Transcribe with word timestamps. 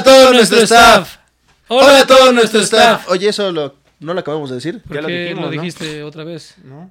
a 0.00 0.04
todo 0.04 0.32
nuestro 0.32 0.58
staff. 0.60 1.16
Hola 1.68 2.00
a 2.00 2.06
todo 2.06 2.32
nuestro 2.32 2.60
staff. 2.60 3.08
Oye, 3.08 3.28
eso 3.28 3.52
lo- 3.52 3.76
no 4.00 4.14
lo 4.14 4.20
acabamos 4.20 4.48
de 4.50 4.56
decir. 4.56 4.82
¿Por 4.82 4.96
Ya 4.96 5.02
lo 5.02 5.08
qué 5.08 5.22
dijimos, 5.22 5.44
lo 5.44 5.46
¿no? 5.46 5.52
dijiste 5.52 6.02
otra 6.02 6.24
vez? 6.24 6.54
¿No? 6.64 6.90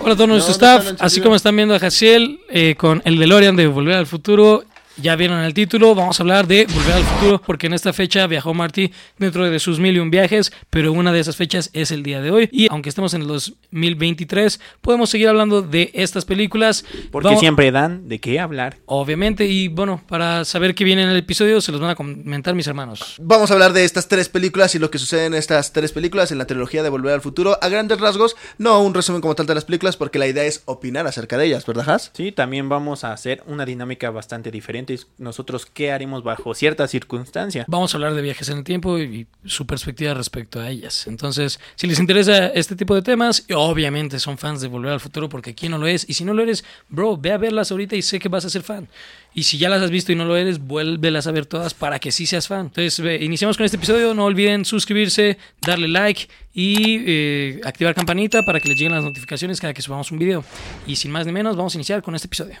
Hola 0.00 0.14
a 0.14 0.16
todo 0.16 0.26
nuestro 0.26 0.50
No, 0.50 0.54
staff, 0.54 1.00
así 1.00 1.20
como 1.20 1.36
están 1.36 1.54
viendo 1.54 1.74
a 1.76 1.78
Jaciel 1.78 2.40
eh, 2.48 2.74
con 2.76 3.02
el 3.04 3.18
DeLorean 3.18 3.54
de 3.54 3.68
Volver 3.68 3.94
al 3.94 4.06
Futuro. 4.06 4.64
Ya 4.98 5.16
vieron 5.16 5.40
el 5.40 5.54
título, 5.54 5.94
vamos 5.94 6.20
a 6.20 6.22
hablar 6.22 6.46
de 6.46 6.66
Volver 6.66 6.92
al 6.92 7.02
Futuro 7.04 7.40
porque 7.44 7.66
en 7.66 7.72
esta 7.72 7.94
fecha 7.94 8.26
viajó 8.26 8.52
Marty 8.52 8.92
dentro 9.18 9.48
de 9.48 9.58
sus 9.58 9.80
mil 9.80 9.96
y 9.96 9.98
un 9.98 10.10
viajes, 10.10 10.52
pero 10.68 10.92
una 10.92 11.12
de 11.12 11.20
esas 11.20 11.34
fechas 11.36 11.70
es 11.72 11.90
el 11.90 12.02
día 12.02 12.20
de 12.20 12.30
hoy 12.30 12.48
y 12.52 12.68
aunque 12.70 12.90
estemos 12.90 13.14
en 13.14 13.22
el 13.22 13.28
2023 13.28 14.60
podemos 14.82 15.08
seguir 15.08 15.28
hablando 15.28 15.62
de 15.62 15.90
estas 15.94 16.26
películas. 16.26 16.84
Porque 17.10 17.26
Vamos- 17.28 17.40
siempre 17.40 17.72
dan 17.72 18.06
de 18.08 18.20
qué 18.20 18.38
hablar. 18.38 18.76
Obviamente 18.84 19.46
y 19.46 19.68
bueno, 19.68 20.02
para 20.08 20.44
saber 20.44 20.74
qué 20.74 20.84
viene 20.84 21.02
en 21.04 21.08
el 21.08 21.16
episodio 21.16 21.60
se 21.62 21.72
los 21.72 21.80
van 21.80 21.90
a 21.90 21.94
comentar 21.94 22.54
mis 22.54 22.66
hermanos. 22.66 23.16
Vamos 23.18 23.50
a 23.50 23.54
hablar 23.54 23.72
de 23.72 23.84
estas 23.84 24.08
tres 24.08 24.28
películas 24.28 24.74
y 24.74 24.78
lo 24.78 24.90
que 24.90 24.98
sucede 24.98 25.24
en 25.24 25.34
estas 25.34 25.72
tres 25.72 25.92
películas 25.92 26.32
en 26.32 26.38
la 26.38 26.46
trilogía 26.46 26.82
de 26.82 26.90
Volver 26.90 27.14
al 27.14 27.22
Futuro. 27.22 27.58
A 27.62 27.68
grandes 27.70 27.98
rasgos, 27.98 28.36
no 28.58 28.80
un 28.82 28.92
resumen 28.92 29.22
como 29.22 29.34
tal 29.34 29.46
de 29.46 29.54
las 29.54 29.64
películas, 29.64 29.96
porque 29.96 30.18
la 30.18 30.26
idea 30.26 30.44
es 30.44 30.62
opinar 30.66 31.06
acerca 31.06 31.38
de 31.38 31.46
ellas, 31.46 31.64
¿verdad, 31.64 31.88
Has? 31.88 32.10
Sí, 32.12 32.30
también 32.30 32.68
vamos 32.68 33.04
a 33.04 33.12
hacer 33.12 33.42
una 33.46 33.64
dinámica 33.64 34.10
bastante 34.10 34.50
diferente. 34.50 34.81
Nosotros, 35.18 35.66
¿qué 35.66 35.92
haremos 35.92 36.22
bajo 36.22 36.54
cierta 36.54 36.86
circunstancia? 36.88 37.64
Vamos 37.68 37.94
a 37.94 37.96
hablar 37.96 38.14
de 38.14 38.22
viajes 38.22 38.48
en 38.48 38.58
el 38.58 38.64
tiempo 38.64 38.98
y 38.98 39.26
su 39.44 39.66
perspectiva 39.66 40.14
respecto 40.14 40.60
a 40.60 40.68
ellas. 40.70 41.06
Entonces, 41.06 41.60
si 41.76 41.86
les 41.86 41.98
interesa 41.98 42.48
este 42.48 42.76
tipo 42.76 42.94
de 42.94 43.02
temas, 43.02 43.44
obviamente 43.54 44.18
son 44.18 44.38
fans 44.38 44.60
de 44.60 44.68
Volver 44.68 44.92
al 44.92 45.00
Futuro, 45.00 45.28
porque 45.28 45.54
quién 45.54 45.72
no 45.72 45.78
lo 45.78 45.86
es. 45.86 46.08
Y 46.08 46.14
si 46.14 46.24
no 46.24 46.34
lo 46.34 46.42
eres, 46.42 46.64
bro, 46.88 47.16
ve 47.16 47.32
a 47.32 47.38
verlas 47.38 47.70
ahorita 47.70 47.96
y 47.96 48.02
sé 48.02 48.18
que 48.18 48.28
vas 48.28 48.44
a 48.44 48.50
ser 48.50 48.62
fan. 48.62 48.88
Y 49.34 49.44
si 49.44 49.56
ya 49.56 49.68
las 49.68 49.80
has 49.82 49.90
visto 49.90 50.12
y 50.12 50.14
no 50.14 50.24
lo 50.24 50.36
eres, 50.36 50.58
vuélvelas 50.58 51.26
a 51.26 51.32
ver 51.32 51.46
todas 51.46 51.72
para 51.72 51.98
que 51.98 52.12
sí 52.12 52.26
seas 52.26 52.48
fan. 52.48 52.66
Entonces, 52.66 53.22
iniciamos 53.22 53.56
con 53.56 53.64
este 53.64 53.78
episodio. 53.78 54.14
No 54.14 54.26
olviden 54.26 54.64
suscribirse, 54.64 55.38
darle 55.60 55.88
like 55.88 56.28
y 56.52 57.02
eh, 57.06 57.60
activar 57.64 57.94
campanita 57.94 58.42
para 58.42 58.60
que 58.60 58.68
les 58.68 58.76
lleguen 58.76 58.92
las 58.92 59.04
notificaciones 59.04 59.60
cada 59.60 59.72
que 59.72 59.82
subamos 59.82 60.10
un 60.12 60.18
video. 60.18 60.44
Y 60.86 60.96
sin 60.96 61.10
más 61.10 61.26
ni 61.26 61.32
menos, 61.32 61.56
vamos 61.56 61.74
a 61.74 61.78
iniciar 61.78 62.02
con 62.02 62.14
este 62.14 62.26
episodio. 62.26 62.56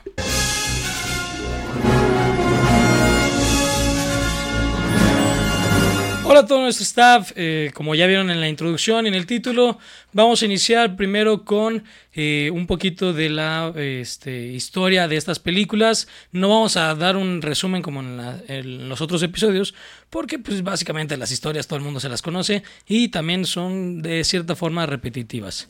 Hola 6.32 6.40
a 6.40 6.46
todo 6.46 6.62
nuestro 6.62 6.84
staff, 6.84 7.32
eh, 7.36 7.70
como 7.74 7.94
ya 7.94 8.06
vieron 8.06 8.30
en 8.30 8.40
la 8.40 8.48
introducción 8.48 9.04
y 9.04 9.08
en 9.08 9.14
el 9.14 9.26
título, 9.26 9.78
vamos 10.14 10.40
a 10.40 10.46
iniciar 10.46 10.96
primero 10.96 11.44
con 11.44 11.84
eh, 12.14 12.50
un 12.54 12.66
poquito 12.66 13.12
de 13.12 13.28
la 13.28 13.70
este, 13.76 14.46
historia 14.46 15.08
de 15.08 15.18
estas 15.18 15.38
películas. 15.38 16.08
No 16.30 16.48
vamos 16.48 16.78
a 16.78 16.94
dar 16.94 17.18
un 17.18 17.42
resumen 17.42 17.82
como 17.82 18.00
en, 18.00 18.16
la- 18.16 18.40
en 18.48 18.88
los 18.88 19.02
otros 19.02 19.22
episodios, 19.22 19.74
porque 20.08 20.38
pues 20.38 20.62
básicamente 20.62 21.18
las 21.18 21.30
historias 21.32 21.66
todo 21.66 21.76
el 21.76 21.84
mundo 21.84 22.00
se 22.00 22.08
las 22.08 22.22
conoce 22.22 22.62
y 22.88 23.08
también 23.08 23.44
son 23.44 24.00
de 24.00 24.24
cierta 24.24 24.56
forma 24.56 24.86
repetitivas. 24.86 25.68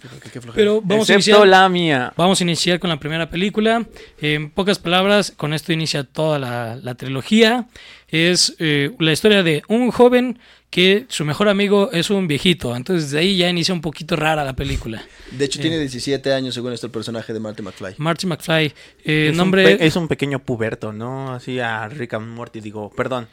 Pero 0.55 0.81
vamos 0.81 1.11
a 1.11 1.15
Excepto 1.15 1.39
iniciar... 1.41 1.49
la 1.49 1.69
mía. 1.69 2.13
Vamos 2.17 2.41
a 2.41 2.45
iniciar 2.45 2.79
con 2.79 2.89
la 2.91 3.01
primera 3.01 3.29
película. 3.29 3.85
En 4.21 4.49
pocas 4.51 4.79
palabras, 4.79 5.33
con 5.37 5.55
esto 5.55 5.73
inicia 5.73 6.05
toda 6.05 6.39
la, 6.39 6.77
la 6.77 6.95
trilogía. 6.95 7.67
Es 8.13 8.55
eh, 8.59 8.95
la 9.01 9.11
historia 9.11 9.43
de 9.43 9.63
un 9.69 9.91
joven 9.91 10.39
que 10.69 11.07
su 11.09 11.25
mejor 11.25 11.49
amigo 11.49 11.91
es 11.93 12.11
un 12.11 12.29
viejito. 12.29 12.77
Entonces 12.77 13.11
de 13.11 13.19
ahí 13.19 13.37
ya 13.37 13.49
inicia 13.49 13.75
un 13.75 13.81
poquito 13.81 14.17
rara 14.17 14.45
la 14.45 14.55
película. 14.55 15.03
De 15.31 15.47
hecho, 15.47 15.61
tiene 15.61 15.79
17 15.79 16.33
años, 16.33 16.55
según 16.55 16.73
esto, 16.73 16.87
el 16.87 16.93
personaje 16.93 17.33
de 17.33 17.41
Marty 17.41 17.63
McFly. 17.63 17.95
Marty 17.97 18.27
McFly, 18.27 18.73
eh, 19.05 19.29
es, 19.31 19.37
nombre... 19.37 19.75
un 19.75 19.83
es 19.83 19.97
un 19.97 20.09
pequeño 20.09 20.39
puberto, 20.39 20.93
¿no? 20.93 21.33
Así 21.33 21.59
a 21.59 21.89
Rick 21.89 22.15
and 22.15 22.29
Morty, 22.29 22.61
digo, 22.61 22.91
perdón. 22.91 23.27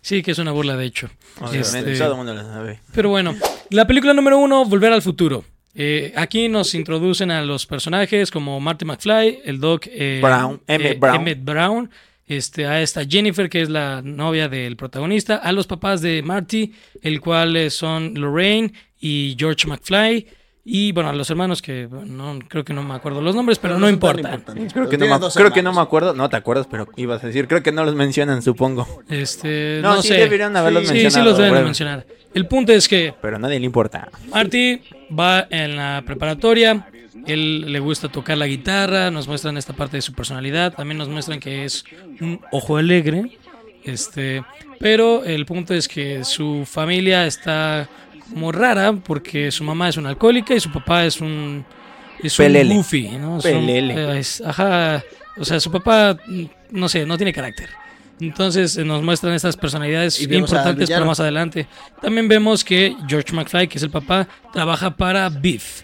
Sí, 0.00 0.22
que 0.22 0.30
es 0.30 0.38
una 0.38 0.52
burla 0.52 0.76
de 0.76 0.84
hecho. 0.84 1.08
Obviamente, 1.40 1.92
Este, 1.92 1.98
todo 1.98 2.12
el 2.12 2.16
mundo 2.16 2.34
lo 2.34 2.42
sabe. 2.42 2.80
Pero 2.94 3.08
bueno, 3.08 3.34
la 3.70 3.86
película 3.86 4.14
número 4.14 4.38
uno, 4.38 4.64
Volver 4.64 4.92
al 4.92 5.02
Futuro. 5.02 5.44
Eh, 5.74 6.12
aquí 6.16 6.48
nos 6.48 6.74
introducen 6.74 7.30
a 7.30 7.42
los 7.42 7.66
personajes 7.66 8.30
como 8.30 8.58
Marty 8.60 8.84
McFly, 8.84 9.40
el 9.44 9.60
Doc 9.60 9.86
eh, 9.88 10.20
Brown, 10.22 10.60
Emmett 10.66 10.98
Brown. 10.98 11.16
Emmett 11.16 11.44
Brown, 11.44 11.90
este, 12.26 12.66
a 12.66 12.82
esta 12.82 13.04
Jennifer, 13.04 13.48
que 13.48 13.62
es 13.62 13.68
la 13.70 14.02
novia 14.02 14.48
del 14.48 14.76
protagonista, 14.76 15.36
a 15.36 15.52
los 15.52 15.66
papás 15.66 16.00
de 16.02 16.22
Marty, 16.22 16.72
el 17.02 17.20
cual 17.20 17.56
eh, 17.56 17.70
son 17.70 18.14
Lorraine 18.14 18.72
y 19.00 19.36
George 19.38 19.66
McFly, 19.68 20.26
y 20.68 20.90
bueno, 20.90 21.10
a 21.10 21.12
los 21.12 21.30
hermanos 21.30 21.62
que 21.62 21.86
bueno, 21.86 22.34
no, 22.34 22.38
creo 22.48 22.64
que 22.64 22.72
no 22.74 22.82
me 22.82 22.94
acuerdo 22.94 23.20
los 23.20 23.36
nombres, 23.36 23.56
pero, 23.60 23.78
no 23.78 23.88
importa. 23.88 24.40
Creo 24.72 24.88
que, 24.88 24.98
no 24.98 25.06
me, 25.06 25.18
dos 25.20 25.34
creo 25.34 25.52
que 25.52 25.62
no 25.62 25.70
hermanos. 25.70 25.76
me 25.76 25.80
acuerdo. 25.82 26.14
No 26.14 26.28
te 26.28 26.34
acuerdas, 26.36 26.66
pero 26.68 26.88
ibas 26.96 27.22
a 27.22 27.28
decir. 27.28 27.46
Creo 27.46 27.62
que 27.62 27.70
no 27.70 27.84
los 27.84 27.94
mencionan, 27.94 28.42
supongo. 28.42 29.00
Este, 29.08 29.78
No, 29.80 29.94
no, 29.94 30.02
sí 30.02 30.08
sé. 30.08 30.14
deberían 30.14 30.56
haberlos 30.56 30.82
sí, 30.82 30.88
Sí, 30.88 31.02
mencionado, 31.04 31.24
sí 31.24 31.30
los 31.30 31.36
deben 31.38 31.46
de 31.46 31.52
breve. 31.52 31.64
mencionar. 31.66 32.06
El 32.34 32.48
punto 32.48 32.72
es 32.72 32.88
que 32.88 33.14
Pero 33.22 33.36
a 33.36 33.38
nadie 33.38 33.60
le 33.60 33.66
importa. 33.66 34.08
Marty 34.32 34.80
va 35.16 35.46
en 35.50 35.76
la 35.76 36.02
preparatoria. 36.04 36.88
Él 37.26 37.72
le 37.72 37.78
gusta 37.80 38.08
tocar 38.08 38.36
la 38.38 38.46
guitarra. 38.46 39.10
Nos 39.10 39.26
muestran 39.28 39.56
esta 39.56 39.72
parte 39.72 39.96
de 39.96 40.02
su 40.02 40.12
personalidad. 40.12 40.74
También 40.74 40.98
nos 40.98 41.08
muestran 41.08 41.40
que 41.40 41.64
es 41.64 41.84
un 42.20 42.40
ojo 42.52 42.76
alegre. 42.76 43.38
Este, 43.84 44.42
pero 44.80 45.24
el 45.24 45.46
punto 45.46 45.72
es 45.74 45.86
que 45.88 46.24
su 46.24 46.64
familia 46.66 47.26
está 47.26 47.88
como 48.32 48.50
rara 48.50 48.92
porque 48.92 49.50
su 49.52 49.62
mamá 49.62 49.88
es 49.88 49.96
una 49.96 50.08
alcohólica 50.08 50.54
y 50.54 50.60
su 50.60 50.72
papá 50.72 51.04
es 51.04 51.20
un 51.20 51.64
es 52.22 52.36
un 52.38 52.44
goofy, 52.76 53.08
¿no? 53.10 53.40
Son- 53.40 53.52
Pelele. 53.52 53.94
eh, 53.94 54.18
es- 54.18 54.40
ajá, 54.44 55.04
o 55.36 55.44
sea, 55.44 55.60
su 55.60 55.70
papá 55.70 56.16
mm, 56.26 56.44
no 56.72 56.88
sé, 56.88 57.06
no 57.06 57.16
tiene 57.16 57.32
carácter. 57.32 57.68
Entonces 58.18 58.76
eh, 58.78 58.84
nos 58.84 59.02
muestran 59.02 59.34
estas 59.34 59.56
personalidades 59.56 60.18
importantes 60.40 60.88
para 60.96 61.06
más 61.06 61.20
adelante. 61.20 61.66
También 62.02 62.26
vemos 62.26 62.64
que 62.64 62.96
George 63.06 63.32
McFly, 63.34 63.68
que 63.68 63.76
es 63.78 63.84
el 63.84 63.90
papá, 63.90 64.26
trabaja 64.52 64.90
para 64.96 65.28
Beef. 65.28 65.82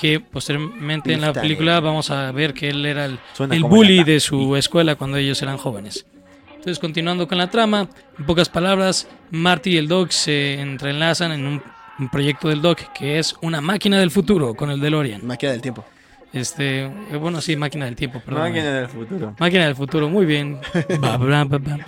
Que 0.00 0.20
posteriormente 0.20 1.12
en 1.12 1.20
la 1.20 1.32
película 1.32 1.78
vamos 1.80 2.10
a 2.10 2.32
ver 2.32 2.54
que 2.54 2.70
él 2.70 2.86
era 2.86 3.04
el, 3.04 3.18
el 3.50 3.64
bully 3.64 4.02
de 4.02 4.18
su 4.18 4.56
escuela 4.56 4.94
cuando 4.94 5.18
ellos 5.18 5.42
eran 5.42 5.58
jóvenes. 5.58 6.06
Entonces, 6.48 6.78
continuando 6.78 7.26
con 7.26 7.38
la 7.38 7.50
trama, 7.50 7.88
en 8.18 8.26
pocas 8.26 8.48
palabras, 8.48 9.08
Marty 9.30 9.70
y 9.70 9.76
el 9.78 9.88
Doc 9.88 10.10
se 10.10 10.60
entrelazan 10.60 11.32
en 11.32 11.46
un, 11.46 11.62
un 11.98 12.08
proyecto 12.08 12.48
del 12.48 12.60
Doc 12.62 12.80
que 12.94 13.18
es 13.18 13.34
una 13.42 13.60
máquina 13.60 13.98
del 13.98 14.10
futuro 14.10 14.54
con 14.54 14.70
el 14.70 14.80
DeLorean. 14.80 15.26
Máquina 15.26 15.52
del 15.52 15.60
tiempo. 15.60 15.84
Este, 16.32 16.84
eh, 16.84 17.16
bueno, 17.20 17.40
sí, 17.40 17.56
máquina 17.56 17.86
del 17.86 17.96
tiempo, 17.96 18.20
perdón. 18.20 18.42
Máquina 18.42 18.72
del 18.72 18.88
futuro. 18.88 19.34
Máquina 19.38 19.66
del 19.66 19.76
futuro, 19.76 20.08
muy 20.08 20.26
bien. 20.26 20.60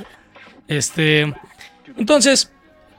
Este, 0.69 1.35
entonces 1.99 2.51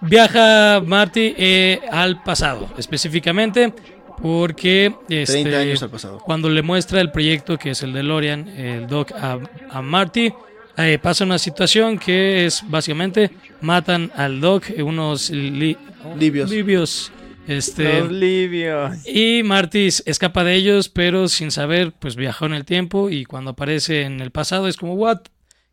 viaja 0.02 0.82
Marty 0.86 1.34
eh, 1.38 1.82
al 1.92 2.22
pasado, 2.22 2.70
específicamente 2.78 3.74
porque 4.22 4.94
30 5.08 5.24
este, 5.34 5.56
años 5.56 5.84
al 5.84 5.90
pasado. 5.90 6.20
cuando 6.20 6.50
le 6.50 6.62
muestra 6.62 7.02
el 7.02 7.12
proyecto 7.12 7.58
que 7.58 7.72
es 7.72 7.84
el 7.84 7.94
DeLorean, 7.94 8.48
el 8.50 8.88
Doc 8.88 9.12
a, 9.14 9.40
a 9.70 9.82
Marty, 9.82 10.32
eh, 10.78 10.98
pasa 11.02 11.24
una 11.24 11.38
situación 11.38 11.98
que 12.00 12.46
es 12.46 12.64
básicamente 12.68 13.32
matan 13.62 14.12
al 14.16 14.40
Doc 14.42 14.70
eh, 14.70 14.82
unos 14.84 15.30
li- 15.30 15.78
Libios. 16.18 16.50
libios, 16.50 17.12
este, 17.48 18.00
Los 18.02 18.12
libios. 18.12 19.06
y 19.08 19.42
Marty 19.44 19.88
escapa 20.06 20.44
de 20.44 20.56
ellos, 20.56 20.90
pero 20.90 21.28
sin 21.28 21.52
saber, 21.52 21.92
pues 22.00 22.16
viajó 22.16 22.46
en 22.46 22.54
el 22.54 22.66
tiempo 22.66 23.10
y 23.10 23.26
cuando 23.26 23.52
aparece 23.52 24.02
en 24.04 24.20
el 24.20 24.32
pasado 24.32 24.68
es 24.68 24.78
como, 24.78 24.96
¿what? 24.96 25.20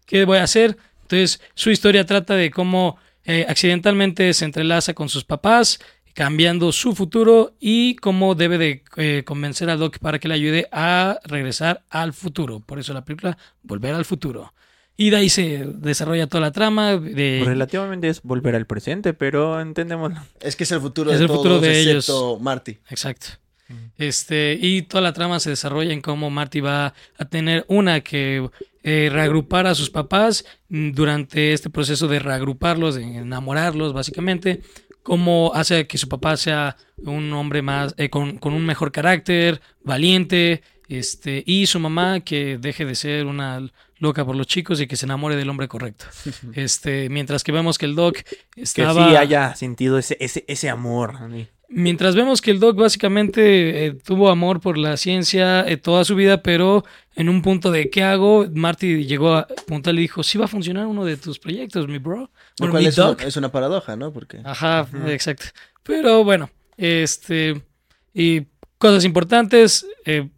¿Qué 0.06 0.24
voy 0.24 0.38
a 0.38 0.42
hacer? 0.44 0.76
Entonces, 1.02 1.40
su 1.54 1.70
historia 1.70 2.04
trata 2.06 2.34
de 2.36 2.50
cómo 2.50 2.96
eh, 3.24 3.44
accidentalmente 3.48 4.32
se 4.34 4.44
entrelaza 4.44 4.94
con 4.94 5.08
sus 5.08 5.24
papás, 5.24 5.78
cambiando 6.14 6.72
su 6.72 6.94
futuro 6.94 7.54
y 7.60 7.96
cómo 7.96 8.34
debe 8.34 8.58
de 8.58 8.82
eh, 8.96 9.22
convencer 9.24 9.70
a 9.70 9.76
Doc 9.76 9.98
para 9.98 10.18
que 10.18 10.28
le 10.28 10.34
ayude 10.34 10.68
a 10.72 11.18
regresar 11.24 11.82
al 11.90 12.12
futuro. 12.12 12.60
Por 12.60 12.78
eso 12.78 12.92
la 12.92 13.04
película 13.04 13.38
Volver 13.62 13.94
al 13.94 14.04
futuro. 14.04 14.52
Y 14.96 15.10
de 15.10 15.16
ahí 15.16 15.28
se 15.30 15.64
desarrolla 15.64 16.26
toda 16.26 16.42
la 16.42 16.52
trama 16.52 16.96
de... 16.96 17.42
Relativamente 17.44 18.08
es 18.08 18.22
volver 18.22 18.54
al 18.54 18.66
presente, 18.66 19.14
pero 19.14 19.60
entendemos. 19.60 20.12
Es 20.40 20.56
que 20.56 20.64
es 20.64 20.72
el 20.72 20.80
futuro 20.80 21.10
Es 21.10 21.18
de 21.18 21.24
el 21.24 21.30
futuro 21.30 21.54
todos, 21.54 21.62
de 21.62 21.82
excepto 21.82 22.38
Marty. 22.38 22.78
Exacto. 22.90 23.28
Este, 23.96 24.58
y 24.60 24.82
toda 24.82 25.00
la 25.00 25.12
trama 25.12 25.40
se 25.40 25.50
desarrolla 25.50 25.92
en 25.92 26.00
cómo 26.00 26.28
Marty 26.28 26.60
va 26.60 26.92
a 27.16 27.24
tener 27.26 27.64
una 27.68 28.00
que 28.00 28.50
eh, 28.82 29.08
reagrupar 29.12 29.66
a 29.66 29.74
sus 29.74 29.90
papás 29.90 30.44
mm, 30.68 30.92
durante 30.92 31.52
este 31.52 31.70
proceso 31.70 32.08
de 32.08 32.18
reagruparlos, 32.18 32.96
de 32.96 33.02
enamorarlos, 33.02 33.92
básicamente. 33.92 34.62
Cómo 35.02 35.52
hace 35.54 35.86
que 35.86 35.98
su 35.98 36.08
papá 36.08 36.36
sea 36.36 36.76
un 36.98 37.32
hombre 37.32 37.62
más, 37.62 37.94
eh, 37.96 38.10
con, 38.10 38.38
con 38.38 38.52
un 38.52 38.64
mejor 38.66 38.92
carácter, 38.92 39.60
valiente, 39.82 40.62
este, 40.88 41.42
y 41.46 41.66
su 41.66 41.78
mamá 41.78 42.20
que 42.20 42.58
deje 42.58 42.84
de 42.84 42.94
ser 42.94 43.26
una 43.26 43.66
loca 43.98 44.24
por 44.24 44.34
los 44.34 44.46
chicos 44.46 44.80
y 44.80 44.86
que 44.86 44.96
se 44.96 45.06
enamore 45.06 45.36
del 45.36 45.48
hombre 45.48 45.68
correcto. 45.68 46.06
Este, 46.54 47.08
mientras 47.08 47.44
que 47.44 47.52
vemos 47.52 47.78
que 47.78 47.86
el 47.86 47.94
Doc 47.94 48.18
Que 48.50 48.62
estaba. 48.62 49.08
sí 49.08 49.16
haya 49.16 49.54
sentido 49.54 49.98
ese, 49.98 50.16
ese, 50.20 50.44
ese 50.48 50.68
amor. 50.68 51.18
¿sí? 51.32 51.48
Mientras 51.70 52.14
vemos 52.16 52.42
que 52.42 52.50
el 52.50 52.60
Doc 52.60 52.76
básicamente 52.76 53.86
eh, 53.86 53.92
tuvo 53.94 54.28
amor 54.28 54.60
por 54.60 54.76
la 54.76 54.96
ciencia 54.96 55.66
eh, 55.66 55.76
toda 55.76 56.04
su 56.04 56.14
vida, 56.14 56.42
pero 56.42 56.84
en 57.14 57.28
un 57.28 57.40
punto 57.42 57.70
de 57.70 57.88
¿qué 57.90 58.02
hago? 58.02 58.46
Marty 58.52 59.06
llegó 59.06 59.34
a 59.34 59.46
puntual 59.66 59.98
y 59.98 60.02
dijo, 60.02 60.22
sí 60.22 60.36
va 60.36 60.44
a 60.44 60.48
funcionar 60.48 60.86
uno 60.86 61.04
de 61.04 61.16
tus 61.16 61.38
proyectos, 61.38 61.88
mi 61.88 61.98
bro. 61.98 62.18
Lo 62.18 62.28
Bueno, 62.58 62.72
cual 62.72 62.82
mi 62.82 62.88
es, 62.88 62.98
una, 62.98 63.06
Doc. 63.06 63.22
es 63.22 63.36
una 63.36 63.52
paradoja, 63.52 63.96
¿no? 63.96 64.12
Porque 64.12 64.40
Ajá, 64.44 64.86
exacto. 65.06 65.46
Pero 65.82 66.24
bueno, 66.24 66.50
este. 66.76 67.62
Y 68.12 68.42
cosas 68.78 69.04
importantes 69.04 69.86
eh, 70.04 70.28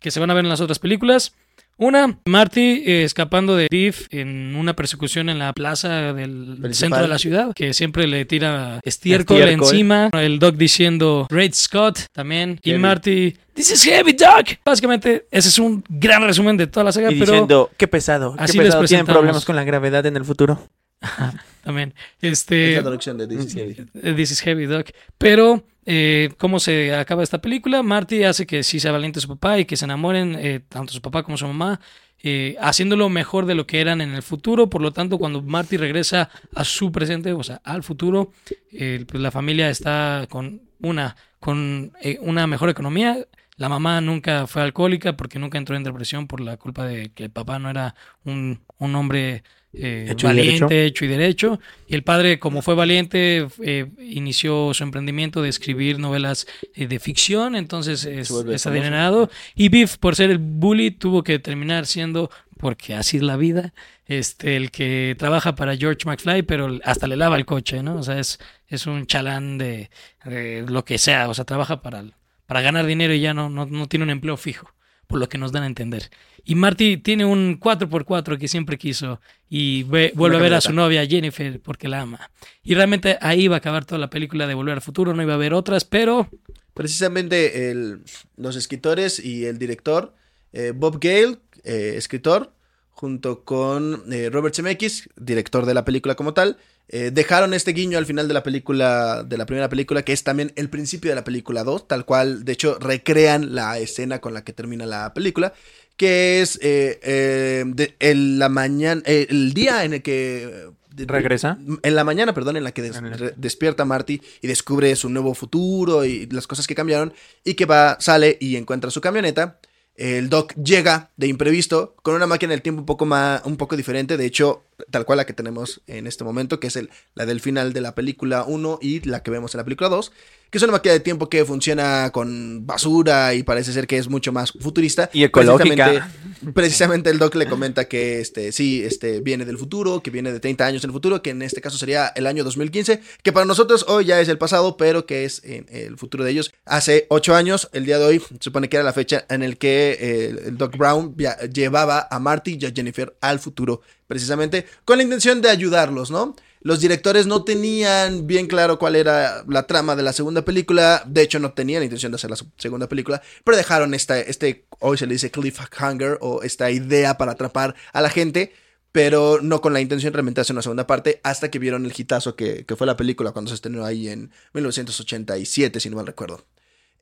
que 0.00 0.10
se 0.10 0.20
van 0.20 0.30
a 0.30 0.34
ver 0.34 0.44
en 0.44 0.48
las 0.48 0.60
otras 0.60 0.78
películas. 0.78 1.34
Una, 1.82 2.16
Marty 2.26 2.82
eh, 2.86 3.02
escapando 3.02 3.56
de 3.56 3.66
Biff 3.70 4.06
en 4.10 4.54
una 4.54 4.74
persecución 4.76 5.28
en 5.28 5.38
la 5.40 5.52
plaza 5.52 6.12
del 6.12 6.58
Principal. 6.60 6.74
centro 6.74 7.02
de 7.02 7.08
la 7.08 7.18
ciudad, 7.18 7.52
que 7.54 7.74
siempre 7.74 8.06
le 8.06 8.24
tira 8.24 8.78
estiércol, 8.84 9.38
Estiércol. 9.38 9.66
encima. 9.66 10.10
El 10.12 10.38
Doc 10.38 10.54
diciendo 10.56 11.26
Great 11.28 11.54
Scott 11.54 12.06
también. 12.12 12.60
Y. 12.62 12.74
Marty, 12.74 13.36
This 13.54 13.72
is 13.72 13.84
heavy, 13.84 14.12
Doc. 14.12 14.58
Básicamente, 14.64 15.26
ese 15.30 15.48
es 15.48 15.58
un 15.58 15.84
gran 15.88 16.22
resumen 16.22 16.56
de 16.56 16.68
toda 16.68 16.84
la 16.84 16.92
saga, 16.92 17.10
Y 17.12 17.18
pero 17.18 17.32
diciendo, 17.32 17.70
qué 17.76 17.88
pesado, 17.88 18.34
qué 18.36 18.44
así 18.44 18.58
les 18.58 18.68
pesado, 18.68 18.84
tienen 18.84 19.06
problemas 19.06 19.44
con 19.44 19.56
la 19.56 19.64
gravedad 19.64 20.06
en 20.06 20.16
el 20.16 20.24
futuro. 20.24 20.58
también. 21.64 21.94
es 22.20 22.32
Este, 22.32 22.76
la 22.76 22.82
traducción 22.82 23.18
de 23.18 23.26
Disney. 23.26 23.76
Eh, 24.02 24.14
This 24.14 24.32
is 24.32 24.40
Heavy 24.40 24.66
Doc. 24.66 24.90
Pero, 25.18 25.64
eh, 25.86 26.30
¿cómo 26.38 26.58
se 26.58 26.94
acaba 26.94 27.22
esta 27.22 27.40
película? 27.40 27.82
Marty 27.82 28.24
hace 28.24 28.46
que 28.46 28.62
sí 28.62 28.80
sea 28.80 28.92
valiente 28.92 29.20
su 29.20 29.28
papá 29.28 29.58
y 29.58 29.64
que 29.64 29.76
se 29.76 29.84
enamoren 29.84 30.36
eh, 30.38 30.60
tanto 30.68 30.92
su 30.92 31.00
papá 31.00 31.22
como 31.22 31.36
su 31.36 31.46
mamá, 31.46 31.80
eh, 32.24 32.56
haciéndolo 32.60 33.08
mejor 33.08 33.46
de 33.46 33.56
lo 33.56 33.66
que 33.66 33.80
eran 33.80 34.00
en 34.00 34.14
el 34.14 34.22
futuro. 34.22 34.70
Por 34.70 34.80
lo 34.80 34.92
tanto, 34.92 35.18
cuando 35.18 35.42
Marty 35.42 35.76
regresa 35.76 36.30
a 36.54 36.64
su 36.64 36.92
presente, 36.92 37.32
o 37.32 37.42
sea, 37.42 37.60
al 37.64 37.82
futuro, 37.82 38.32
eh, 38.70 39.04
pues 39.08 39.20
la 39.20 39.32
familia 39.32 39.68
está 39.68 40.26
con 40.30 40.62
una, 40.80 41.16
con 41.40 41.92
eh, 42.00 42.18
una 42.20 42.46
mejor 42.46 42.70
economía. 42.70 43.26
La 43.56 43.68
mamá 43.68 44.00
nunca 44.00 44.46
fue 44.46 44.62
alcohólica 44.62 45.16
porque 45.16 45.40
nunca 45.40 45.58
entró 45.58 45.74
en 45.76 45.82
depresión 45.82 46.28
por 46.28 46.40
la 46.40 46.56
culpa 46.56 46.84
de 46.86 47.10
que 47.10 47.24
el 47.24 47.30
papá 47.30 47.58
no 47.58 47.70
era 47.70 47.96
un, 48.24 48.60
un 48.78 48.94
hombre 48.94 49.42
eh, 49.74 50.08
Hecho 50.10 50.28
y 50.28 50.34
derecho. 50.34 50.66
valiente, 50.66 50.84
hecho 50.84 51.04
y 51.04 51.08
derecho. 51.08 51.60
Y 51.86 51.94
el 51.94 52.02
padre, 52.02 52.38
como 52.38 52.60
fue 52.62 52.74
valiente, 52.74 53.46
eh, 53.62 53.86
inició 53.98 54.74
su 54.74 54.82
emprendimiento 54.84 55.40
de 55.42 55.48
escribir 55.48 55.98
novelas 55.98 56.46
eh, 56.74 56.86
de 56.86 56.98
ficción, 56.98 57.56
entonces 57.56 58.04
es, 58.04 58.30
es 58.30 58.66
adinerado. 58.66 59.30
Y 59.54 59.68
Biff, 59.70 59.96
por 59.96 60.14
ser 60.14 60.30
el 60.30 60.38
bully, 60.38 60.90
tuvo 60.90 61.22
que 61.24 61.38
terminar 61.38 61.86
siendo, 61.86 62.30
porque 62.58 62.94
así 62.94 63.16
es 63.16 63.22
la 63.22 63.36
vida, 63.36 63.72
este, 64.06 64.56
el 64.56 64.70
que 64.70 65.16
trabaja 65.18 65.54
para 65.54 65.76
George 65.76 66.00
McFly, 66.04 66.42
pero 66.42 66.78
hasta 66.84 67.06
le 67.06 67.16
lava 67.16 67.36
el 67.36 67.46
coche, 67.46 67.82
¿no? 67.82 67.96
O 67.96 68.02
sea, 68.02 68.18
es, 68.18 68.38
es 68.68 68.86
un 68.86 69.06
chalán 69.06 69.56
de, 69.56 69.90
de 70.24 70.64
lo 70.68 70.84
que 70.84 70.98
sea, 70.98 71.28
o 71.28 71.34
sea, 71.34 71.44
trabaja 71.46 71.80
para, 71.80 72.04
para 72.46 72.60
ganar 72.60 72.84
dinero 72.84 73.14
y 73.14 73.20
ya 73.20 73.32
no, 73.32 73.48
no, 73.48 73.64
no 73.64 73.88
tiene 73.88 74.04
un 74.04 74.10
empleo 74.10 74.36
fijo, 74.36 74.74
por 75.12 75.20
lo 75.20 75.28
que 75.28 75.36
nos 75.36 75.52
dan 75.52 75.62
a 75.64 75.66
entender. 75.66 76.10
Y 76.42 76.54
Marty 76.54 76.96
tiene 76.96 77.26
un 77.26 77.60
4x4 77.60 78.38
que 78.38 78.48
siempre 78.48 78.78
quiso 78.78 79.20
y 79.50 79.82
ve- 79.82 80.10
vuelve 80.14 80.38
a 80.38 80.40
ver 80.40 80.54
a 80.54 80.60
su 80.62 80.72
novia 80.72 81.04
Jennifer 81.06 81.60
porque 81.60 81.86
la 81.86 82.00
ama. 82.00 82.30
Y 82.62 82.72
realmente 82.74 83.18
ahí 83.20 83.46
va 83.46 83.56
a 83.56 83.58
acabar 83.58 83.84
toda 83.84 83.98
la 83.98 84.08
película 84.08 84.46
de 84.46 84.54
Volver 84.54 84.72
al 84.72 84.80
Futuro, 84.80 85.12
no 85.12 85.22
iba 85.22 85.32
a 85.32 85.36
haber 85.36 85.52
otras, 85.52 85.84
pero 85.84 86.30
Precisamente 86.72 87.70
el- 87.70 88.00
los 88.38 88.56
escritores 88.56 89.22
y 89.22 89.44
el 89.44 89.58
director, 89.58 90.14
eh, 90.54 90.72
Bob 90.74 90.98
Gale, 90.98 91.36
eh, 91.64 91.92
escritor, 91.98 92.54
junto 93.02 93.42
con 93.44 94.04
eh, 94.12 94.30
Robert 94.30 94.54
Zemeckis, 94.54 95.08
director 95.16 95.66
de 95.66 95.74
la 95.74 95.84
película 95.84 96.14
como 96.14 96.34
tal, 96.34 96.56
eh, 96.88 97.10
dejaron 97.12 97.52
este 97.52 97.72
guiño 97.72 97.98
al 97.98 98.06
final 98.06 98.28
de 98.28 98.34
la 98.34 98.44
película, 98.44 99.24
de 99.24 99.36
la 99.36 99.44
primera 99.44 99.68
película, 99.68 100.02
que 100.04 100.12
es 100.12 100.22
también 100.22 100.52
el 100.54 100.70
principio 100.70 101.10
de 101.10 101.16
la 101.16 101.24
película 101.24 101.64
2, 101.64 101.88
tal 101.88 102.04
cual, 102.04 102.44
de 102.44 102.52
hecho, 102.52 102.78
recrean 102.78 103.56
la 103.56 103.76
escena 103.80 104.20
con 104.20 104.34
la 104.34 104.44
que 104.44 104.52
termina 104.52 104.86
la 104.86 105.12
película, 105.14 105.52
que 105.96 106.42
es 106.42 106.60
eh, 106.62 107.64
de- 107.66 107.96
el, 107.98 108.38
la 108.38 108.48
mañana, 108.48 109.02
el 109.04 109.52
día 109.52 109.82
en 109.82 109.94
el 109.94 110.02
que... 110.02 110.68
de- 110.94 111.04
¿Regresa? 111.06 111.58
En 111.82 111.94
la 111.96 112.04
mañana, 112.04 112.32
perdón, 112.34 112.56
en 112.56 112.62
la 112.62 112.70
que 112.70 112.82
des- 112.82 112.98
En 112.98 113.10
la- 113.10 113.16
re- 113.16 113.34
despierta 113.36 113.84
Marty 113.84 114.22
y 114.42 114.46
descubre 114.46 114.94
su 114.94 115.08
nuevo 115.08 115.34
futuro 115.34 116.04
y 116.04 116.26
las 116.26 116.46
cosas 116.46 116.68
que 116.68 116.76
cambiaron 116.76 117.12
y 117.42 117.54
que 117.54 117.66
va, 117.66 117.96
sale 117.98 118.38
y 118.40 118.54
encuentra 118.54 118.92
su 118.92 119.00
camioneta. 119.00 119.58
El 119.94 120.30
Doc 120.30 120.54
llega 120.54 121.10
de 121.16 121.26
imprevisto 121.26 121.94
con 122.02 122.14
una 122.14 122.26
máquina 122.26 122.52
del 122.52 122.62
tiempo 122.62 122.80
un 122.80 122.86
poco 122.86 123.04
más, 123.04 123.42
un 123.44 123.56
poco 123.56 123.76
diferente, 123.76 124.16
de 124.16 124.24
hecho, 124.24 124.64
tal 124.90 125.04
cual 125.04 125.18
la 125.18 125.26
que 125.26 125.34
tenemos 125.34 125.82
en 125.86 126.06
este 126.06 126.24
momento, 126.24 126.60
que 126.60 126.68
es 126.68 126.78
la 127.14 127.26
del 127.26 127.40
final 127.40 127.72
de 127.72 127.82
la 127.82 127.94
película 127.94 128.44
1 128.44 128.78
y 128.80 129.00
la 129.06 129.22
que 129.22 129.30
vemos 129.30 129.54
en 129.54 129.58
la 129.58 129.64
película 129.64 129.90
2, 129.90 130.12
que 130.52 130.58
es 130.58 130.64
una 130.64 130.72
máquina 130.72 130.92
de 130.92 131.00
tiempo 131.00 131.30
que 131.30 131.46
funciona 131.46 132.10
con 132.12 132.66
basura 132.66 133.32
y 133.32 133.42
parece 133.42 133.72
ser 133.72 133.86
que 133.86 133.96
es 133.96 134.10
mucho 134.10 134.32
más 134.32 134.52
futurista. 134.52 135.08
Y 135.14 135.24
ecológica. 135.24 135.64
Precisamente, 135.64 136.52
precisamente 136.52 137.10
el 137.10 137.18
Doc 137.18 137.34
le 137.36 137.46
comenta 137.46 137.86
que 137.86 138.20
este, 138.20 138.52
sí, 138.52 138.84
este, 138.84 139.22
viene 139.22 139.46
del 139.46 139.56
futuro, 139.56 140.02
que 140.02 140.10
viene 140.10 140.30
de 140.30 140.40
30 140.40 140.66
años 140.66 140.84
en 140.84 140.90
el 140.90 140.92
futuro, 140.92 141.22
que 141.22 141.30
en 141.30 141.40
este 141.40 141.62
caso 141.62 141.78
sería 141.78 142.08
el 142.08 142.26
año 142.26 142.44
2015, 142.44 143.00
que 143.22 143.32
para 143.32 143.46
nosotros 143.46 143.86
hoy 143.88 144.04
ya 144.04 144.20
es 144.20 144.28
el 144.28 144.36
pasado, 144.36 144.76
pero 144.76 145.06
que 145.06 145.24
es 145.24 145.42
en 145.42 145.64
el 145.70 145.96
futuro 145.96 146.22
de 146.22 146.32
ellos. 146.32 146.52
Hace 146.66 147.06
8 147.08 147.34
años, 147.34 147.70
el 147.72 147.86
día 147.86 147.98
de 147.98 148.04
hoy, 148.04 148.18
se 148.18 148.36
supone 148.38 148.68
que 148.68 148.76
era 148.76 148.84
la 148.84 148.92
fecha 148.92 149.24
en 149.30 149.42
el 149.42 149.56
que 149.56 149.96
eh, 149.98 150.48
el 150.48 150.58
Doc 150.58 150.76
Brown 150.76 151.16
llevaba 151.50 152.08
a 152.10 152.18
Marty 152.18 152.58
y 152.60 152.66
a 152.66 152.72
Jennifer 152.72 153.16
al 153.22 153.38
futuro, 153.38 153.80
precisamente 154.06 154.66
con 154.84 154.98
la 154.98 155.04
intención 155.04 155.40
de 155.40 155.48
ayudarlos, 155.48 156.10
¿no? 156.10 156.36
Los 156.62 156.80
directores 156.80 157.26
no 157.26 157.44
tenían 157.44 158.26
bien 158.26 158.46
claro 158.46 158.78
cuál 158.78 158.96
era 158.96 159.44
la 159.48 159.66
trama 159.66 159.96
de 159.96 160.02
la 160.02 160.12
segunda 160.12 160.44
película. 160.44 161.02
De 161.06 161.22
hecho, 161.22 161.38
no 161.38 161.52
tenían 161.52 161.80
la 161.80 161.86
intención 161.86 162.12
de 162.12 162.16
hacer 162.16 162.30
la 162.30 162.36
segunda 162.56 162.88
película. 162.88 163.20
Pero 163.44 163.56
dejaron 163.56 163.94
esta, 163.94 164.20
este, 164.20 164.66
hoy 164.78 164.96
se 164.96 165.06
le 165.06 165.14
dice 165.14 165.30
cliffhanger 165.30 166.18
o 166.20 166.42
esta 166.42 166.70
idea 166.70 167.18
para 167.18 167.32
atrapar 167.32 167.74
a 167.92 168.00
la 168.00 168.10
gente. 168.10 168.52
Pero 168.92 169.40
no 169.42 169.60
con 169.60 169.72
la 169.72 169.80
intención 169.80 170.12
realmente 170.12 170.38
de 170.38 170.42
hacer 170.42 170.54
una 170.54 170.62
segunda 170.62 170.86
parte. 170.86 171.20
Hasta 171.24 171.50
que 171.50 171.58
vieron 171.58 171.84
el 171.84 171.94
hitazo 171.96 172.36
que, 172.36 172.64
que 172.64 172.76
fue 172.76 172.86
la 172.86 172.96
película 172.96 173.32
cuando 173.32 173.48
se 173.48 173.56
estrenó 173.56 173.84
ahí 173.84 174.08
en 174.08 174.30
1987, 174.52 175.80
si 175.80 175.90
no 175.90 175.96
mal 175.96 176.06
recuerdo. 176.06 176.44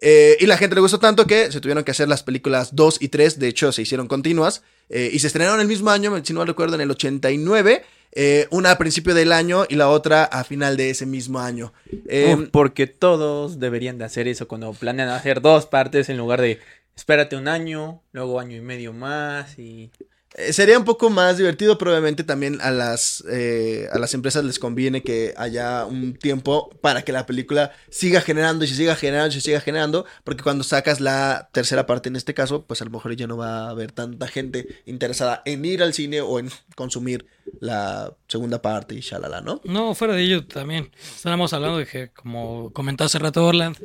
Eh, 0.01 0.39
y 0.41 0.47
la 0.47 0.57
gente 0.57 0.75
le 0.75 0.81
gustó 0.81 0.99
tanto 0.99 1.27
que 1.27 1.53
se 1.53 1.61
tuvieron 1.61 1.85
que 1.85 1.91
hacer 1.91 2.09
las 2.09 2.23
películas 2.23 2.75
2 2.75 2.99
y 3.03 3.09
3, 3.09 3.39
de 3.39 3.49
hecho 3.49 3.71
se 3.71 3.83
hicieron 3.83 4.09
continuas, 4.09 4.63
eh, 4.89 5.11
y 5.13 5.19
se 5.19 5.27
estrenaron 5.27 5.61
el 5.61 5.69
mismo 5.69 5.91
año, 5.91 6.19
si 6.25 6.33
no 6.33 6.39
mal 6.39 6.49
recuerdo, 6.49 6.75
en 6.75 6.81
el 6.81 6.91
89, 6.91 7.85
eh, 8.13 8.49
una 8.51 8.73
a 8.73 8.79
principio 8.79 9.15
del 9.15 9.33
año 9.33 9.65
y 9.69 9.77
la 9.77 9.89
otra 9.89 10.25
a 10.25 10.45
final 10.45 10.77
de 10.77 10.91
ese 10.91 11.07
mismo 11.07 11.41
año. 11.41 11.73
Uf, 11.93 12.49
porque 12.51 12.87
todos 12.87 13.59
deberían 13.59 13.99
de 13.99 14.05
hacer 14.05 14.29
eso 14.29 14.49
cuando 14.49 14.73
planean 14.73 15.09
hacer 15.09 15.41
dos 15.41 15.67
partes 15.67 16.09
en 16.09 16.17
lugar 16.19 16.41
de 16.41 16.59
espérate 16.97 17.37
un 17.37 17.49
año, 17.49 18.03
luego 18.13 18.41
año 18.41 18.57
y 18.57 18.61
medio 18.61 18.93
más 18.93 19.59
y... 19.59 19.91
Eh, 20.35 20.53
Sería 20.53 20.79
un 20.79 20.85
poco 20.85 21.11
más 21.11 21.39
divertido, 21.39 21.77
probablemente 21.77 22.23
también 22.23 22.61
a 22.61 22.71
las, 22.71 23.25
eh, 23.29 23.89
a 23.93 23.99
las 23.99 24.15
empresas 24.15 24.45
les 24.45 24.59
conviene 24.59 25.03
que 25.03 25.35
haya 25.37 25.85
un 25.87 26.15
tiempo 26.15 26.71
para 26.81 27.03
que 27.03 27.13
la 27.13 27.27
película 27.27 27.73
siga 27.89 28.21
generando 28.21 28.65
y 28.65 28.69
se 28.69 28.77
siga 28.77 28.95
generando 28.95 29.29
y 29.29 29.33
se 29.33 29.41
siga 29.41 29.61
generando, 29.61 30.07
porque 30.23 30.43
cuando 30.43 30.63
sacas 30.63 31.01
la 31.01 31.49
tercera 31.53 31.87
parte 31.87 32.09
en 32.09 32.17
este 32.17 32.33
caso, 32.33 32.65
pues 32.65 32.81
a 32.81 32.85
lo 32.85 32.93
mejor 32.93 33.17
ya 33.17 33.27
no 33.27 33.37
va 33.37 33.67
a 33.67 33.71
haber 33.71 33.91
tanta 33.91 34.29
gente 34.29 34.83
interesada 34.87 35.43
en 35.45 35.65
ir 35.65 35.83
al 35.83 35.95
cine 35.95 36.21
o 36.21 36.39
en 36.39 36.49
consumir 36.77 37.27
la 37.59 38.15
segunda 38.29 38.63
parte 38.63 38.95
y 38.95 39.01
shalala, 39.01 39.41
¿no? 39.41 39.61
no, 39.65 39.95
fuera 39.97 40.15
de 40.15 40.23
ello 40.23 40.47
también. 40.47 40.93
Estábamos 41.17 41.53
hablando 41.53 41.79
de 41.79 41.87
que, 41.87 42.11
como 42.11 42.73
comentó 42.73 43.03
hace 43.03 43.19
rato 43.19 43.45
Orland, 43.45 43.77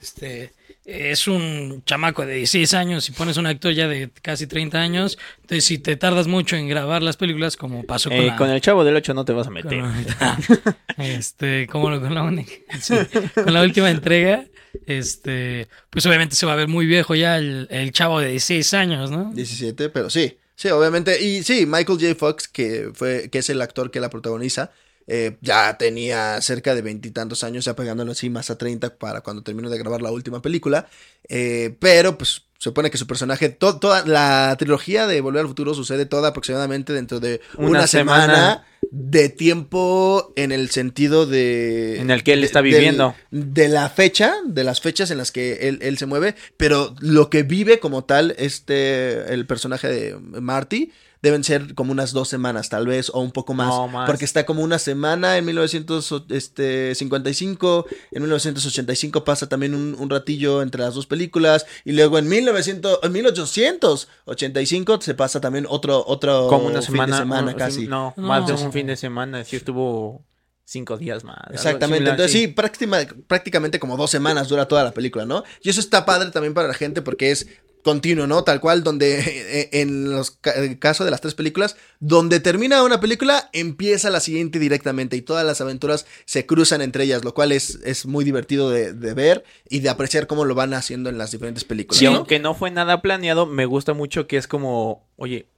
este 0.00 0.52
es 0.84 1.28
un 1.28 1.82
chamaco 1.86 2.26
de 2.26 2.34
16 2.34 2.74
años 2.74 3.08
y 3.08 3.12
pones 3.12 3.36
un 3.36 3.46
actor 3.46 3.72
ya 3.72 3.86
de 3.88 4.10
casi 4.22 4.46
30 4.46 4.80
años. 4.80 5.18
Entonces, 5.42 5.64
si 5.64 5.78
te 5.78 5.96
tardas 5.96 6.26
mucho 6.26 6.56
en 6.56 6.68
grabar 6.68 7.02
las 7.02 7.16
películas, 7.16 7.56
como 7.56 7.84
pasó 7.84 8.10
con, 8.10 8.18
Eh, 8.18 8.26
la, 8.26 8.36
con 8.36 8.50
el 8.50 8.60
chavo 8.60 8.84
del 8.84 8.96
8 8.96 9.14
no 9.14 9.24
te 9.24 9.32
vas 9.32 9.46
a 9.46 9.50
meter. 9.50 9.80
con- 9.80 9.94
este, 10.98 11.66
como 11.68 11.90
lo- 11.90 12.00
con 12.00 12.14
la, 12.14 12.22
única- 12.22 12.52
sí, 12.80 12.94
con 13.34 13.52
la 13.52 13.62
última 13.62 13.90
entrega, 13.90 14.44
este, 14.86 15.68
pues 15.90 16.04
obviamente 16.06 16.34
se 16.36 16.46
va 16.46 16.54
a 16.54 16.56
ver 16.56 16.68
muy 16.68 16.86
viejo 16.86 17.14
ya 17.14 17.36
el, 17.38 17.68
el 17.70 17.92
chavo 17.92 18.20
de 18.20 18.28
16 18.30 18.74
años, 18.74 19.10
¿no? 19.10 19.30
17, 19.34 19.88
pero 19.90 20.10
sí, 20.10 20.36
sí, 20.56 20.68
obviamente. 20.68 21.22
Y 21.22 21.42
sí, 21.42 21.66
Michael 21.66 21.98
J. 22.00 22.14
Fox, 22.14 22.48
que, 22.48 22.90
fue, 22.94 23.28
que 23.30 23.38
es 23.38 23.50
el 23.50 23.60
actor 23.62 23.90
que 23.90 24.00
la 24.00 24.10
protagoniza, 24.10 24.70
eh, 25.06 25.36
ya 25.40 25.76
tenía 25.78 26.40
cerca 26.40 26.74
de 26.74 26.82
veintitantos 26.82 27.44
años, 27.44 27.64
ya 27.64 27.74
pegándolo 27.76 28.12
así 28.12 28.30
más 28.30 28.50
a 28.50 28.58
30 28.58 28.96
para 28.96 29.20
cuando 29.20 29.42
terminó 29.42 29.68
de 29.70 29.78
grabar 29.78 30.02
la 30.02 30.10
última 30.12 30.40
película. 30.42 30.86
Eh, 31.28 31.74
pero 31.80 32.16
pues 32.18 32.42
se 32.58 32.68
supone 32.70 32.90
que 32.90 32.98
su 32.98 33.06
personaje, 33.08 33.48
to- 33.48 33.78
toda 33.80 34.06
la 34.06 34.54
trilogía 34.58 35.06
de 35.08 35.20
Volver 35.20 35.40
al 35.42 35.48
Futuro 35.48 35.74
sucede 35.74 36.06
toda 36.06 36.28
aproximadamente 36.28 36.92
dentro 36.92 37.18
de 37.18 37.40
una, 37.56 37.68
Una 37.70 37.86
semana, 37.88 38.22
semana. 38.34 38.66
de 38.92 39.28
tiempo 39.28 40.32
en 40.36 40.52
el 40.52 40.70
sentido 40.70 41.26
de... 41.26 41.98
En 42.00 42.10
el 42.12 42.22
que 42.22 42.34
él 42.34 42.44
está 42.44 42.60
viviendo. 42.60 43.16
de 43.32 43.68
la 43.68 43.88
fecha, 43.88 44.34
de 44.46 44.62
las 44.64 44.80
fechas 44.80 45.10
en 45.10 45.18
las 45.18 45.32
que 45.32 45.68
él, 45.68 45.80
él 45.82 45.98
se 45.98 46.06
mueve, 46.06 46.36
pero 46.56 46.94
lo 47.00 47.30
que 47.30 47.42
vive 47.42 47.80
como 47.80 48.04
tal 48.04 48.34
este, 48.38 49.32
el 49.34 49.44
personaje 49.46 49.88
de 49.88 50.16
Marty, 50.40 50.92
deben 51.22 51.44
ser 51.44 51.74
como 51.74 51.92
unas 51.92 52.12
dos 52.12 52.28
semanas, 52.28 52.68
tal 52.68 52.86
vez, 52.86 53.08
o 53.10 53.20
un 53.20 53.30
poco 53.30 53.54
más. 53.54 53.68
No, 53.68 53.86
más. 53.88 54.06
Porque 54.08 54.24
está 54.24 54.44
como 54.44 54.62
una 54.62 54.78
semana 54.80 55.38
en 55.38 55.44
1955, 55.46 57.86
en 58.10 58.22
1985 58.22 59.24
pasa 59.24 59.48
también 59.48 59.74
un, 59.74 59.94
un 59.98 60.10
ratillo 60.10 60.62
entre 60.62 60.82
las 60.82 60.94
dos 60.94 61.06
películas, 61.06 61.66
y 61.84 61.92
luego 61.92 62.18
en, 62.18 62.28
1900, 62.28 63.00
en 63.02 63.12
1885 63.12 65.00
se 65.00 65.14
pasa 65.14 65.40
también 65.40 65.66
otro, 65.68 66.04
otro 66.06 66.48
Como 66.48 66.66
una 66.66 66.80
fin 66.82 66.92
semana. 66.92 67.16
de 67.16 67.22
semana 67.22 67.52
un- 67.52 67.58
casi. 67.58 67.86
No, 67.86 68.14
No. 68.16 68.26
más 68.26 68.46
de 68.46 68.52
un 68.54 68.72
fin 68.72 68.86
de 68.86 68.96
semana. 68.96 69.44
Sí 69.44 69.56
estuvo 69.56 70.24
cinco 70.64 70.96
días 70.96 71.24
más. 71.24 71.38
Exactamente, 71.50 71.96
similar, 71.98 72.14
entonces 72.14 72.32
sí, 72.32 72.48
práctima- 72.48 73.06
prácticamente 73.26 73.78
como 73.78 73.96
dos 73.96 74.10
semanas 74.10 74.48
dura 74.48 74.66
toda 74.68 74.84
la 74.84 74.92
película, 74.92 75.26
¿no? 75.26 75.44
Y 75.62 75.70
eso 75.70 75.80
está 75.80 76.04
padre 76.06 76.30
también 76.30 76.54
para 76.54 76.68
la 76.68 76.74
gente 76.74 77.02
porque 77.02 77.30
es 77.30 77.46
continuo, 77.82 78.26
¿no? 78.26 78.44
Tal 78.44 78.60
cual, 78.60 78.82
donde 78.82 79.20
eh, 79.60 79.68
en 79.72 80.10
los 80.10 80.38
el 80.56 80.78
caso 80.78 81.04
de 81.04 81.10
las 81.10 81.20
tres 81.20 81.34
películas, 81.34 81.76
donde 82.00 82.40
termina 82.40 82.82
una 82.82 83.00
película, 83.00 83.50
empieza 83.52 84.10
la 84.10 84.20
siguiente 84.20 84.58
directamente 84.58 85.16
y 85.16 85.22
todas 85.22 85.44
las 85.44 85.60
aventuras 85.60 86.06
se 86.24 86.46
cruzan 86.46 86.82
entre 86.82 87.04
ellas, 87.04 87.24
lo 87.24 87.34
cual 87.34 87.52
es, 87.52 87.80
es 87.84 88.06
muy 88.06 88.24
divertido 88.24 88.70
de, 88.70 88.92
de 88.92 89.14
ver 89.14 89.44
y 89.68 89.80
de 89.80 89.88
apreciar 89.88 90.26
cómo 90.26 90.44
lo 90.44 90.54
van 90.54 90.74
haciendo 90.74 91.10
en 91.10 91.18
las 91.18 91.32
diferentes 91.32 91.64
películas. 91.64 92.00
Y 92.00 92.06
¿no? 92.06 92.16
aunque 92.16 92.38
no 92.38 92.54
fue 92.54 92.70
nada 92.70 93.02
planeado, 93.02 93.46
me 93.46 93.66
gusta 93.66 93.92
mucho 93.92 94.26
que 94.26 94.36
es 94.36 94.46
como, 94.46 95.08
oye, 95.16 95.48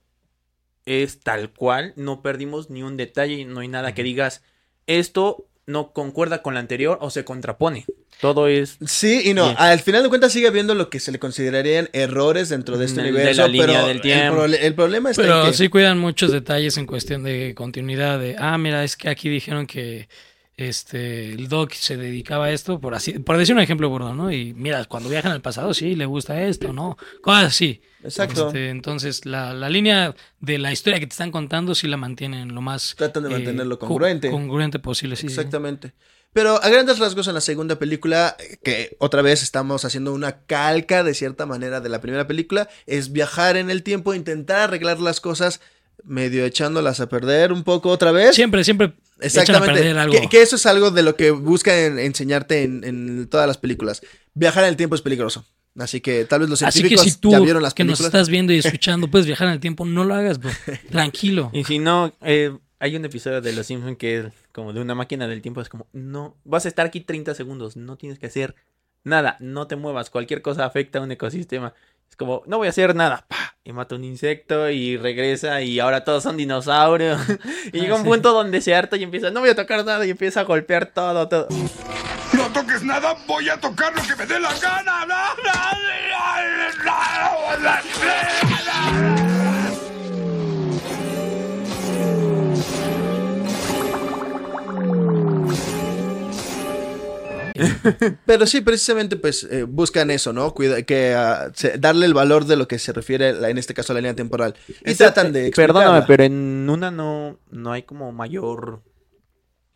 es 0.87 1.21
tal 1.21 1.51
cual, 1.51 1.93
no 1.97 2.23
perdimos 2.23 2.71
ni 2.71 2.83
un 2.83 2.97
detalle, 2.97 3.45
no 3.45 3.61
hay 3.61 3.69
nada 3.69 3.95
que 3.95 4.03
digas, 4.03 4.43
esto 4.87 5.47
no 5.67 5.93
concuerda 5.93 6.43
con 6.43 6.55
la 6.55 6.61
anterior 6.61 6.99
o 7.01 7.11
se 7.11 7.25
contrapone. 7.25 7.87
Todo 8.21 8.47
es 8.49 8.77
Sí 8.87 9.23
y 9.25 9.35
no, 9.35 9.45
Bien. 9.47 9.57
al 9.59 9.81
final 9.81 10.03
de 10.03 10.09
cuentas 10.09 10.33
sigue 10.33 10.47
habiendo 10.47 10.75
lo 10.75 10.89
que 10.89 11.01
se 11.01 11.11
le 11.11 11.19
considerarían 11.19 11.89
errores 11.93 12.49
dentro 12.49 12.79
de 12.79 12.85
este 12.87 13.03
De- 13.03 13.09
universo, 13.11 13.43
la 13.43 13.49
línea 13.49 13.67
pero 13.67 13.87
del 13.89 13.97
el, 13.97 14.03
tiempo. 14.03 14.37
prole- 14.37 14.59
el 14.63 14.75
problema 14.75 15.11
está 15.11 15.23
Pero 15.23 15.41
en 15.45 15.51
que... 15.51 15.57
sí 15.57 15.69
cuidan 15.69 15.99
muchos 15.99 16.31
detalles 16.33 16.77
en 16.77 16.87
cuestión 16.87 17.23
de 17.25 17.55
continuidad. 17.57 18.19
De, 18.21 18.37
ah, 18.39 18.57
mira, 18.59 18.85
es 18.85 18.97
que 18.97 19.09
aquí 19.09 19.29
dijeron 19.29 19.67
que 19.67 20.09
este 20.57 21.33
el 21.33 21.49
Doc 21.49 21.73
se 21.73 21.97
dedicaba 21.97 22.47
a 22.47 22.51
esto, 22.53 22.81
por 22.81 22.95
así, 22.95 23.19
por 23.19 23.37
decir 23.37 23.55
un 23.55 23.61
ejemplo 23.61 23.89
burdo, 23.89 24.15
¿no? 24.15 24.31
Y 24.31 24.55
mira, 24.55 24.85
cuando 24.85 25.09
viajan 25.09 25.33
al 25.33 25.41
pasado, 25.43 25.75
sí, 25.75 25.95
le 25.97 26.07
gusta 26.07 26.43
esto, 26.43 26.73
¿no? 26.73 26.97
Cosas 27.23 27.45
así. 27.45 27.83
Exacto. 28.03 28.49
Este, 28.49 28.69
entonces, 28.69 29.25
la, 29.27 29.53
la 29.55 29.69
línea 29.69 30.15
de 30.41 30.59
la 30.59 30.73
historia 30.73 31.01
que 31.01 31.07
te 31.07 31.13
están 31.13 31.31
contando 31.31 31.75
sí 31.75 31.89
la 31.89 31.97
mantienen 31.97 32.55
lo 32.55 32.61
más... 32.61 32.93
eh, 32.93 32.95
Tratan 32.99 33.23
de 33.25 33.29
mantenerlo 33.31 33.79
co- 33.79 33.87
congruente. 33.89 34.31
congruente 34.31 34.79
posible, 34.79 35.17
sí. 35.17 35.23
sí. 35.23 35.27
Exactamente. 35.29 35.93
Pero 36.35 36.61
a 36.63 36.69
grandes 36.69 36.99
rasgos 36.99 37.29
en 37.29 37.35
la 37.35 37.41
segunda 37.41 37.79
película, 37.79 38.37
eh, 38.39 38.59
que 38.63 38.97
otra 38.99 39.23
vez 39.23 39.43
estamos 39.43 39.85
haciendo 39.85 40.13
una 40.13 40.41
calca 40.47 41.03
de 41.05 41.15
cierta 41.15 41.47
manera 41.47 41.81
de 41.81 41.89
la 41.89 42.01
primera 42.01 42.27
película, 42.27 42.69
es 42.87 43.13
viajar 43.13 43.57
en 43.57 43.71
el 43.71 43.83
tiempo, 43.83 44.13
intentar 44.15 44.61
arreglar 44.61 44.99
las 45.01 45.21
cosas, 45.21 45.61
medio 46.05 46.45
echándolas 46.45 47.01
a 47.01 47.09
perder 47.09 47.53
un 47.53 47.65
poco 47.65 47.89
otra 47.91 48.13
vez. 48.13 48.35
Siempre, 48.35 48.63
siempre 48.65 48.87
echan 48.89 49.23
a 49.23 49.27
Exactamente. 49.27 49.75
perder 49.75 49.99
algo. 49.99 50.13
Que, 50.21 50.29
que 50.29 50.43
eso 50.43 50.57
es 50.57 50.67
algo 50.67 50.91
de 50.91 51.03
lo 51.03 51.17
que 51.17 51.31
busca 51.31 51.79
en- 51.87 51.99
enseñarte 51.99 52.63
en, 52.63 52.85
en 52.85 53.27
todas 53.29 53.47
las 53.47 53.59
películas. 53.59 54.03
Viajar 54.35 54.65
en 54.65 54.71
el 54.71 54.77
tiempo 54.77 54.95
es 54.95 55.03
peligroso. 55.03 55.45
Así 55.79 56.01
que 56.01 56.25
tal 56.25 56.41
vez 56.41 56.49
los 56.49 56.63
Así 56.63 56.83
que 56.83 56.89
científicos 56.89 57.13
si 57.15 57.21
tú 57.21 57.31
ya 57.33 57.41
vieron 57.41 57.63
las 57.63 57.75
que 57.75 57.83
nos 57.85 57.99
películas. 57.99 58.15
estás 58.15 58.29
viendo 58.29 58.53
y 58.53 58.59
escuchando 58.65 59.09
puedes 59.09 59.27
viajar 59.27 59.49
en 59.49 59.55
el 59.55 59.61
tiempo, 59.61 59.85
no 59.85 60.05
lo 60.05 60.15
hagas, 60.15 60.39
bro. 60.39 60.51
Tranquilo. 60.91 61.51
Y 61.53 61.65
si 61.65 61.79
no, 61.81 62.13
eh, 62.23 62.57
hay 62.79 62.95
un 62.97 63.05
episodio 63.05 63.41
de 63.41 63.53
Los 63.53 63.67
Simpsons 63.67 63.97
que 63.99 64.19
es 64.19 64.27
como 64.53 64.73
de 64.73 64.81
una 64.81 64.95
máquina 64.95 65.27
del 65.27 65.43
tiempo. 65.43 65.61
Es 65.61 65.69
como, 65.69 65.87
no, 65.93 66.37
vas 66.45 66.65
a 66.67 66.69
estar 66.69 66.87
aquí 66.87 67.01
30 67.01 67.35
segundos, 67.35 67.77
no 67.77 67.97
tienes 67.97 68.19
que 68.21 68.27
hacer 68.27 68.55
nada, 69.03 69.37
no 69.41 69.67
te 69.67 69.75
muevas, 69.77 70.11
cualquier 70.11 70.43
cosa 70.43 70.65
afecta 70.65 70.99
a 70.99 71.03
un 71.03 71.11
ecosistema. 71.11 71.75
Es 72.15 72.17
como, 72.17 72.45
no 72.47 72.59
voy 72.59 72.69
a 72.69 72.71
hacer 72.71 72.95
nada, 72.95 73.27
y 73.65 73.73
mata 73.73 73.97
un 73.97 74.05
insecto 74.05 74.71
y 74.71 74.97
regresa 74.97 75.63
y 75.63 75.81
ahora 75.81 76.05
todos 76.05 76.23
son 76.23 76.37
dinosaurios. 76.37 77.21
y 77.73 77.81
llega 77.81 77.97
un 77.97 78.05
punto 78.05 78.33
donde 78.33 78.61
se 78.61 78.73
harta 78.73 78.97
y 78.97 79.03
empieza, 79.03 79.33
no 79.33 79.41
voy 79.41 79.49
a 79.49 79.57
tocar 79.57 79.85
nada 79.85 80.07
y 80.07 80.11
empieza 80.11 80.39
a 80.39 80.45
golpear 80.45 80.87
todo, 80.87 81.29
todo. 81.29 81.49
No 82.33 82.53
toques 82.53 82.85
nada, 82.85 83.17
voy 83.27 83.49
a 83.49 83.57
tocar 83.57 83.93
lo 83.97 84.03
que 84.03 84.15
me 84.15 84.27
dé 84.27 84.39
la 84.39 84.57
gana. 84.61 84.95
Pero 98.27 98.47
sí, 98.47 98.61
precisamente, 98.61 99.17
pues 99.17 99.47
eh, 99.51 99.63
buscan 99.63 100.11
eso, 100.11 100.33
¿no? 100.33 100.53
Cuida, 100.55 100.83
que 100.83 101.15
ah, 101.15 101.51
se- 101.55 101.79
darle 101.79 102.07
el 102.07 102.15
valor 102.15 102.47
de 102.47 102.57
lo 102.57 102.67
que 102.69 102.79
se 102.79 102.93
refiere, 102.93 103.33
la- 103.33 103.49
en 103.51 103.59
este 103.59 103.75
caso, 103.75 103.93
a 103.93 103.95
la 103.95 104.01
línea 104.01 104.15
temporal. 104.17 104.55
Y 104.85 104.91
Esa- 104.91 105.13
tratan 105.13 105.33
de. 105.33 105.51
Perdóname, 105.55 105.99
explicarla. 105.99 106.07
pero 106.07 106.25
en 106.25 106.69
una 106.69 106.91
no, 106.91 107.39
no 107.51 107.73
hay 107.73 107.83
como 107.85 108.11
mayor 108.13 108.83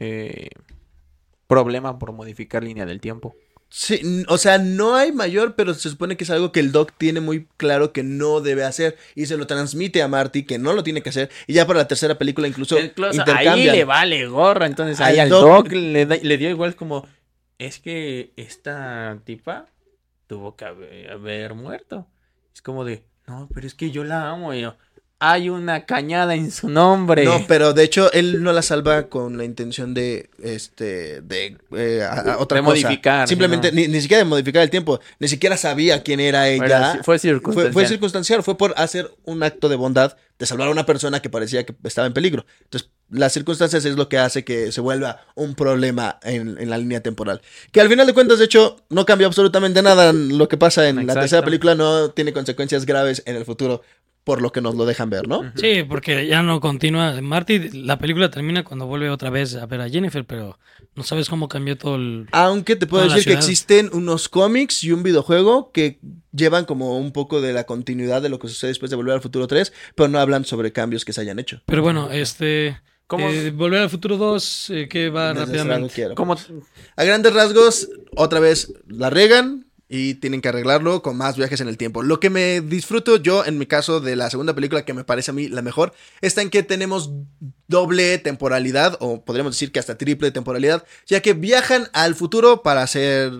eh, 0.00 0.48
problema 1.46 1.98
por 1.98 2.12
modificar 2.12 2.62
línea 2.64 2.86
del 2.86 3.00
tiempo. 3.00 3.34
Sí, 3.70 4.24
o 4.28 4.38
sea, 4.38 4.56
no 4.56 4.94
hay 4.96 5.12
mayor, 5.12 5.54
pero 5.54 5.74
se 5.74 5.90
supone 5.90 6.16
que 6.16 6.24
es 6.24 6.30
algo 6.30 6.52
que 6.52 6.60
el 6.60 6.72
Doc 6.72 6.92
tiene 6.96 7.20
muy 7.20 7.46
claro 7.58 7.92
que 7.92 8.02
no 8.02 8.40
debe 8.40 8.64
hacer 8.64 8.96
y 9.14 9.26
se 9.26 9.36
lo 9.36 9.46
transmite 9.46 10.00
a 10.00 10.08
Marty 10.08 10.44
que 10.44 10.56
no 10.58 10.72
lo 10.72 10.82
tiene 10.82 11.02
que 11.02 11.10
hacer 11.10 11.28
y 11.46 11.52
ya 11.52 11.66
para 11.66 11.80
la 11.80 11.86
tercera 11.88 12.16
película 12.16 12.48
incluso 12.48 12.80
Incluso 12.80 13.22
ahí 13.26 13.64
le 13.66 13.84
vale 13.84 14.26
gorra, 14.26 14.64
entonces 14.64 14.98
ahí 15.02 15.16
Al 15.18 15.24
al 15.24 15.28
Doc- 15.28 15.64
Doc, 15.64 15.72
le, 15.72 16.06
da- 16.06 16.16
le 16.16 16.38
dio 16.38 16.48
igual 16.48 16.76
como, 16.76 17.06
es 17.58 17.80
que 17.80 18.32
esta 18.36 19.20
tipa 19.24 19.66
tuvo 20.26 20.56
que 20.56 20.64
haber, 20.64 21.54
muerto. 21.54 22.08
Es 22.54 22.62
como 22.62 22.84
de, 22.84 23.04
no, 23.26 23.48
pero 23.54 23.66
es 23.66 23.74
que 23.74 23.90
yo 23.90 24.04
la 24.04 24.30
amo. 24.30 24.54
Y 24.54 24.62
yo, 24.62 24.76
hay 25.20 25.48
una 25.50 25.84
cañada 25.84 26.34
en 26.36 26.50
su 26.52 26.68
nombre. 26.68 27.24
No, 27.24 27.44
pero 27.48 27.72
de 27.72 27.82
hecho 27.82 28.12
él 28.12 28.42
no 28.42 28.52
la 28.52 28.62
salva 28.62 29.08
con 29.08 29.36
la 29.36 29.44
intención 29.44 29.92
de, 29.94 30.30
este, 30.40 31.20
de 31.22 31.56
eh, 31.76 32.02
a- 32.08 32.34
a 32.34 32.38
otra 32.38 32.58
De 32.60 32.64
cosa. 32.64 32.82
modificar, 32.82 33.26
Simplemente, 33.28 33.70
sí, 33.70 33.74
ni, 33.76 33.88
ni 33.88 34.00
siquiera 34.00 34.22
de 34.22 34.28
modificar 34.28 34.62
el 34.62 34.70
tiempo, 34.70 35.00
ni 35.18 35.26
siquiera 35.28 35.56
sabía 35.56 36.02
quién 36.02 36.20
era 36.20 36.48
ella. 36.48 36.94
fue 36.96 37.02
Fue, 37.04 37.18
circunstancial. 37.18 37.72
fue 37.72 37.86
circunstancial, 37.86 38.42
fue 38.44 38.56
por 38.56 38.74
hacer 38.76 39.10
un 39.24 39.42
acto 39.42 39.68
de 39.68 39.76
bondad, 39.76 40.16
de 40.38 40.46
salvar 40.46 40.68
a 40.68 40.70
una 40.70 40.86
persona 40.86 41.20
que 41.20 41.28
parecía 41.30 41.66
que 41.66 41.74
estaba 41.82 42.06
en 42.06 42.12
peligro. 42.12 42.46
Entonces, 42.62 42.90
las 43.10 43.32
circunstancias 43.32 43.84
es 43.86 43.96
lo 43.96 44.08
que 44.08 44.18
hace 44.18 44.44
que 44.44 44.70
se 44.70 44.80
vuelva 44.80 45.22
un 45.34 45.54
problema 45.56 46.20
en, 46.22 46.58
en 46.60 46.70
la 46.70 46.78
línea 46.78 47.00
temporal. 47.02 47.40
Que 47.72 47.80
al 47.80 47.88
final 47.88 48.06
de 48.06 48.12
cuentas, 48.14 48.38
de 48.38 48.44
hecho, 48.44 48.76
no 48.90 49.04
cambia 49.04 49.26
absolutamente 49.26 49.82
nada. 49.82 50.12
Lo 50.12 50.46
que 50.48 50.56
pasa 50.56 50.88
en 50.88 50.96
la 50.96 51.02
Exacto. 51.02 51.20
tercera 51.22 51.44
película 51.44 51.74
no 51.74 52.10
tiene 52.10 52.32
consecuencias 52.32 52.86
graves 52.86 53.22
en 53.26 53.34
el 53.34 53.44
futuro, 53.46 53.82
por 54.28 54.42
lo 54.42 54.52
que 54.52 54.60
nos 54.60 54.74
lo 54.74 54.84
dejan 54.84 55.08
ver, 55.08 55.26
¿no? 55.26 55.50
Sí, 55.54 55.84
porque 55.88 56.26
ya 56.26 56.42
no 56.42 56.60
continúa. 56.60 57.18
Marty, 57.22 57.70
la 57.82 57.98
película 57.98 58.30
termina 58.30 58.62
cuando 58.62 58.86
vuelve 58.86 59.08
otra 59.08 59.30
vez 59.30 59.54
a 59.54 59.64
ver 59.64 59.80
a 59.80 59.88
Jennifer, 59.88 60.26
pero 60.26 60.58
no 60.94 61.02
sabes 61.02 61.30
cómo 61.30 61.48
cambió 61.48 61.78
todo 61.78 61.96
el... 61.96 62.26
Aunque 62.32 62.76
te 62.76 62.86
puedo 62.86 63.08
decir 63.08 63.24
que 63.24 63.32
existen 63.32 63.88
unos 63.90 64.28
cómics 64.28 64.84
y 64.84 64.92
un 64.92 65.02
videojuego 65.02 65.72
que 65.72 65.98
llevan 66.30 66.66
como 66.66 66.98
un 66.98 67.12
poco 67.12 67.40
de 67.40 67.54
la 67.54 67.64
continuidad 67.64 68.20
de 68.20 68.28
lo 68.28 68.38
que 68.38 68.48
sucede 68.48 68.68
después 68.68 68.90
de 68.90 68.96
Volver 68.96 69.14
al 69.14 69.22
Futuro 69.22 69.46
3, 69.46 69.72
pero 69.94 70.10
no 70.10 70.18
hablan 70.18 70.44
sobre 70.44 70.72
cambios 70.72 71.06
que 71.06 71.14
se 71.14 71.22
hayan 71.22 71.38
hecho. 71.38 71.62
Pero 71.64 71.80
bueno, 71.80 72.10
este... 72.10 72.78
¿Cómo? 73.06 73.30
eh, 73.30 73.50
Volver 73.50 73.80
al 73.80 73.88
futuro 73.88 74.18
2, 74.18 74.70
eh, 74.74 74.88
que 74.90 75.08
va 75.08 75.32
Desde 75.32 75.46
rápidamente. 75.46 75.94
quiero. 75.94 76.14
A 76.96 77.04
grandes 77.04 77.32
rasgos, 77.32 77.88
otra 78.14 78.40
vez 78.40 78.74
la 78.88 79.08
regan 79.08 79.67
y 79.88 80.14
tienen 80.14 80.40
que 80.40 80.48
arreglarlo 80.48 81.02
con 81.02 81.16
más 81.16 81.36
viajes 81.36 81.60
en 81.60 81.68
el 81.68 81.78
tiempo. 81.78 82.02
Lo 82.02 82.20
que 82.20 82.30
me 82.30 82.60
disfruto 82.60 83.16
yo, 83.16 83.44
en 83.44 83.58
mi 83.58 83.66
caso, 83.66 84.00
de 84.00 84.16
la 84.16 84.30
segunda 84.30 84.54
película, 84.54 84.84
que 84.84 84.94
me 84.94 85.04
parece 85.04 85.30
a 85.30 85.34
mí 85.34 85.48
la 85.48 85.62
mejor, 85.62 85.92
está 86.20 86.42
en 86.42 86.50
que 86.50 86.62
tenemos 86.62 87.10
doble 87.68 88.18
temporalidad, 88.18 88.96
o 89.00 89.22
podríamos 89.24 89.52
decir 89.54 89.70
que 89.72 89.78
hasta 89.78 89.96
triple 89.98 90.30
temporalidad, 90.30 90.84
ya 91.06 91.20
que 91.20 91.34
viajan 91.34 91.88
al 91.92 92.14
futuro 92.14 92.62
para 92.62 92.82
hacer, 92.82 93.30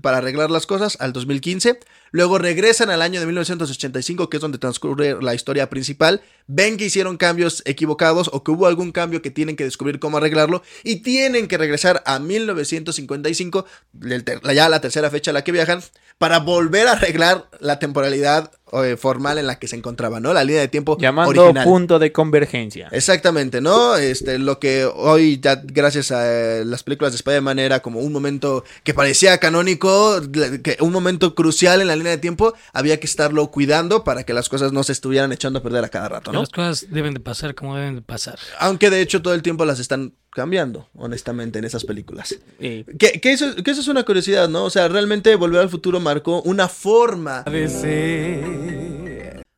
para 0.00 0.18
arreglar 0.18 0.50
las 0.50 0.66
cosas 0.66 0.96
al 1.00 1.12
2015, 1.12 1.78
luego 2.10 2.38
regresan 2.38 2.90
al 2.90 3.02
año 3.02 3.20
de 3.20 3.26
1985, 3.26 4.30
que 4.30 4.38
es 4.38 4.40
donde 4.40 4.58
transcurre 4.58 5.20
la 5.22 5.34
historia 5.34 5.68
principal, 5.68 6.22
ven 6.46 6.76
que 6.78 6.86
hicieron 6.86 7.16
cambios 7.18 7.62
equivocados 7.66 8.30
o 8.32 8.42
que 8.42 8.50
hubo 8.52 8.66
algún 8.66 8.90
cambio 8.90 9.20
que 9.20 9.30
tienen 9.30 9.54
que 9.56 9.64
descubrir 9.64 9.98
cómo 9.98 10.16
arreglarlo 10.16 10.62
y 10.82 10.96
tienen 10.96 11.46
que 11.46 11.58
regresar 11.58 12.02
a 12.06 12.18
1955, 12.18 13.66
el 14.02 14.24
ter- 14.24 14.40
ya 14.54 14.68
la 14.68 14.80
tercera 14.80 15.10
fecha 15.10 15.30
a 15.30 15.34
la 15.34 15.44
que 15.44 15.52
viajan, 15.52 15.82
para 16.18 16.38
volver 16.38 16.86
a 16.88 16.92
arreglar 16.92 17.48
la 17.60 17.78
temporalidad 17.78 18.50
eh, 18.82 18.96
formal 18.96 19.38
en 19.38 19.46
la 19.46 19.58
que 19.58 19.68
se 19.68 19.76
encontraba, 19.76 20.20
¿no? 20.20 20.32
La 20.32 20.42
línea 20.42 20.62
de 20.62 20.68
tiempo 20.68 20.96
llamando 20.98 21.42
original. 21.42 21.64
punto 21.64 21.98
de 21.98 22.12
convergencia. 22.12 22.88
Exactamente, 22.90 23.60
¿no? 23.60 23.96
Este, 23.96 24.38
lo 24.38 24.58
que 24.58 24.84
hoy, 24.84 25.38
ya 25.40 25.60
gracias 25.62 26.10
a 26.10 26.24
eh, 26.26 26.64
las 26.64 26.82
películas 26.82 27.12
de 27.12 27.16
Spider-Man, 27.16 27.58
era 27.58 27.80
como 27.80 28.00
un 28.00 28.12
momento 28.12 28.64
que 28.82 28.94
parecía 28.94 29.38
canónico, 29.38 30.20
que 30.62 30.76
un 30.80 30.92
momento 30.92 31.34
crucial 31.34 31.80
en 31.80 31.88
la 31.88 31.96
línea 31.96 32.12
de 32.12 32.18
tiempo, 32.18 32.54
había 32.72 32.98
que 32.98 33.06
estarlo 33.06 33.50
cuidando 33.50 34.04
para 34.04 34.24
que 34.24 34.32
las 34.32 34.48
cosas 34.48 34.72
no 34.72 34.82
se 34.82 34.92
estuvieran 34.92 35.32
echando 35.32 35.58
a 35.58 35.62
perder 35.62 35.84
a 35.84 35.88
cada 35.88 36.08
rato, 36.08 36.30
Que 36.30 36.34
¿no? 36.36 36.40
Las 36.40 36.50
cosas 36.50 36.86
deben 36.90 37.14
de 37.14 37.20
pasar 37.20 37.54
como 37.54 37.76
deben 37.76 37.96
de 37.96 38.02
pasar. 38.02 38.38
Aunque 38.58 38.90
de 38.90 39.00
hecho 39.00 39.22
todo 39.22 39.34
el 39.34 39.42
tiempo 39.42 39.64
las 39.64 39.78
están 39.78 40.14
cambiando, 40.34 40.88
honestamente, 40.96 41.58
en 41.60 41.64
esas 41.64 41.84
películas. 41.84 42.36
Que, 42.58 43.20
que 43.20 43.32
eso, 43.32 43.54
que 43.56 43.70
eso 43.70 43.80
es 43.80 43.88
una 43.88 44.02
curiosidad, 44.02 44.48
¿no? 44.48 44.64
O 44.64 44.70
sea, 44.70 44.88
realmente 44.88 45.34
Volver 45.36 45.60
al 45.60 45.70
Futuro 45.70 46.00
marcó 46.00 46.42
una 46.42 46.68
forma 46.68 47.44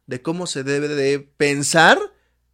de 0.06 0.23
cómo 0.23 0.47
se 0.47 0.62
debe 0.62 0.88
de 0.88 1.18
pensar 1.37 1.99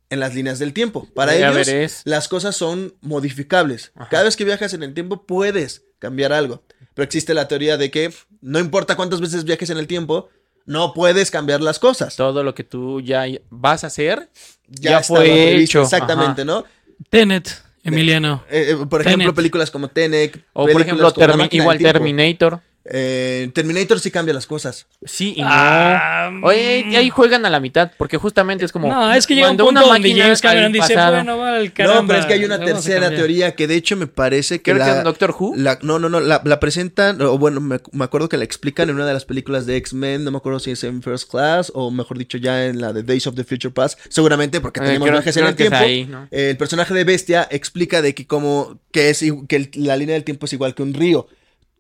en 0.08 0.20
las 0.20 0.34
líneas 0.34 0.58
del 0.58 0.72
tiempo. 0.72 1.08
Para 1.14 1.34
ellos, 1.34 2.02
las 2.04 2.28
cosas 2.28 2.56
son 2.56 2.94
modificables. 3.00 3.92
Ajá. 3.96 4.08
Cada 4.08 4.22
vez 4.24 4.36
que 4.36 4.44
viajas 4.44 4.72
en 4.74 4.82
el 4.82 4.94
tiempo, 4.94 5.26
puedes 5.26 5.84
cambiar 5.98 6.32
algo. 6.32 6.62
Pero 6.94 7.04
existe 7.04 7.34
la 7.34 7.48
teoría 7.48 7.76
de 7.76 7.90
que 7.90 8.12
no 8.40 8.58
importa 8.58 8.96
cuántas 8.96 9.20
veces 9.20 9.44
viajes 9.44 9.70
en 9.70 9.78
el 9.78 9.86
tiempo, 9.86 10.28
no 10.64 10.94
puedes 10.94 11.30
cambiar 11.30 11.60
las 11.60 11.78
cosas. 11.78 12.14
Todo 12.16 12.44
lo 12.44 12.54
que 12.54 12.62
tú 12.62 13.00
ya 13.00 13.24
vas 13.50 13.82
a 13.84 13.88
hacer, 13.88 14.28
Ya, 14.68 14.90
ya 14.90 15.02
fue 15.02 15.56
hecho, 15.56 15.82
Exactamente, 15.82 16.42
ajá. 16.42 16.44
¿no? 16.44 16.64
Tenet, 17.10 17.50
Emiliano. 17.84 18.44
Eh, 18.50 18.70
eh, 18.70 18.86
por 18.88 19.00
ejemplo, 19.00 19.24
Tenet. 19.24 19.34
películas 19.34 19.70
como 19.70 19.88
Tenet. 19.88 20.44
o 20.52 20.66
por 20.66 20.80
ejemplo, 20.80 21.12
Termi- 21.12 21.48
igual. 21.52 21.78
Terminator. 21.78 22.60
Eh, 22.84 23.48
Terminator 23.54 24.00
sí 24.00 24.10
cambia 24.10 24.34
las 24.34 24.46
cosas. 24.46 24.86
Sí 25.04 25.34
y 25.36 25.42
no. 25.42 25.48
Ah, 25.50 26.30
Oye, 26.42 26.84
y 26.90 26.96
ahí 26.96 27.10
juegan 27.10 27.46
a 27.46 27.50
la 27.50 27.60
mitad, 27.60 27.92
porque 27.96 28.16
justamente 28.16 28.64
es 28.64 28.72
como. 28.72 28.88
No, 28.88 29.12
es 29.14 29.26
que 29.26 29.34
llega 29.34 29.50
un 29.50 29.56
cuando 29.56 29.80
punto 29.80 29.92
donde 29.92 30.14
James 30.20 30.40
Cameron 30.40 30.64
al 30.66 30.72
dice, 30.72 30.94
pasado- 30.94 31.14
bueno, 31.16 31.38
va 31.38 31.56
al 31.56 31.72
caramba. 31.72 32.00
no, 32.02 32.06
pero 32.08 32.18
es 32.20 32.26
que 32.26 32.32
hay 32.32 32.44
una 32.44 32.58
tercera 32.58 33.02
cambiar". 33.02 33.14
teoría 33.14 33.54
que 33.54 33.66
de 33.68 33.76
hecho 33.76 33.96
me 33.96 34.06
parece 34.08 34.56
que 34.62 34.72
Creo 34.72 34.78
la, 34.78 34.92
que 34.92 34.98
en 34.98 35.04
Doctor 35.04 35.34
Who. 35.38 35.54
la- 35.56 35.78
no, 35.82 35.98
no, 36.00 36.08
no, 36.08 36.18
la, 36.20 36.40
la 36.44 36.58
presentan, 36.60 37.20
o 37.22 37.38
bueno, 37.38 37.60
me, 37.60 37.78
me 37.92 38.04
acuerdo 38.04 38.28
que 38.28 38.36
la 38.36 38.44
explican 38.44 38.88
en 38.88 38.96
una 38.96 39.06
de 39.06 39.12
las 39.12 39.24
películas 39.24 39.64
de 39.66 39.76
X-Men, 39.76 40.24
no 40.24 40.32
me 40.32 40.38
acuerdo 40.38 40.58
si 40.58 40.72
es 40.72 40.82
en 40.82 41.02
First 41.02 41.30
Class 41.30 41.70
o 41.74 41.90
mejor 41.92 42.18
dicho 42.18 42.38
ya 42.38 42.66
en 42.66 42.80
la 42.80 42.92
de 42.92 43.02
Days 43.04 43.26
of 43.28 43.36
the 43.36 43.44
Future 43.44 43.72
Past, 43.72 43.98
seguramente 44.08 44.60
porque 44.60 44.80
Eh, 44.80 44.84
tenemos 44.84 45.06
creo- 45.06 45.18
viajes 45.18 45.36
en 45.36 45.44
el 45.44 45.50
es 45.50 45.56
tiempo. 45.56 45.76
ahí, 45.78 46.04
¿no? 46.06 46.26
Eh, 46.32 46.50
el 46.50 46.56
personaje 46.56 46.92
de 46.94 47.04
Bestia 47.04 47.46
explica 47.50 48.02
de 48.02 48.14
que 48.14 48.26
como 48.26 48.78
que 48.90 49.10
es 49.10 49.24
que 49.48 49.56
el- 49.56 49.70
la 49.74 49.96
línea 49.96 50.14
del 50.14 50.24
tiempo 50.24 50.46
es 50.46 50.52
igual 50.52 50.74
que 50.74 50.82
un 50.82 50.94
río. 50.94 51.28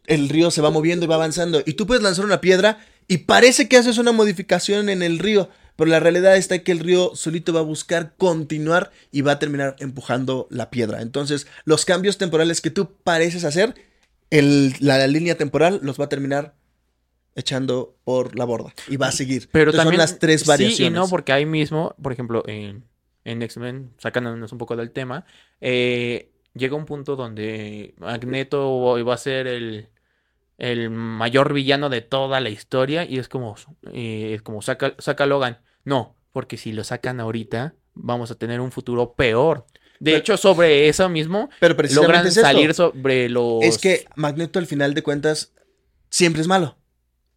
El 0.06 0.28
río 0.28 0.50
se 0.50 0.60
va 0.60 0.70
moviendo 0.70 1.04
y 1.04 1.08
va 1.08 1.14
avanzando 1.16 1.62
y 1.64 1.74
tú 1.74 1.86
puedes 1.86 2.02
lanzar 2.02 2.24
una 2.24 2.40
piedra 2.40 2.78
y 3.08 3.18
parece 3.18 3.68
que 3.68 3.76
haces 3.76 3.98
una 3.98 4.12
modificación 4.12 4.88
en 4.88 5.02
el 5.02 5.18
río, 5.18 5.48
pero 5.76 5.90
la 5.90 6.00
realidad 6.00 6.36
está 6.36 6.62
que 6.62 6.72
el 6.72 6.80
río 6.80 7.12
solito 7.14 7.52
va 7.52 7.60
a 7.60 7.64
buscar 7.64 8.14
continuar 8.16 8.90
y 9.10 9.20
va 9.22 9.32
a 9.32 9.38
terminar 9.38 9.76
empujando 9.78 10.46
la 10.50 10.70
piedra. 10.70 11.02
Entonces, 11.02 11.46
los 11.64 11.84
cambios 11.84 12.18
temporales 12.18 12.60
que 12.60 12.70
tú 12.70 12.92
pareces 13.04 13.44
hacer, 13.44 13.74
el- 14.30 14.74
la, 14.80 14.98
la 14.98 15.06
línea 15.06 15.36
temporal 15.36 15.80
los 15.82 16.00
va 16.00 16.04
a 16.06 16.08
terminar 16.08 16.54
echando 17.34 17.96
por 18.04 18.36
la 18.36 18.44
borda 18.44 18.74
y 18.88 18.96
va 18.96 19.08
a 19.08 19.12
seguir. 19.12 19.48
Pero 19.52 19.70
Entonces, 19.70 19.78
también. 19.84 20.00
son 20.00 20.10
las 20.10 20.18
tres 20.18 20.46
variaciones. 20.46 20.76
Sí 20.76 20.84
y 20.84 20.90
no, 20.90 21.08
porque 21.08 21.32
ahí 21.32 21.46
mismo, 21.46 21.94
por 22.02 22.12
ejemplo, 22.12 22.42
en, 22.46 22.84
en 23.24 23.42
X-Men, 23.42 23.90
sacándonos 23.98 24.52
un 24.52 24.58
poco 24.58 24.76
del 24.76 24.90
tema, 24.90 25.24
eh, 25.60 26.31
llega 26.54 26.76
un 26.76 26.86
punto 26.86 27.16
donde 27.16 27.94
Magneto 27.98 28.98
iba 28.98 29.14
a 29.14 29.18
ser 29.18 29.46
el, 29.46 29.88
el 30.58 30.90
mayor 30.90 31.52
villano 31.52 31.88
de 31.88 32.00
toda 32.00 32.40
la 32.40 32.50
historia 32.50 33.04
y 33.04 33.18
es 33.18 33.28
como, 33.28 33.56
eh, 33.92 34.32
es 34.34 34.42
como 34.42 34.62
saca, 34.62 34.94
saca 34.98 35.26
Logan. 35.26 35.60
No, 35.84 36.16
porque 36.32 36.56
si 36.56 36.72
lo 36.72 36.84
sacan 36.84 37.20
ahorita, 37.20 37.74
vamos 37.94 38.30
a 38.30 38.34
tener 38.36 38.60
un 38.60 38.72
futuro 38.72 39.14
peor. 39.14 39.66
De 39.98 40.10
Pero- 40.12 40.18
hecho, 40.18 40.36
sobre 40.36 40.88
eso 40.88 41.08
mismo, 41.08 41.48
Pero 41.60 41.76
logran 41.94 42.26
es 42.26 42.34
salir 42.34 42.74
sobre 42.74 43.28
los... 43.28 43.62
Es 43.62 43.78
que 43.78 44.04
Magneto 44.16 44.58
al 44.58 44.66
final 44.66 44.94
de 44.94 45.02
cuentas 45.02 45.52
siempre 46.10 46.42
es 46.42 46.48
malo. 46.48 46.76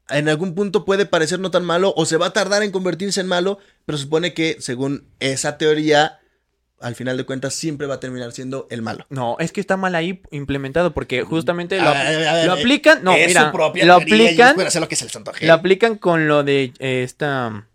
En 0.09 0.29
algún 0.29 0.53
punto 0.53 0.85
puede 0.85 1.05
parecer 1.05 1.39
no 1.39 1.49
tan 1.51 1.65
malo 1.65 1.93
o 1.95 2.05
se 2.05 2.17
va 2.17 2.27
a 2.27 2.33
tardar 2.33 2.61
en 2.63 2.71
convertirse 2.71 3.21
en 3.21 3.27
malo, 3.27 3.57
pero 3.85 3.97
supone 3.97 4.33
que 4.35 4.57
según 4.59 5.07
esa 5.19 5.57
teoría, 5.57 6.19
al 6.85 6.93
final 6.93 7.17
de 7.17 7.25
cuentas 7.25 7.55
siempre 7.55 7.87
va 7.87 7.95
a 7.95 7.99
terminar 7.99 8.31
siendo 8.31 8.67
el 8.69 8.83
malo. 8.83 9.07
No, 9.09 9.37
es 9.39 9.51
que 9.51 9.59
está 9.59 9.75
mal 9.75 9.95
ahí 9.95 10.21
implementado 10.29 10.93
porque 10.93 11.23
justamente 11.23 11.77
lo, 11.81 11.89
A 11.89 11.93
a 11.93 12.53
aplican, 12.53 13.03
no, 13.03 13.15
es 13.15 13.29
mira, 13.29 13.47
su 13.47 13.51
propia 13.51 13.85
lo 13.85 13.95
aplican, 13.95 14.61
hacer 14.61 14.81
lo 14.81 14.87
que 14.87 14.95
se 14.95 15.07
lo 15.41 15.53
aplican 15.53 15.97
con 15.97 16.27
lo 16.27 16.43
de 16.43 16.73
eh, 16.77 17.01
esta 17.01 17.67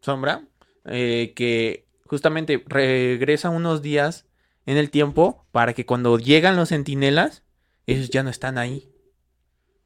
sombra, 0.00 0.44
eh, 0.86 1.34
que 1.36 1.84
justamente 2.06 2.64
regresa 2.66 3.50
unos 3.50 3.82
días 3.82 4.24
en 4.64 4.78
el 4.78 4.88
tiempo 4.88 5.44
para 5.52 5.74
que 5.74 5.84
cuando 5.84 6.18
llegan 6.18 6.56
los 6.56 6.70
centinelas, 6.70 7.42
ellos 7.86 8.08
ya 8.08 8.22
no 8.22 8.30
están 8.30 8.56
ahí. 8.56 8.88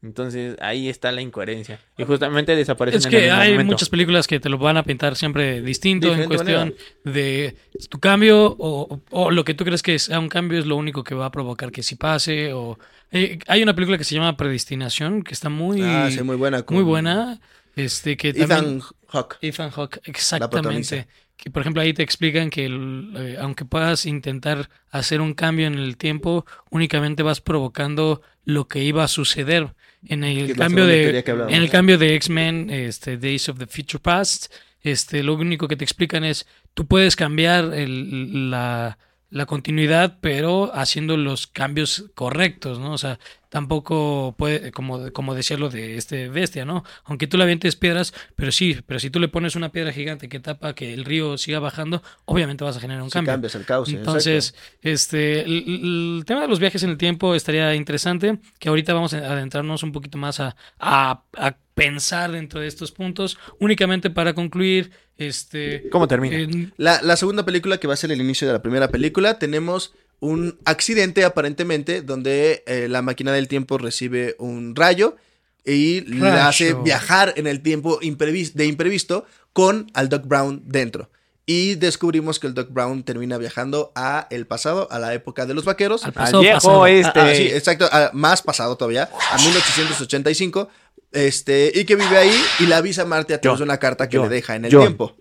Entonces 0.03 0.57
ahí 0.61 0.89
está 0.89 1.13
la 1.13 1.23
incoherencia. 1.23 1.81
Y 1.97 2.03
justamente 2.05 2.57
desaparecen 2.57 2.99
Es 2.99 3.05
en 3.07 3.11
que 3.11 3.17
el 3.19 3.23
mismo 3.25 3.41
hay 3.41 3.51
momento. 3.53 3.73
muchas 3.73 3.89
películas 3.89 4.27
que 4.27 4.41
te 4.41 4.49
lo 4.49 4.59
van 4.59 4.77
a 4.77 4.83
pintar 4.83 5.15
siempre 5.15 5.63
distinto 5.63 6.13
en 6.13 6.25
cuestión 6.27 6.75
de 7.05 7.57
tu 7.89 8.01
cambio 8.01 8.55
o, 8.59 9.01
o 9.11 9.31
lo 9.31 9.45
que 9.45 9.55
tú 9.55 9.65
crees 9.65 9.83
que 9.83 9.99
sea 10.01 10.19
un 10.19 10.29
cambio 10.29 10.59
es 10.59 10.67
lo 10.67 10.77
único 10.77 11.05
que 11.05 11.15
va 11.15 11.27
a 11.27 11.31
provocar 11.31 11.71
que 11.71 11.85
sí 11.85 11.95
pase. 11.95 12.53
O 12.53 12.79
eh, 13.13 13.39
hay 13.47 13.63
una 13.63 13.75
película 13.75 13.97
que 13.97 14.03
se 14.05 14.17
llama 14.17 14.37
Predestinación 14.37 15.23
que 15.23 15.35
está 15.35 15.49
muy, 15.49 15.81
Ah, 15.83 16.09
sí, 16.11 16.21
muy 16.23 16.37
buena. 16.37 16.63
con 16.65 16.75
muy 16.77 16.85
buena. 16.85 17.41
Este 17.77 18.17
que 18.17 18.35
también 18.35 18.59
Ethan 18.59 18.81
Hawke. 19.09 19.37
Ethan 19.41 19.71
Hawke, 19.71 20.01
protagoniza. 20.03 20.11
exactamente. 20.11 21.07
Que 21.37 21.51
por 21.51 21.63
ejemplo 21.63 21.81
ahí 21.83 21.93
te 21.95 22.03
explican 22.03 22.51
que 22.51 22.67
el, 22.67 23.13
eh, 23.17 23.37
aunque 23.41 23.65
puedas 23.65 24.05
intentar 24.07 24.69
hacer 24.91 25.21
un 25.21 25.35
cambio 25.35 25.67
en 25.69 25.75
el 25.75 25.97
tiempo, 25.97 26.45
únicamente 26.71 27.23
vas 27.23 27.41
provocando 27.41 28.21
lo 28.45 28.67
que 28.69 28.83
iba 28.85 29.05
a 29.05 29.09
suceder 29.09 29.75
en 30.07 30.25
el 30.25 30.47
cambio 30.57 30.85
de 30.87 31.03
que 31.23 31.31
en 31.57 31.63
el 31.63 31.71
cambio 31.71 31.99
de 31.99 32.15
X-Men, 32.17 32.71
este 32.71 33.17
Days 33.19 33.49
of 33.49 33.59
the 33.59 33.67
Future 33.67 34.01
Past. 34.01 34.53
Este, 34.83 35.23
lo 35.23 35.35
único 35.35 35.69
que 35.69 35.77
te 35.77 35.85
explican 35.85 36.25
es 36.25 36.47
tú 36.75 36.87
puedes 36.87 37.15
cambiar 37.15 37.73
el- 37.73 38.51
la, 38.51 38.99
la 39.31 39.47
continuidad, 39.47 40.19
pero 40.21 40.75
haciendo 40.75 41.17
los 41.17 41.47
cambios 41.47 42.11
correctos, 42.15 42.81
¿no? 42.81 42.93
O 42.93 42.99
sea, 42.99 43.19
tampoco 43.53 44.35
puede, 44.39 44.73
como, 44.73 45.13
como 45.13 45.35
decía 45.35 45.59
lo 45.59 45.69
de 45.69 45.99
este 45.99 46.31
bestia, 46.31 46.65
¿no? 46.65 46.85
Aunque 47.05 47.27
tú 47.27 47.37
le 47.37 47.43
avientes 47.43 47.77
piedras, 47.77 48.15
pero 48.35 48.51
sí, 48.51 48.79
pero 48.87 48.99
si 48.99 49.11
tú 49.11 49.21
le 49.21 49.29
pones 49.29 49.57
una 49.57 49.71
piedra 49.71 49.93
gigante 49.93 50.31
que 50.31 50.41
tapa 50.41 50.75
que 50.75 50.95
el 50.95 51.05
río 51.05 51.37
siga 51.37 51.59
bajando, 51.59 52.03
obviamente 52.25 52.65
vas 52.65 52.79
a 52.79 52.81
generar 52.81 53.03
un 53.03 53.11
Si 53.11 53.13
cambio. 53.13 53.31
cambias 53.35 53.55
el 53.55 53.67
cauce. 53.67 53.93
Entonces, 53.95 54.55
este, 54.81 55.43
el, 55.43 56.23
tema 56.27 56.41
de 56.41 56.49
los 56.49 56.61
viajes 56.61 56.83
en 56.83 56.89
el 56.91 56.97
tiempo 56.97 57.35
estaría 57.35 57.75
interesante, 57.75 58.39
que 58.59 58.71
ahorita 58.71 58.95
vamos 58.95 59.13
a 59.13 59.19
adentrarnos 59.19 59.83
un 59.83 59.93
poquito 59.93 60.17
más 60.17 60.41
a, 60.41 60.57
a- 60.79 61.23
a 61.37 61.57
pensar 61.75 62.33
dentro 62.33 62.59
de 62.61 62.69
estos 62.69 62.91
puntos, 62.91 63.37
únicamente 63.59 64.09
para 64.09 64.33
concluir, 64.35 64.93
este... 65.19 65.89
¿Cómo 65.91 66.09
termina? 66.09 66.71
La, 66.79 67.03
la 67.03 67.17
segunda 67.17 67.45
película, 67.45 67.79
que 67.79 67.87
va 67.87 67.95
a 67.95 67.99
ser 67.99 68.13
el 68.13 68.21
inicio 68.23 68.47
de 68.47 68.55
la 68.55 68.63
primera 68.63 68.89
película, 68.89 69.39
tenemos 69.39 69.93
un 70.23 70.57
accidente 70.65 71.25
aparentemente 71.25 72.01
donde 72.01 72.63
eh, 72.67 72.87
la 72.89 73.03
máquina 73.03 73.33
del 73.33 73.49
tiempo 73.49 73.77
recibe 73.77 74.37
un 74.39 74.77
rayo 74.77 75.17
y 75.65 76.03
le 76.03 76.21
Rayo. 76.31 76.43
hace 76.49 76.75
viajar 76.75 77.35
en 77.37 77.49
el 77.49 77.61
tiempo 77.61 77.99
imprevis- 78.01 78.53
de 78.53 78.67
imprevisto 78.67 79.27
con 79.53 79.91
al 79.95 80.09
Doc 80.09 80.27
Brown 80.27 80.63
dentro. 80.65 81.11
Y 81.45 81.75
descubrimos 81.75 82.39
que 82.39 82.47
el 82.47 82.55
Doc 82.55 82.69
Brown 82.71 83.03
termina 83.03 83.37
viajando 83.37 83.91
a 83.97 84.29
el 84.31 84.47
pasado, 84.47 84.87
a 84.93 85.01
la 85.01 85.13
época 85.13 85.45
de 85.45 85.55
los 85.55 85.65
vaqueros. 85.65 86.05
al 86.05 86.11
Al 86.11 86.13
pasado, 86.15 86.41
viejo 86.41 86.55
pasado. 86.55 86.87
este. 86.87 87.19
Ah, 87.21 87.27
ah, 87.31 87.35
sí, 87.35 87.49
exacto, 87.49 87.89
ah, 87.91 88.11
más 88.13 88.43
pasado 88.43 88.77
todavía, 88.77 89.11
a 89.33 89.39
1885, 89.39 90.69
este, 91.11 91.73
y 91.75 91.85
que 91.85 91.97
vive 91.97 92.17
ahí 92.17 92.33
y 92.61 92.67
le 92.67 92.75
avisa 92.77 93.03
a 93.03 93.07
Marte 93.07 93.35
a 93.35 93.41
través 93.41 93.59
de 93.59 93.65
una 93.65 93.79
carta 93.79 94.09
que 94.09 94.15
yo, 94.17 94.23
le 94.23 94.29
deja 94.29 94.55
en 94.55 94.67
el 94.67 94.71
yo. 94.71 94.81
tiempo. 94.83 95.17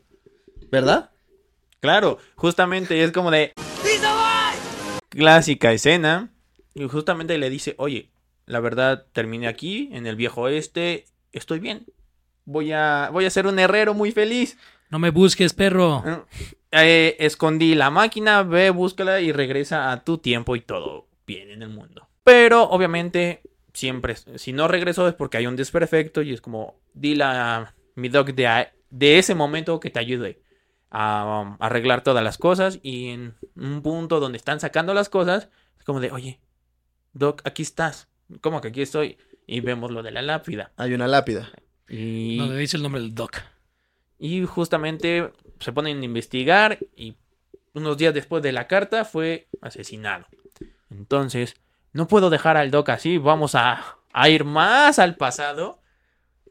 ¿Verdad? 0.72 1.10
Claro, 1.80 2.20
justamente 2.36 3.04
es 3.04 3.12
como 3.12 3.32
de 3.32 3.52
clásica 5.12 5.72
escena 5.74 6.32
y 6.74 6.88
justamente 6.88 7.38
le 7.38 7.50
dice, 7.50 7.76
oye, 7.78 8.10
la 8.46 8.60
verdad 8.60 9.06
terminé 9.14 9.48
aquí 9.48 9.90
en 9.92 10.08
el 10.08 10.16
viejo 10.16 10.42
oeste, 10.44 11.06
estoy 11.34 11.60
bien, 11.60 11.86
voy 12.46 12.72
a 12.72 13.10
voy 13.12 13.26
a 13.26 13.30
ser 13.30 13.46
un 13.46 13.60
herrero 13.60 13.94
muy 13.94 14.12
feliz. 14.12 14.58
No 14.90 15.00
me 15.00 15.10
busques, 15.12 15.54
perro. 15.54 16.04
Eh, 16.72 17.16
escondí 17.20 17.76
la 17.76 17.90
máquina, 17.90 18.44
ve, 18.44 18.70
búscala 18.72 19.22
y 19.22 19.32
regresa 19.32 19.92
a 19.92 20.04
tu 20.04 20.18
tiempo 20.18 20.56
y 20.56 20.62
todo 20.62 21.08
bien 21.28 21.50
en 21.52 21.62
el 21.62 21.70
mundo. 21.70 22.08
Pero 22.24 22.64
obviamente 22.64 23.42
siempre, 23.74 24.16
si 24.16 24.54
no 24.54 24.68
regreso 24.68 25.08
es 25.08 25.14
porque 25.14 25.38
hay 25.38 25.48
un 25.48 25.56
desperfecto 25.56 26.22
y 26.22 26.34
es 26.34 26.42
como, 26.42 26.76
dile 26.94 27.24
a 27.26 27.74
mi 27.96 28.10
doc 28.10 28.30
de, 28.32 28.48
a- 28.48 28.72
de 28.90 29.18
ese 29.20 29.34
momento 29.36 29.80
que 29.80 29.90
te 29.90 30.00
ayude 30.00 30.42
a 30.92 31.44
um, 31.44 31.58
arreglar 31.60 32.04
todas 32.04 32.24
las 32.24 32.38
cosas 32.38 32.80
y 32.84 33.10
en 33.10 33.36
un 33.56 33.82
punto 33.82 34.20
donde 34.20 34.38
están 34.38 34.60
sacando 34.60 34.94
las 34.94 35.10
cosas, 35.10 35.50
es 35.80 35.86
como 35.86 36.00
de, 36.00 36.12
oye, 36.12 36.40
doc, 37.14 37.42
aquí 37.46 37.64
estás. 37.64 38.10
¿Cómo 38.42 38.62
que 38.62 38.68
aquí 38.68 38.82
estoy? 38.82 39.18
Y 39.48 39.62
vemos 39.62 39.92
lo 39.92 40.04
de 40.04 40.12
la 40.12 40.22
lápida. 40.22 40.72
Hay 40.78 40.94
una 40.94 41.08
lápida. 41.08 41.50
Y... 41.88 42.38
Donde 42.38 42.58
dice 42.58 42.78
el 42.78 42.84
nombre 42.84 43.02
del 43.02 43.16
doc. 43.16 43.38
Y 44.20 44.46
justamente 44.46 45.32
se 45.60 45.72
ponen 45.72 46.02
a 46.02 46.06
investigar 46.06 46.78
y 46.96 47.16
unos 47.74 47.98
días 47.98 48.14
después 48.14 48.44
de 48.44 48.52
la 48.52 48.68
carta 48.68 49.06
fue 49.06 49.48
asesinado. 49.62 50.28
Entonces, 50.90 51.56
no 51.94 52.08
puedo 52.08 52.30
dejar 52.30 52.58
al 52.58 52.70
Doc 52.70 52.90
así, 52.90 53.18
vamos 53.18 53.56
a, 53.56 53.98
a 54.14 54.30
ir 54.30 54.44
más 54.44 55.00
al 55.00 55.16
pasado 55.16 55.81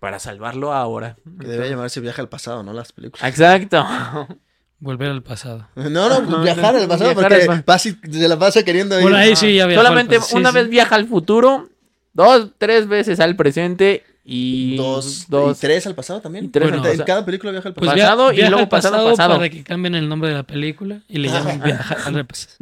para 0.00 0.18
salvarlo 0.18 0.72
ahora. 0.72 1.16
Que 1.40 1.46
debe 1.46 1.68
llamarse 1.68 2.00
Viaje 2.00 2.20
al 2.20 2.28
pasado, 2.28 2.62
¿no? 2.62 2.72
Las 2.72 2.92
películas. 2.92 3.28
Exacto. 3.28 3.86
Volver 4.82 5.10
al 5.10 5.22
pasado. 5.22 5.68
No, 5.76 5.90
no, 6.08 6.38
viajar 6.42 6.74
al 6.74 6.88
pasado 6.88 7.10
viajar 7.14 7.30
porque 7.30 7.34
al 7.50 7.58
pa- 7.58 7.62
pasa 7.62 7.90
y 7.90 7.96
se 8.12 8.28
la 8.28 8.38
pasa 8.38 8.64
queriendo 8.64 8.96
ir. 8.98 9.02
Por 9.02 9.14
ahí 9.14 9.36
sí 9.36 9.54
ya 9.54 9.66
viajó 9.66 9.80
al 9.82 9.86
Solamente 9.88 10.18
una 10.32 10.48
sí. 10.50 10.54
vez 10.54 10.68
viaja 10.70 10.94
al 10.96 11.06
futuro, 11.06 11.68
dos, 12.14 12.48
tres 12.56 12.88
veces 12.88 13.20
al 13.20 13.36
presente 13.36 14.04
y 14.24 14.76
Dos, 14.78 15.26
dos 15.28 15.58
y 15.58 15.60
tres 15.60 15.86
al 15.86 15.94
pasado 15.94 16.20
también. 16.22 16.46
Y 16.46 16.48
tres 16.48 16.72
al 16.72 16.86
en, 16.86 17.02
cada 17.02 17.26
película 17.26 17.52
viaja 17.52 17.68
al 17.68 17.74
Pues 17.74 17.90
pasado. 17.90 17.96
via- 17.96 18.06
Pasado 18.06 18.32
y 18.32 18.40
luego 18.48 18.58
al 18.60 18.68
pasado, 18.70 19.10
pasado. 19.10 19.34
para 19.36 19.50
que 19.50 19.62
cambien 19.64 19.94
el 19.94 20.08
nombre 20.08 20.30
de 20.30 20.36
la 20.36 20.44
película 20.44 21.00
y 21.08 21.18
le 21.18 21.28
llamen 21.28 21.60
viaja 21.62 21.96
al 22.08 22.24
pasado. 22.26 22.56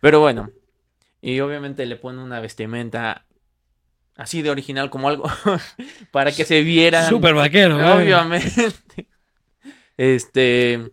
Pero 0.00 0.20
bueno, 0.20 0.50
y 1.20 1.40
obviamente 1.40 1.84
le 1.84 1.96
pone 1.96 2.22
una 2.22 2.40
vestimenta 2.40 3.24
así 4.18 4.42
de 4.42 4.50
original 4.50 4.90
como 4.90 5.08
algo 5.08 5.24
para 6.10 6.30
que 6.32 6.44
se 6.44 6.60
viera. 6.60 7.08
Súper 7.08 7.34
vaquero. 7.34 7.76
Obviamente. 7.96 8.74
Este, 9.96 10.92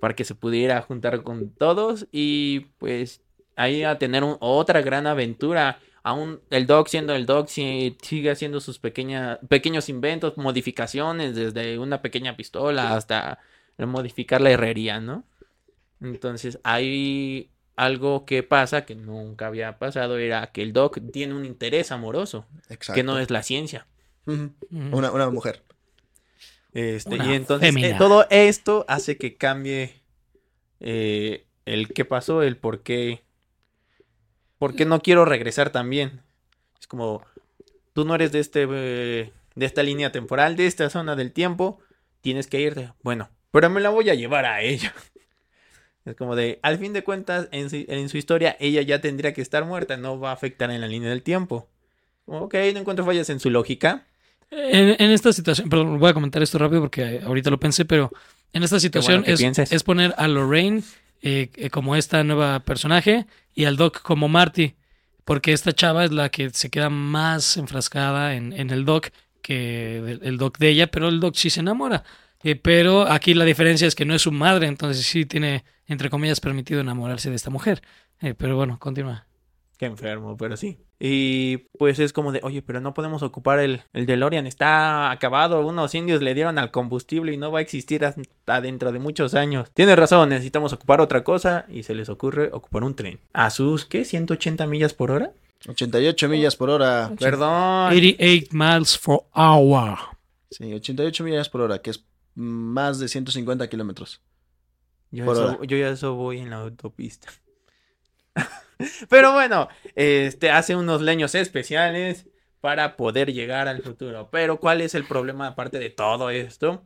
para 0.00 0.14
que 0.14 0.24
se 0.24 0.34
pudiera 0.34 0.80
juntar 0.82 1.22
con 1.22 1.50
todos 1.50 2.08
y 2.10 2.60
pues 2.78 3.22
ahí 3.54 3.84
a 3.84 3.98
tener 3.98 4.24
un- 4.24 4.36
otra 4.40 4.80
gran 4.82 5.06
aventura. 5.06 5.78
Aún 6.02 6.40
el 6.50 6.66
Doc 6.66 6.88
siendo 6.88 7.14
el 7.14 7.26
Doc 7.26 7.46
si- 7.48 7.96
sigue 8.02 8.30
haciendo 8.30 8.58
sus 8.60 8.80
pequeñas, 8.80 9.38
pequeños 9.48 9.88
inventos, 9.88 10.36
modificaciones, 10.36 11.36
desde 11.36 11.78
una 11.78 12.02
pequeña 12.02 12.36
pistola 12.36 12.96
hasta 12.96 13.38
modificar 13.78 14.40
la 14.40 14.50
herrería, 14.50 14.98
¿no? 15.00 15.24
Entonces 16.00 16.58
hay 16.64 17.51
algo 17.76 18.24
que 18.24 18.42
pasa 18.42 18.84
que 18.84 18.94
nunca 18.94 19.46
había 19.46 19.78
pasado, 19.78 20.18
era 20.18 20.46
que 20.52 20.62
el 20.62 20.72
Doc 20.72 20.98
tiene 21.12 21.34
un 21.34 21.44
interés 21.44 21.92
amoroso, 21.92 22.46
Exacto. 22.68 22.94
que 22.94 23.02
no 23.02 23.18
es 23.18 23.30
la 23.30 23.42
ciencia. 23.42 23.86
Una, 24.70 25.10
una 25.10 25.30
mujer. 25.30 25.62
Este, 26.72 27.16
Una 27.16 27.26
y 27.26 27.34
entonces 27.34 27.74
eh, 27.76 27.94
todo 27.98 28.26
esto 28.30 28.86
hace 28.88 29.18
que 29.18 29.36
cambie 29.36 30.00
eh, 30.80 31.46
el 31.66 31.92
qué 31.92 32.04
pasó, 32.04 32.42
el 32.42 32.56
por 32.56 32.82
qué. 32.82 33.22
¿Por 34.58 34.74
qué 34.74 34.84
no 34.86 35.00
quiero 35.00 35.24
regresar 35.24 35.70
también? 35.70 36.22
Es 36.80 36.86
como, 36.86 37.24
tú 37.92 38.04
no 38.04 38.14
eres 38.14 38.32
de 38.32 38.38
este 38.38 38.66
eh, 38.70 39.32
de 39.54 39.66
esta 39.66 39.82
línea 39.82 40.12
temporal, 40.12 40.56
de 40.56 40.66
esta 40.66 40.88
zona 40.88 41.14
del 41.14 41.32
tiempo, 41.32 41.78
tienes 42.20 42.46
que 42.46 42.60
irte. 42.60 42.92
Bueno, 43.02 43.28
pero 43.50 43.68
me 43.68 43.80
la 43.80 43.90
voy 43.90 44.08
a 44.08 44.14
llevar 44.14 44.46
a 44.46 44.62
ella. 44.62 44.94
Es 46.04 46.16
como 46.16 46.34
de, 46.34 46.58
al 46.62 46.78
fin 46.78 46.92
de 46.92 47.04
cuentas, 47.04 47.48
en 47.52 47.70
su, 47.70 47.84
en 47.88 48.08
su 48.08 48.16
historia, 48.16 48.56
ella 48.58 48.82
ya 48.82 49.00
tendría 49.00 49.32
que 49.32 49.40
estar 49.40 49.64
muerta, 49.64 49.96
no 49.96 50.18
va 50.18 50.30
a 50.30 50.34
afectar 50.34 50.70
en 50.70 50.80
la 50.80 50.88
línea 50.88 51.10
del 51.10 51.22
tiempo. 51.22 51.68
Ok, 52.26 52.54
no 52.72 52.80
encuentro 52.80 53.04
fallas 53.04 53.30
en 53.30 53.40
su 53.40 53.50
lógica. 53.50 54.04
En, 54.50 54.96
en 54.98 55.10
esta 55.10 55.32
situación, 55.32 55.68
perdón, 55.68 55.98
voy 55.98 56.10
a 56.10 56.14
comentar 56.14 56.42
esto 56.42 56.58
rápido 56.58 56.82
porque 56.82 57.20
ahorita 57.24 57.50
lo 57.50 57.58
pensé, 57.58 57.84
pero 57.84 58.12
en 58.52 58.62
esta 58.62 58.78
situación 58.80 59.24
es, 59.26 59.40
es 59.40 59.82
poner 59.82 60.14
a 60.18 60.28
Lorraine 60.28 60.82
eh, 61.22 61.50
eh, 61.54 61.70
como 61.70 61.96
esta 61.96 62.22
nueva 62.24 62.60
personaje 62.60 63.26
y 63.54 63.64
al 63.64 63.76
Doc 63.76 64.02
como 64.02 64.28
Marty, 64.28 64.74
porque 65.24 65.52
esta 65.52 65.72
chava 65.72 66.04
es 66.04 66.12
la 66.12 66.28
que 66.28 66.50
se 66.50 66.68
queda 66.68 66.90
más 66.90 67.56
enfrascada 67.56 68.34
en, 68.34 68.52
en 68.52 68.70
el 68.70 68.84
Doc 68.84 69.08
que 69.40 70.18
el 70.22 70.38
Doc 70.38 70.58
de 70.58 70.68
ella, 70.68 70.86
pero 70.88 71.08
el 71.08 71.20
Doc 71.20 71.34
sí 71.36 71.50
se 71.50 71.60
enamora. 71.60 72.04
Eh, 72.42 72.56
pero 72.56 73.02
aquí 73.02 73.34
la 73.34 73.44
diferencia 73.44 73.86
es 73.86 73.94
que 73.94 74.04
no 74.04 74.14
es 74.14 74.22
su 74.22 74.32
madre, 74.32 74.66
entonces 74.66 75.06
sí 75.06 75.26
tiene, 75.26 75.64
entre 75.86 76.10
comillas, 76.10 76.40
permitido 76.40 76.80
enamorarse 76.80 77.30
de 77.30 77.36
esta 77.36 77.50
mujer. 77.50 77.82
Eh, 78.20 78.34
pero 78.34 78.56
bueno, 78.56 78.78
continúa. 78.78 79.26
Qué 79.78 79.86
enfermo, 79.86 80.36
pero 80.36 80.56
sí. 80.56 80.78
Y 81.00 81.56
pues 81.76 81.98
es 81.98 82.12
como 82.12 82.30
de, 82.30 82.38
oye, 82.44 82.62
pero 82.62 82.80
no 82.80 82.94
podemos 82.94 83.24
ocupar 83.24 83.58
el, 83.58 83.82
el 83.92 84.06
DeLorean, 84.06 84.46
está 84.46 85.10
acabado, 85.10 85.66
unos 85.66 85.96
indios 85.96 86.22
le 86.22 86.34
dieron 86.34 86.56
al 86.58 86.70
combustible 86.70 87.32
y 87.32 87.36
no 87.36 87.50
va 87.50 87.58
a 87.58 87.62
existir 87.62 88.04
hasta 88.04 88.60
dentro 88.60 88.92
de 88.92 89.00
muchos 89.00 89.34
años. 89.34 89.68
Tienes 89.74 89.96
razón, 89.96 90.28
necesitamos 90.28 90.72
ocupar 90.72 91.00
otra 91.00 91.24
cosa 91.24 91.66
y 91.68 91.82
se 91.82 91.96
les 91.96 92.08
ocurre 92.08 92.50
ocupar 92.52 92.84
un 92.84 92.94
tren. 92.94 93.18
¿A 93.32 93.50
sus 93.50 93.84
qué? 93.84 94.02
¿180 94.02 94.68
millas 94.68 94.94
por 94.94 95.10
hora? 95.10 95.32
88 95.68 96.28
millas 96.28 96.54
por 96.54 96.70
hora. 96.70 97.10
Perdón. 97.18 97.88
88 97.88 98.48
miles 98.52 98.98
per 98.98 99.20
hour. 99.34 99.98
Sí, 100.50 100.72
88 100.72 101.24
millas 101.24 101.48
por 101.48 101.62
hora, 101.62 101.80
que 101.80 101.90
es 101.90 102.04
más 102.34 102.98
de 102.98 103.08
150 103.08 103.68
kilómetros. 103.68 104.22
Yo, 105.10 105.30
eso, 105.30 105.62
ya 105.64 105.88
eso 105.88 106.14
voy 106.14 106.38
en 106.38 106.50
la 106.50 106.56
autopista. 106.56 107.28
Pero 109.08 109.32
bueno, 109.32 109.68
este 109.94 110.50
hace 110.50 110.74
unos 110.74 111.02
leños 111.02 111.34
especiales 111.34 112.26
para 112.60 112.96
poder 112.96 113.32
llegar 113.32 113.68
al 113.68 113.82
futuro. 113.82 114.28
Pero 114.30 114.58
¿cuál 114.58 114.80
es 114.80 114.94
el 114.94 115.04
problema 115.04 115.48
aparte 115.48 115.78
de 115.78 115.90
todo 115.90 116.30
esto? 116.30 116.84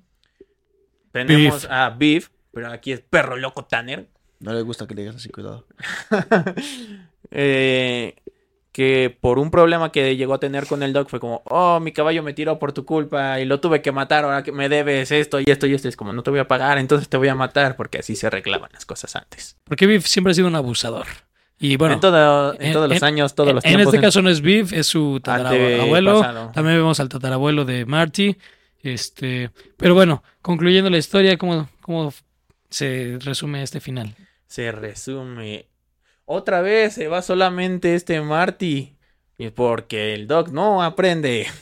Tenemos 1.13 1.63
Beef. 1.63 1.71
a 1.71 1.91
Beef, 1.91 2.31
pero 2.53 2.71
aquí 2.71 2.93
es 2.93 3.01
perro 3.01 3.37
loco 3.37 3.65
Tanner. 3.65 4.09
No 4.41 4.53
le 4.53 4.63
gusta 4.63 4.87
que 4.87 4.95
le 4.95 5.03
digas 5.03 5.17
así, 5.17 5.29
cuidado. 5.29 5.67
Eh, 7.33 8.15
que 8.77 9.17
por 9.23 9.39
un 9.39 9.51
problema 9.51 9.91
que 9.91 10.17
llegó 10.19 10.35
a 10.35 10.39
tener 10.39 10.67
con 10.67 10.83
el 10.83 10.93
dog 10.93 11.09
fue 11.09 11.19
como, 11.19 11.41
oh, 11.47 11.81
mi 11.81 11.93
caballo 11.93 12.23
me 12.23 12.35
tiró 12.35 12.59
por 12.59 12.75
tu 12.75 12.85
culpa 12.85 13.41
y 13.41 13.47
lo 13.47 13.59
tuve 13.59 13.81
que 13.81 13.91
matar, 13.91 14.25
ahora 14.25 14.43
que 14.43 14.53
me 14.53 14.69
debes 14.69 15.11
esto 15.13 15.41
y 15.41 15.45
esto 15.47 15.67
y 15.67 15.73
esto. 15.73 15.89
Es 15.89 15.97
como, 15.97 16.13
no 16.13 16.23
te 16.23 16.29
voy 16.29 16.41
a 16.41 16.47
pagar, 16.47 16.77
entonces 16.77 17.09
te 17.09 17.17
voy 17.17 17.29
a 17.29 17.35
matar, 17.35 17.75
porque 17.77 18.01
así 18.01 18.17
se 18.17 18.27
arreglaban 18.27 18.69
las 18.75 18.85
cosas 18.85 19.17
antes. 19.17 19.57
Porque 19.65 19.87
Biff 19.87 20.05
siempre 20.05 20.33
ha 20.33 20.35
sido 20.35 20.47
un 20.47 20.57
abusador. 20.57 21.07
Y 21.59 21.79
bueno, 21.79 21.95
en, 21.95 22.01
todo- 22.01 22.53
en 22.53 22.63
en- 22.67 22.73
todos 22.75 22.89
los 22.91 22.99
en- 22.99 23.05
años, 23.05 23.35
todos 23.35 23.55
los 23.55 23.65
en 23.65 23.71
tiempos. 23.77 23.95
este 23.95 24.05
caso 24.07 24.21
no 24.21 24.29
es 24.29 24.43
Biff, 24.43 24.75
es 24.75 24.87
su 24.87 25.21
tatarabuelo. 25.25 26.11
Antepasado. 26.19 26.51
También 26.53 26.77
vemos 26.77 27.01
al 27.01 27.09
tatarabuelo 27.09 27.65
de 27.65 27.87
Marty. 27.87 28.37
Este, 28.83 29.51
pero 29.79 29.95
bueno, 29.95 30.23
concluyendo 30.43 30.91
la 30.91 30.99
historia, 30.99 31.39
¿cómo, 31.39 31.67
cómo 31.81 32.13
se 32.69 33.17
resume 33.23 33.63
este 33.63 33.81
final? 33.81 34.15
se 34.47 34.71
resume. 34.71 35.67
Otra 36.27 36.61
vez 36.61 36.95
se 36.95 37.07
va 37.07 37.23
solamente 37.23 37.95
este 37.95 38.21
Marty. 38.21 38.97
Y 39.39 39.51
porque 39.51 40.13
el 40.15 40.27
Doc 40.27 40.51
no 40.51 40.83
aprende. 40.83 41.47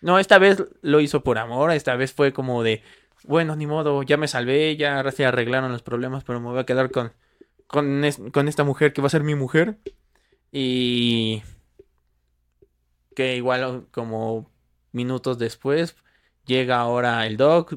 No, 0.00 0.20
esta 0.20 0.38
vez 0.38 0.62
lo 0.80 1.00
hizo 1.00 1.24
por 1.24 1.38
amor. 1.38 1.72
Esta 1.72 1.96
vez 1.96 2.12
fue 2.12 2.32
como 2.32 2.62
de. 2.62 2.84
Bueno, 3.24 3.56
ni 3.56 3.66
modo, 3.66 4.04
ya 4.04 4.16
me 4.16 4.28
salvé, 4.28 4.76
ya 4.76 5.10
se 5.10 5.26
arreglaron 5.26 5.72
los 5.72 5.82
problemas, 5.82 6.22
pero 6.22 6.38
me 6.38 6.50
voy 6.50 6.60
a 6.60 6.66
quedar 6.66 6.92
con. 6.92 7.12
Con, 7.66 8.04
con 8.32 8.46
esta 8.46 8.62
mujer 8.62 8.92
que 8.92 9.00
va 9.02 9.08
a 9.08 9.10
ser 9.10 9.24
mi 9.24 9.34
mujer. 9.34 9.78
Y. 10.52 11.42
Que 13.16 13.34
igual 13.34 13.88
como 13.90 14.48
minutos 14.92 15.36
después. 15.38 15.96
Llega 16.46 16.78
ahora 16.78 17.26
el 17.26 17.36
Doc. 17.36 17.74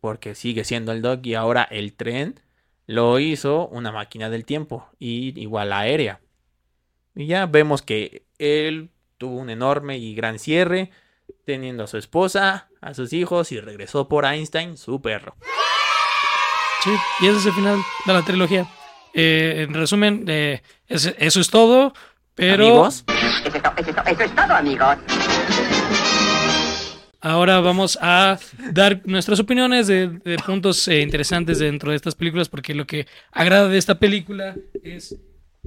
Porque 0.00 0.36
sigue 0.36 0.62
siendo 0.62 0.92
el 0.92 1.02
Doc. 1.02 1.26
Y 1.26 1.34
ahora 1.34 1.64
el 1.64 1.94
tren 1.94 2.40
lo 2.86 3.18
hizo 3.18 3.66
una 3.68 3.92
máquina 3.92 4.30
del 4.30 4.44
tiempo 4.44 4.88
y 4.98 5.38
igual 5.40 5.72
aérea. 5.72 6.20
Y 7.14 7.26
ya 7.26 7.46
vemos 7.46 7.82
que 7.82 8.26
él 8.38 8.90
tuvo 9.18 9.36
un 9.38 9.50
enorme 9.50 9.98
y 9.98 10.14
gran 10.14 10.38
cierre, 10.38 10.90
teniendo 11.44 11.84
a 11.84 11.86
su 11.86 11.96
esposa, 11.98 12.68
a 12.80 12.94
sus 12.94 13.12
hijos 13.12 13.50
y 13.52 13.60
regresó 13.60 14.08
por 14.08 14.24
Einstein, 14.24 14.76
su 14.76 15.00
perro. 15.00 15.34
Sí, 16.84 16.90
y 17.20 17.26
ese 17.28 17.38
es 17.38 17.46
el 17.46 17.52
final 17.52 17.78
de 18.04 18.12
la 18.12 18.22
trilogía. 18.22 18.66
Eh, 19.14 19.64
en 19.66 19.74
resumen, 19.74 20.24
eh, 20.28 20.62
eso 20.86 21.40
es 21.40 21.50
todo. 21.50 21.92
Pero 22.34 22.66
Amigos, 22.66 23.04
Eso 23.08 23.56
es, 23.56 23.62
to- 23.62 23.72
eso 23.78 23.90
es 23.90 23.96
to- 23.96 24.02
eso 24.04 24.22
es 24.24 24.34
todo, 24.34 24.52
amigos. 24.54 24.96
Ahora 27.20 27.60
vamos 27.60 27.98
a 28.00 28.38
dar 28.72 29.02
nuestras 29.04 29.40
opiniones 29.40 29.86
de, 29.86 30.08
de 30.08 30.36
puntos 30.38 30.86
eh, 30.88 31.00
interesantes 31.00 31.58
dentro 31.58 31.90
de 31.90 31.96
estas 31.96 32.14
películas, 32.14 32.48
porque 32.48 32.74
lo 32.74 32.86
que 32.86 33.06
agrada 33.32 33.68
de 33.68 33.78
esta 33.78 33.98
película 33.98 34.54
es 34.82 35.16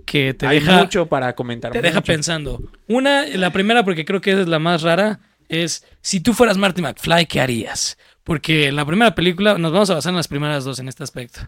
que 0.05 0.33
te 0.33 0.47
hay 0.47 0.59
deja 0.59 0.79
mucho 0.79 1.07
para 1.07 1.33
comentar. 1.35 1.71
te 1.71 1.81
deja 1.81 2.01
pensando. 2.01 2.61
Una, 2.87 3.25
la 3.27 3.51
primera, 3.51 3.83
porque 3.83 4.05
creo 4.05 4.21
que 4.21 4.31
esa 4.31 4.41
es 4.41 4.47
la 4.47 4.59
más 4.59 4.81
rara, 4.81 5.19
es 5.47 5.85
si 6.01 6.19
tú 6.19 6.33
fueras 6.33 6.57
Marty 6.57 6.81
McFly, 6.81 7.25
¿qué 7.25 7.41
harías? 7.41 7.97
Porque 8.23 8.67
en 8.67 8.75
la 8.75 8.85
primera 8.85 9.15
película, 9.15 9.57
nos 9.57 9.71
vamos 9.71 9.89
a 9.89 9.95
basar 9.95 10.11
en 10.11 10.17
las 10.17 10.27
primeras 10.27 10.63
dos 10.63 10.79
en 10.79 10.87
este 10.87 11.03
aspecto. 11.03 11.41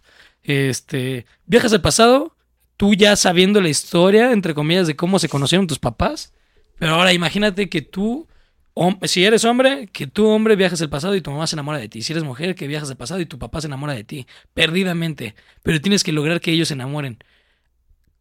Este, 0.44 1.26
viajas 1.46 1.74
al 1.74 1.82
pasado, 1.82 2.36
tú 2.78 2.96
ya 2.96 3.16
sabiendo 3.16 3.62
la 3.62 3.70
historia, 3.70 4.32
entre 4.32 4.54
comillas, 4.54 4.88
de 4.88 4.96
cómo 4.96 5.20
se 5.20 5.30
conocieron 5.30 5.68
tus 5.68 5.80
papás, 5.80 6.34
pero 6.80 6.96
ahora 6.96 7.14
imagínate 7.14 7.70
que 7.70 7.84
tú, 7.84 8.28
hom- 8.74 9.00
si 9.08 9.24
eres 9.26 9.44
hombre, 9.46 9.88
que 9.88 10.08
tú 10.08 10.28
hombre 10.28 10.56
viajas 10.56 10.82
al 10.82 10.90
pasado 10.90 11.16
y 11.16 11.22
tu 11.22 11.32
mamá 11.32 11.48
se 11.48 11.56
enamora 11.56 11.78
de 11.78 11.90
ti. 11.90 12.02
Si 12.02 12.14
eres 12.14 12.24
mujer, 12.24 12.56
que 12.56 12.68
viajas 12.68 12.90
al 12.90 12.98
pasado 12.98 13.20
y 13.20 13.26
tu 13.26 13.38
papá 13.40 13.62
se 13.62 13.68
enamora 13.68 13.94
de 13.94 14.04
ti, 14.04 14.28
perdidamente, 14.54 15.36
pero 15.64 15.80
tienes 15.82 16.04
que 16.04 16.12
lograr 16.12 16.42
que 16.42 16.52
ellos 16.52 16.68
se 16.70 16.74
enamoren. 16.76 17.18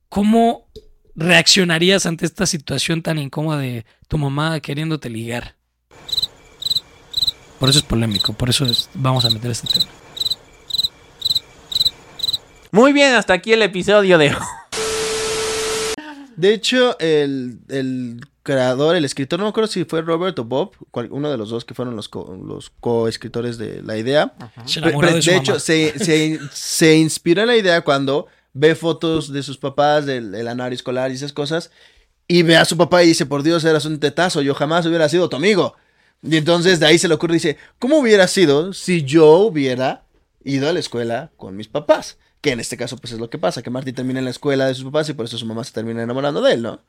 ¿Cómo 0.08 0.68
reaccionarías 1.14 2.06
ante 2.06 2.24
esta 2.26 2.46
situación 2.46 3.02
tan 3.02 3.18
incómoda 3.18 3.58
de 3.58 3.84
tu 4.08 4.18
mamá 4.18 4.60
queriéndote 4.60 5.08
ligar? 5.10 5.56
Por 7.58 7.68
eso 7.68 7.78
es 7.78 7.84
polémico, 7.84 8.32
por 8.32 8.48
eso 8.48 8.64
es- 8.64 8.88
vamos 8.94 9.24
a 9.24 9.30
meter 9.30 9.50
este 9.50 9.68
tema. 9.68 9.86
Muy 12.72 12.92
bien, 12.92 13.14
hasta 13.14 13.34
aquí 13.34 13.52
el 13.52 13.62
episodio 13.62 14.16
de... 14.16 14.34
De 16.36 16.54
hecho, 16.54 16.98
el, 17.00 17.58
el 17.68 18.20
creador, 18.54 18.96
el 18.96 19.04
escritor, 19.04 19.38
no 19.38 19.44
me 19.44 19.50
acuerdo 19.50 19.70
si 19.70 19.84
fue 19.84 20.02
Robert 20.02 20.38
o 20.38 20.44
Bob, 20.44 20.72
cual- 20.90 21.08
uno 21.12 21.30
de 21.30 21.36
los 21.38 21.50
dos 21.50 21.64
que 21.64 21.74
fueron 21.74 21.94
los, 21.96 22.08
co- 22.08 22.36
los 22.44 22.70
coescritores 22.80 23.58
de 23.58 23.82
la 23.82 23.96
idea. 23.96 24.32
Se 24.66 24.80
de 25.32 25.36
hecho, 25.36 25.58
se, 25.60 25.98
se, 25.98 26.40
se 26.52 26.96
inspiró 26.96 27.42
en 27.42 27.48
la 27.48 27.56
idea 27.56 27.82
cuando 27.82 28.26
ve 28.52 28.74
fotos 28.74 29.32
de 29.32 29.42
sus 29.42 29.58
papás, 29.58 30.06
del, 30.06 30.32
del 30.32 30.48
anuario 30.48 30.74
escolar 30.74 31.10
y 31.10 31.14
esas 31.14 31.32
cosas, 31.32 31.70
y 32.26 32.42
ve 32.42 32.56
a 32.56 32.64
su 32.64 32.76
papá 32.76 33.02
y 33.02 33.06
dice, 33.08 33.26
por 33.26 33.42
Dios, 33.42 33.64
eras 33.64 33.84
un 33.84 33.98
tetazo, 34.00 34.42
yo 34.42 34.54
jamás 34.54 34.86
hubiera 34.86 35.08
sido 35.08 35.28
tu 35.28 35.36
amigo. 35.36 35.74
Y 36.22 36.36
entonces 36.36 36.80
de 36.80 36.86
ahí 36.86 36.98
se 36.98 37.08
le 37.08 37.14
ocurre 37.14 37.34
y 37.34 37.36
dice, 37.36 37.56
¿cómo 37.78 37.98
hubiera 37.98 38.26
sido 38.28 38.72
si 38.72 39.02
yo 39.04 39.36
hubiera 39.38 40.04
ido 40.44 40.68
a 40.68 40.72
la 40.72 40.80
escuela 40.80 41.30
con 41.36 41.56
mis 41.56 41.68
papás? 41.68 42.18
Que 42.40 42.52
en 42.52 42.60
este 42.60 42.76
caso 42.76 42.96
pues 42.96 43.12
es 43.12 43.18
lo 43.20 43.30
que 43.30 43.38
pasa, 43.38 43.62
que 43.62 43.70
Marty 43.70 43.92
termina 43.92 44.18
en 44.18 44.24
la 44.26 44.30
escuela 44.30 44.66
de 44.66 44.74
sus 44.74 44.84
papás 44.84 45.08
y 45.08 45.12
por 45.14 45.24
eso 45.26 45.38
su 45.38 45.46
mamá 45.46 45.62
se 45.64 45.72
termina 45.72 46.02
enamorando 46.02 46.40
de 46.42 46.54
él, 46.54 46.62
¿no? 46.62 46.80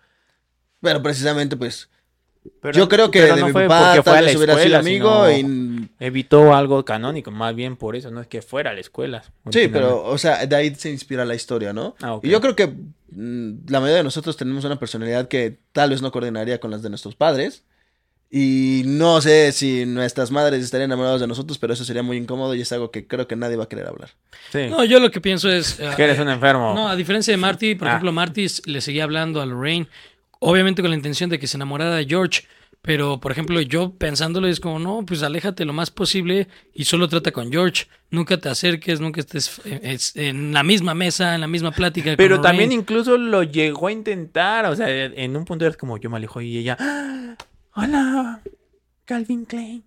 Pero 0.81 1.01
precisamente 1.01 1.55
pues 1.57 1.89
Pero- 2.61 2.77
yo 2.77 2.89
creo 2.89 3.11
que 3.11 3.21
pero 3.21 3.35
de 3.35 3.41
no 3.41 3.47
mi 3.47 3.53
fue 3.53 3.67
papá 3.67 3.93
porque 3.95 4.03
fue 4.03 4.11
a 4.11 4.15
tal 4.15 4.23
la 4.25 4.29
vez 4.31 4.37
hubiera 4.37 4.53
sido 4.53 4.63
escuela, 4.65 4.79
amigo 4.79 5.27
sino 5.29 5.81
y... 5.81 5.89
Evitó 5.99 6.55
algo 6.55 6.83
canónico, 6.85 7.29
más 7.31 7.53
bien 7.55 7.75
por 7.77 7.95
eso, 7.95 8.09
no 8.09 8.19
es 8.21 8.27
que 8.27 8.41
fuera 8.41 8.71
a 8.71 8.73
la 8.73 8.79
escuela. 8.81 9.23
Sí, 9.51 9.67
pero, 9.67 10.03
o 10.03 10.17
sea, 10.17 10.45
de 10.47 10.55
ahí 10.55 10.73
se 10.73 10.89
inspira 10.89 11.23
la 11.25 11.35
historia, 11.35 11.71
¿no? 11.73 11.95
Ah, 12.01 12.15
ok. 12.15 12.25
Y 12.25 12.29
yo 12.29 12.41
creo 12.41 12.55
que 12.55 12.65
mm, 13.11 13.67
la 13.69 13.79
mayoría 13.79 13.97
de 13.97 14.03
nosotros 14.03 14.35
tenemos 14.37 14.65
una 14.65 14.79
personalidad 14.79 15.27
que 15.27 15.59
tal 15.71 15.91
vez 15.91 16.01
no 16.01 16.11
coordinaría 16.11 16.59
con 16.59 16.71
las 16.71 16.81
de 16.81 16.89
nuestros 16.89 17.15
padres. 17.15 17.63
Y 18.33 18.83
no 18.85 19.19
sé 19.19 19.51
si 19.51 19.85
nuestras 19.85 20.31
madres 20.31 20.63
estarían 20.63 20.89
enamoradas 20.89 21.19
de 21.19 21.27
nosotros, 21.27 21.57
pero 21.57 21.73
eso 21.73 21.83
sería 21.83 22.01
muy 22.01 22.15
incómodo 22.15 22.55
y 22.55 22.61
es 22.61 22.71
algo 22.71 22.89
que 22.89 23.05
creo 23.05 23.27
que 23.27 23.35
nadie 23.35 23.57
va 23.57 23.65
a 23.65 23.67
querer 23.69 23.87
hablar. 23.87 24.11
Sí. 24.53 24.67
No, 24.69 24.85
yo 24.85 25.01
lo 25.01 25.11
que 25.11 25.19
pienso 25.19 25.49
es... 25.49 25.77
eh, 25.81 25.89
que 25.97 26.05
eres 26.05 26.17
un 26.17 26.29
enfermo. 26.29 26.73
No, 26.73 26.87
a 26.87 26.95
diferencia 26.95 27.33
de 27.33 27.37
Marty, 27.37 27.75
por 27.75 27.89
Ah. 27.89 27.91
ejemplo, 27.91 28.13
Marty 28.13 28.47
le 28.67 28.79
seguía 28.79 29.03
hablando 29.03 29.41
a 29.41 29.45
Lorraine, 29.45 29.87
obviamente 30.43 30.81
con 30.81 30.91
la 30.91 30.97
intención 30.97 31.29
de 31.29 31.39
que 31.39 31.47
se 31.47 31.55
enamorara 31.57 31.95
de 31.95 32.05
George, 32.05 32.43
pero 32.81 33.19
por 33.19 33.31
ejemplo, 33.31 33.61
yo 33.61 33.91
pensándolo 33.93 34.47
es 34.47 34.59
como, 34.59 34.79
no, 34.79 35.05
pues 35.05 35.21
aléjate 35.21 35.65
lo 35.65 35.71
más 35.73 35.91
posible 35.91 36.47
y 36.73 36.85
solo 36.85 37.07
trata 37.07 37.31
con 37.31 37.51
George, 37.51 37.85
nunca 38.09 38.37
te 38.39 38.49
acerques, 38.49 38.99
nunca 38.99 39.19
estés 39.21 39.61
eh, 39.65 39.97
en 40.15 40.51
la 40.51 40.63
misma 40.63 40.95
mesa, 40.95 41.35
en 41.35 41.41
la 41.41 41.47
misma 41.47 41.71
plática. 41.71 42.15
Pero 42.17 42.41
también 42.41 42.71
incluso 42.71 43.17
lo 43.19 43.43
llegó 43.43 43.85
a 43.87 43.91
intentar. 43.91 44.65
O 44.65 44.75
sea, 44.75 44.87
en 44.89 45.35
un 45.37 45.45
punto 45.45 45.65
era 45.65 45.75
como 45.75 45.97
yo 45.99 46.09
me 46.09 46.17
alejo 46.17 46.41
y 46.41 46.57
ella. 46.57 46.75
"Ah, 46.79 47.35
Hola, 47.75 48.41
Calvin 49.05 49.45
Klein. 49.45 49.83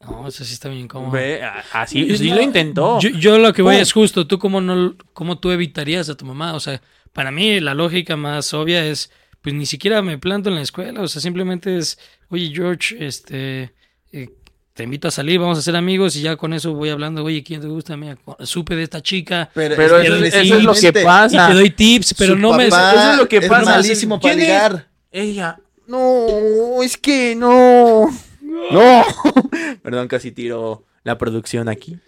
No, 0.00 0.28
eso 0.28 0.44
sí 0.44 0.52
está 0.52 0.68
bien 0.68 0.82
incómodo. 0.82 1.10
Ve, 1.12 1.42
así 1.72 2.06
Yo- 2.06 2.16
sí 2.16 2.28
lo 2.30 2.40
intentó. 2.42 3.00
Yo, 3.00 3.08
yo 3.10 3.38
lo 3.38 3.52
que 3.52 3.62
voy 3.62 3.74
Pum. 3.76 3.82
es 3.82 3.92
justo, 3.92 4.26
tú 4.26 4.38
cómo 4.38 4.60
no, 4.60 4.94
cómo 5.14 5.38
tú 5.38 5.50
evitarías 5.50 6.08
a 6.10 6.16
tu 6.16 6.24
mamá, 6.26 6.54
o 6.54 6.60
sea, 6.60 6.80
para 7.16 7.30
mí 7.30 7.60
la 7.60 7.72
lógica 7.72 8.14
más 8.14 8.52
obvia 8.52 8.84
es, 8.84 9.10
pues 9.40 9.54
ni 9.54 9.64
siquiera 9.64 10.02
me 10.02 10.18
planto 10.18 10.50
en 10.50 10.56
la 10.56 10.60
escuela, 10.60 11.00
o 11.00 11.08
sea, 11.08 11.22
simplemente 11.22 11.78
es, 11.78 11.98
oye 12.28 12.52
George, 12.54 12.94
este, 13.00 13.72
eh, 14.12 14.28
te 14.74 14.82
invito 14.82 15.08
a 15.08 15.10
salir, 15.10 15.40
vamos 15.40 15.56
a 15.56 15.62
ser 15.62 15.76
amigos 15.76 16.14
y 16.16 16.20
ya 16.20 16.36
con 16.36 16.52
eso 16.52 16.74
voy 16.74 16.90
hablando, 16.90 17.24
oye, 17.24 17.42
¿quién 17.42 17.62
te 17.62 17.68
gusta? 17.68 17.96
Mira, 17.96 18.18
supe 18.40 18.76
de 18.76 18.82
esta 18.82 19.00
chica 19.00 19.48
Pero 19.54 19.72
es 19.72 19.80
eso, 19.80 20.18
que 20.20 20.28
eso 20.28 20.56
es 20.58 20.62
lo 20.62 20.74
que 20.74 21.00
y 21.00 21.04
pasa. 21.04 21.48
te 21.48 21.54
doy 21.54 21.70
tips, 21.70 22.12
pero 22.18 22.34
Su 22.34 22.38
no 22.38 22.52
me... 22.52 22.66
eso 22.66 23.12
es 23.12 23.16
lo 23.16 23.26
que 23.26 23.40
pasa. 23.40 23.76
malísimo 23.76 24.20
para 24.20 24.34
ligar. 24.34 24.86
Ella. 25.10 25.58
No, 25.86 26.82
es 26.82 26.98
que 26.98 27.34
no. 27.34 28.10
No. 28.42 29.04
Perdón, 29.82 30.06
casi 30.08 30.32
tiro 30.32 30.84
la 31.02 31.16
producción 31.16 31.70
aquí. 31.70 31.98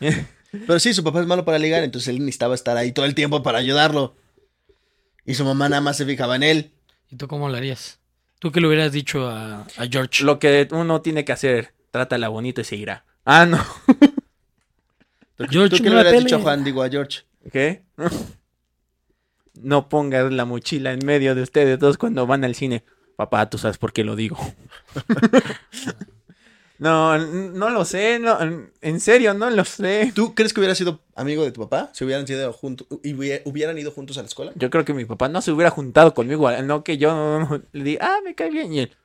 Pero 0.66 0.80
sí, 0.80 0.92
su 0.92 1.04
papá 1.04 1.20
es 1.20 1.26
malo 1.28 1.44
para 1.44 1.60
ligar, 1.60 1.84
entonces 1.84 2.08
él 2.08 2.18
necesitaba 2.18 2.56
estar 2.56 2.76
ahí 2.76 2.90
todo 2.90 3.04
el 3.04 3.14
tiempo 3.14 3.44
para 3.44 3.58
ayudarlo. 3.58 4.16
Y 5.24 5.34
su 5.34 5.44
mamá 5.44 5.68
nada 5.68 5.82
más 5.82 5.96
se 5.96 6.06
fijaba 6.06 6.36
en 6.36 6.42
él. 6.42 6.70
¿Y 7.10 7.16
tú 7.16 7.28
cómo 7.28 7.48
lo 7.48 7.56
harías? 7.56 7.98
¿Tú 8.38 8.52
qué 8.52 8.60
le 8.60 8.68
hubieras 8.68 8.92
dicho 8.92 9.28
a, 9.28 9.66
a 9.76 9.86
George? 9.90 10.24
Lo 10.24 10.38
que 10.38 10.68
uno 10.72 11.02
tiene 11.02 11.24
que 11.24 11.32
hacer, 11.32 11.74
trátala 11.90 12.28
bonito 12.28 12.60
y 12.60 12.64
se 12.64 12.76
irá. 12.76 13.04
Ah, 13.24 13.46
no. 13.46 13.58
George, 15.50 15.76
¿Tú 15.76 15.82
qué 15.82 15.90
no 15.90 15.96
le 15.96 16.02
hubieras 16.02 16.24
dicho 16.24 16.36
a. 16.36 16.40
Juan? 16.40 16.64
Digo 16.64 16.82
a 16.82 16.88
George. 16.88 17.20
¿Qué? 17.52 17.82
No 19.54 19.88
pongas 19.88 20.32
la 20.32 20.44
mochila 20.44 20.92
en 20.92 21.04
medio 21.04 21.34
de 21.34 21.42
ustedes 21.42 21.78
dos 21.78 21.98
cuando 21.98 22.26
van 22.26 22.44
al 22.44 22.54
cine. 22.54 22.84
Papá, 23.16 23.48
tú 23.50 23.58
sabes 23.58 23.76
por 23.76 23.92
qué 23.92 24.04
lo 24.04 24.16
digo. 24.16 24.38
No, 26.80 27.18
no 27.18 27.68
lo 27.68 27.84
sé, 27.84 28.18
no, 28.18 28.38
en 28.80 29.00
serio, 29.00 29.34
no 29.34 29.50
lo 29.50 29.66
sé. 29.66 30.12
¿Tú 30.14 30.34
crees 30.34 30.54
que 30.54 30.60
hubiera 30.60 30.74
sido 30.74 31.00
amigo 31.14 31.44
de 31.44 31.52
tu 31.52 31.60
papá 31.60 31.90
si 31.92 32.04
hubieran 32.04 32.26
sido 32.26 32.50
juntos 32.54 32.86
y 33.02 33.12
hubiera- 33.12 33.42
hubieran 33.44 33.76
ido 33.76 33.90
juntos 33.90 34.16
a 34.16 34.22
la 34.22 34.28
escuela? 34.28 34.52
Yo 34.54 34.70
creo 34.70 34.86
que 34.86 34.94
mi 34.94 35.04
papá 35.04 35.28
no 35.28 35.42
se 35.42 35.52
hubiera 35.52 35.68
juntado 35.70 36.14
conmigo, 36.14 36.50
no 36.62 36.82
que 36.82 36.96
yo 36.96 37.46
le 37.72 37.84
diga, 37.84 38.06
ah, 38.06 38.18
me 38.24 38.34
cae 38.34 38.48
bien, 38.50 38.72
y 38.72 38.78
él, 38.80 38.96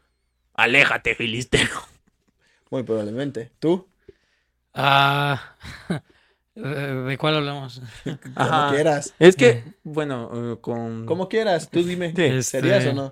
aléjate, 0.53 1.15
filisteo. 1.15 1.67
Muy 2.71 2.83
probablemente. 2.83 3.51
¿Tú? 3.59 3.88
Ah, 4.73 5.55
¿De 6.55 6.61
de 7.09 7.17
cuál 7.17 7.35
hablamos? 7.35 7.81
Ajá. 8.35 8.67
Como 8.67 8.71
quieras. 8.73 9.13
Es 9.19 9.35
que, 9.35 9.63
bueno, 9.83 10.31
eh, 10.53 10.57
con... 10.61 11.05
Como 11.05 11.27
quieras. 11.27 11.69
Tú 11.69 11.83
dime. 11.83 12.13
Sí. 12.15 12.23
Este- 12.23 12.43
¿Serías 12.43 12.85
o 12.88 12.93
no? 12.93 13.11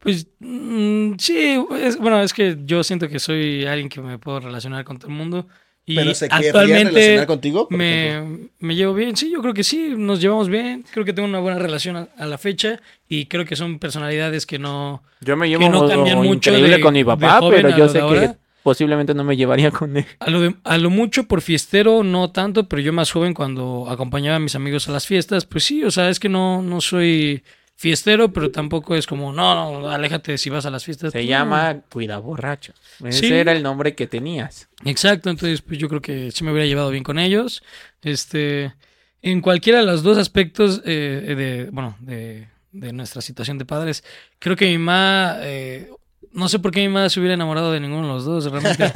Pues 0.00 0.26
mm, 0.38 1.12
sí, 1.18 1.58
es- 1.82 1.98
bueno, 1.98 2.20
es 2.22 2.32
que 2.32 2.56
yo 2.64 2.82
siento 2.82 3.08
que 3.08 3.18
soy 3.18 3.64
alguien 3.66 3.88
que 3.88 4.00
me 4.00 4.18
puedo 4.18 4.40
relacionar 4.40 4.84
con 4.84 4.98
todo 4.98 5.08
el 5.10 5.16
mundo. 5.16 5.46
Y 5.86 5.96
Pero 5.96 6.14
se 6.14 6.26
actualmente 6.26 6.90
relacionar 6.90 7.26
contigo, 7.26 7.66
me, 7.70 8.48
me 8.60 8.76
llevo 8.76 8.94
bien. 8.94 9.16
Sí, 9.16 9.30
yo 9.32 9.40
creo 9.40 9.54
que 9.54 9.64
sí, 9.64 9.94
nos 9.96 10.20
llevamos 10.20 10.48
bien. 10.48 10.84
Creo 10.92 11.04
que 11.04 11.12
tengo 11.12 11.26
una 11.28 11.40
buena 11.40 11.58
relación 11.58 11.96
a, 11.96 12.08
a 12.16 12.26
la 12.26 12.38
fecha 12.38 12.80
y 13.08 13.26
creo 13.26 13.44
que 13.44 13.56
son 13.56 13.78
personalidades 13.80 14.46
que 14.46 14.58
no... 14.58 15.02
Yo 15.20 15.36
me 15.36 15.46
que 15.46 15.50
llevo 15.58 15.68
no 15.68 15.82
mu- 15.82 15.88
cambian 15.88 16.18
mucho 16.18 16.50
increíble 16.50 16.76
de- 16.76 16.80
con 16.82 16.94
mi 16.94 17.02
papá, 17.02 17.40
pero 17.50 17.70
yo 17.76 17.88
sé 17.88 17.94
que 17.94 18.00
ahora. 18.00 18.36
posiblemente 18.62 19.14
no 19.14 19.24
me 19.24 19.36
llevaría 19.36 19.70
con 19.72 19.96
él. 19.96 20.04
A 20.20 20.30
lo, 20.30 20.40
de- 20.40 20.54
a 20.62 20.78
lo 20.78 20.90
mucho 20.90 21.24
por 21.24 21.40
fiestero, 21.40 22.04
no 22.04 22.30
tanto, 22.30 22.68
pero 22.68 22.80
yo 22.82 22.92
más 22.92 23.10
joven 23.10 23.34
cuando 23.34 23.86
acompañaba 23.88 24.36
a 24.36 24.40
mis 24.40 24.54
amigos 24.54 24.88
a 24.88 24.92
las 24.92 25.06
fiestas, 25.06 25.44
pues 25.44 25.64
sí, 25.64 25.82
o 25.82 25.90
sea, 25.90 26.08
es 26.08 26.20
que 26.20 26.28
no, 26.28 26.62
no 26.62 26.80
soy 26.80 27.42
fiestero, 27.80 28.30
pero 28.30 28.50
tampoco 28.50 28.94
es 28.94 29.06
como, 29.06 29.32
no, 29.32 29.80
no, 29.80 29.88
aléjate 29.88 30.36
si 30.36 30.50
vas 30.50 30.66
a 30.66 30.70
las 30.70 30.84
fiestas. 30.84 31.12
Se 31.12 31.18
Pues, 31.18 31.24
no. 31.24 31.30
llama 31.30 31.80
Cuida 31.90 32.18
Borracho. 32.18 32.74
Ese 33.02 33.20
Sí. 33.28 33.32
era 33.32 33.52
el 33.52 33.62
nombre 33.62 33.94
que 33.94 34.06
tenías. 34.06 34.68
Exacto, 34.84 35.30
entonces 35.30 35.62
pues 35.62 35.78
yo 35.78 35.88
creo 35.88 36.02
que 36.02 36.30
sí 36.30 36.44
me 36.44 36.52
hubiera 36.52 36.66
llevado 36.66 36.90
bien 36.90 37.02
con 37.04 37.18
ellos. 37.18 37.62
Este, 38.02 38.74
en 39.22 39.40
cualquiera 39.40 39.78
de 39.78 39.86
los 39.86 40.02
dos 40.02 40.18
aspectos 40.18 40.82
eh, 40.84 41.34
de, 41.34 41.70
bueno, 41.72 41.96
de, 42.00 42.48
de 42.72 42.92
nuestra 42.92 43.22
situación 43.22 43.56
de 43.56 43.64
padres, 43.64 44.04
creo 44.38 44.56
que 44.56 44.66
mi 44.66 44.76
mamá, 44.76 45.38
eh, 45.40 45.90
no 46.32 46.48
sé 46.48 46.58
por 46.58 46.70
qué 46.70 46.80
mi 46.80 46.88
mamá 46.88 47.08
se 47.08 47.18
hubiera 47.20 47.34
enamorado 47.34 47.72
de 47.72 47.80
ninguno 47.80 48.06
de 48.06 48.12
los 48.14 48.24
dos, 48.24 48.44
realmente. 48.50 48.84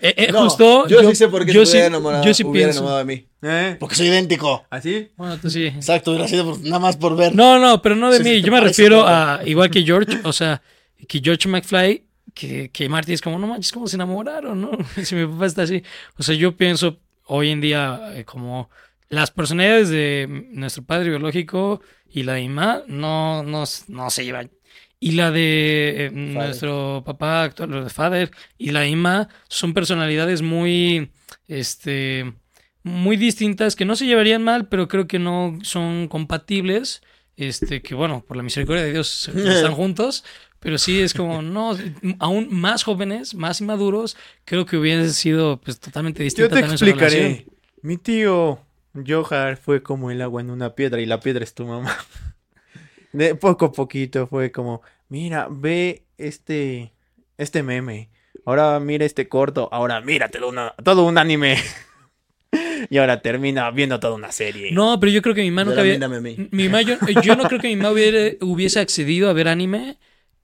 Eh, 0.00 0.14
eh, 0.16 0.32
No, 0.32 0.44
justo, 0.44 0.86
yo, 0.88 1.00
sí 1.08 1.14
sé 1.16 1.28
por 1.28 1.44
qué 1.46 1.52
yo 1.52 1.60
se 1.64 1.66
sí, 1.66 1.72
hubiera 1.72 1.86
enamorado, 1.86 2.24
yo 2.24 2.34
sí 2.34 2.42
hubiera 2.44 2.66
pienso. 2.68 2.78
enamorado 2.80 2.98
de 2.98 3.04
mí. 3.04 3.26
¿Eh? 3.42 3.76
Porque 3.78 3.94
soy 3.94 4.06
idéntico. 4.08 4.64
¿Así? 4.70 5.10
Bueno, 5.16 5.38
tú 5.38 5.48
sí. 5.50 5.66
Exacto, 5.66 6.10
hubiera 6.10 6.26
sido 6.28 6.44
por- 6.44 6.60
nada 6.62 6.78
más 6.80 6.96
por 6.96 7.16
ver. 7.16 7.34
No, 7.34 7.58
no, 7.58 7.80
pero 7.82 7.94
no 7.94 8.10
de 8.10 8.18
Sí, 8.18 8.24
mí. 8.24 8.30
sí, 8.36 8.42
Yo 8.42 8.50
me 8.52 8.60
refiero 8.60 8.98
todo. 8.98 9.08
a, 9.08 9.40
igual 9.44 9.70
que 9.70 9.82
George, 9.84 10.18
o 10.24 10.32
sea, 10.32 10.60
que 11.08 11.20
George 11.22 11.48
McFly, 11.48 12.04
que, 12.34 12.70
que 12.70 12.88
Marty 12.88 13.12
es 13.12 13.20
como, 13.22 13.38
no 13.38 13.46
manches, 13.46 13.72
¿cómo 13.72 13.86
se 13.86 13.96
enamoraron, 13.96 14.60
no? 14.60 14.70
Si 15.04 15.14
mi 15.14 15.26
papá 15.26 15.46
está 15.46 15.62
así. 15.62 15.82
O 16.18 16.22
sea, 16.22 16.34
yo 16.34 16.56
pienso 16.56 16.98
hoy 17.26 17.50
en 17.50 17.60
día 17.60 18.12
eh, 18.14 18.24
como 18.24 18.70
las 19.08 19.30
personalidades 19.30 19.88
de 19.88 20.46
nuestro 20.50 20.82
padre 20.84 21.10
biológico 21.10 21.80
y 22.10 22.24
la 22.24 22.34
de 22.34 22.40
mi 22.42 22.48
mamá 22.48 22.82
no, 22.88 23.42
no, 23.44 23.64
no 23.88 24.10
se 24.10 24.24
llevan. 24.24 24.50
Y 25.06 25.12
la 25.12 25.30
de 25.30 26.06
eh, 26.06 26.10
nuestro 26.10 27.04
papá 27.06 27.44
actual, 27.44 27.70
lo 27.70 27.84
de 27.84 27.90
Father, 27.90 28.32
y 28.58 28.72
la 28.72 28.84
mamá 28.84 29.28
son 29.46 29.72
personalidades 29.72 30.42
muy, 30.42 31.12
este, 31.46 32.34
muy 32.82 33.16
distintas 33.16 33.76
que 33.76 33.84
no 33.84 33.94
se 33.94 34.06
llevarían 34.06 34.42
mal, 34.42 34.66
pero 34.66 34.88
creo 34.88 35.06
que 35.06 35.20
no 35.20 35.60
son 35.62 36.08
compatibles. 36.08 37.02
Este, 37.36 37.82
que 37.82 37.94
bueno, 37.94 38.24
por 38.26 38.36
la 38.36 38.42
misericordia 38.42 38.82
de 38.82 38.94
Dios 38.94 39.28
están 39.28 39.74
juntos, 39.74 40.24
pero 40.58 40.76
sí 40.76 41.00
es 41.00 41.14
como, 41.14 41.40
no, 41.40 41.76
aún 42.18 42.48
más 42.50 42.82
jóvenes, 42.82 43.32
más 43.36 43.60
inmaduros, 43.60 44.16
creo 44.44 44.66
que 44.66 44.76
hubiese 44.76 45.12
sido 45.12 45.60
pues 45.60 45.78
totalmente 45.78 46.24
distinta 46.24 46.52
Yo 46.58 46.66
te 46.66 46.72
explicaré. 46.72 47.46
Mi 47.80 47.96
tío 47.96 48.58
Johar 49.06 49.56
fue 49.56 49.84
como 49.84 50.10
el 50.10 50.20
agua 50.20 50.40
en 50.40 50.50
una 50.50 50.74
piedra 50.74 51.00
y 51.00 51.06
la 51.06 51.20
piedra 51.20 51.44
es 51.44 51.54
tu 51.54 51.64
mamá. 51.64 51.96
De 53.12 53.34
poco 53.36 53.66
a 53.66 53.72
poquito 53.72 54.26
fue 54.26 54.50
como, 54.50 54.82
mira, 55.08 55.48
ve 55.50 56.04
este, 56.18 56.92
este 57.38 57.62
meme. 57.62 58.10
Ahora 58.44 58.78
mira 58.80 59.04
este 59.04 59.28
corto. 59.28 59.68
Ahora 59.72 60.00
mira 60.00 60.28
todo, 60.28 60.48
una- 60.48 60.74
todo 60.84 61.04
un 61.04 61.18
anime. 61.18 61.56
y 62.90 62.98
ahora 62.98 63.20
termina 63.20 63.70
viendo 63.70 63.98
toda 64.00 64.14
una 64.14 64.32
serie. 64.32 64.70
No, 64.72 64.98
pero 65.00 65.12
yo 65.12 65.22
creo 65.22 65.34
que 65.34 65.42
mi 65.42 65.50
mamá 65.50 65.64
nunca 65.64 65.80
Ahora 65.80 65.82
había... 65.82 65.94
mírame 65.94 66.16
a 66.16 66.20
mí. 66.20 66.48
Mi 66.52 66.64
mamá, 66.68 66.82
yo, 66.82 66.96
yo 67.22 67.36
no 67.36 67.44
creo 67.44 67.60
que 67.60 67.68
mi 67.68 67.76
mamá 67.76 67.90
hubiera- 67.90 68.36
hubiese 68.40 68.80
accedido 68.80 69.28
a 69.28 69.32
ver 69.32 69.48
anime 69.48 69.98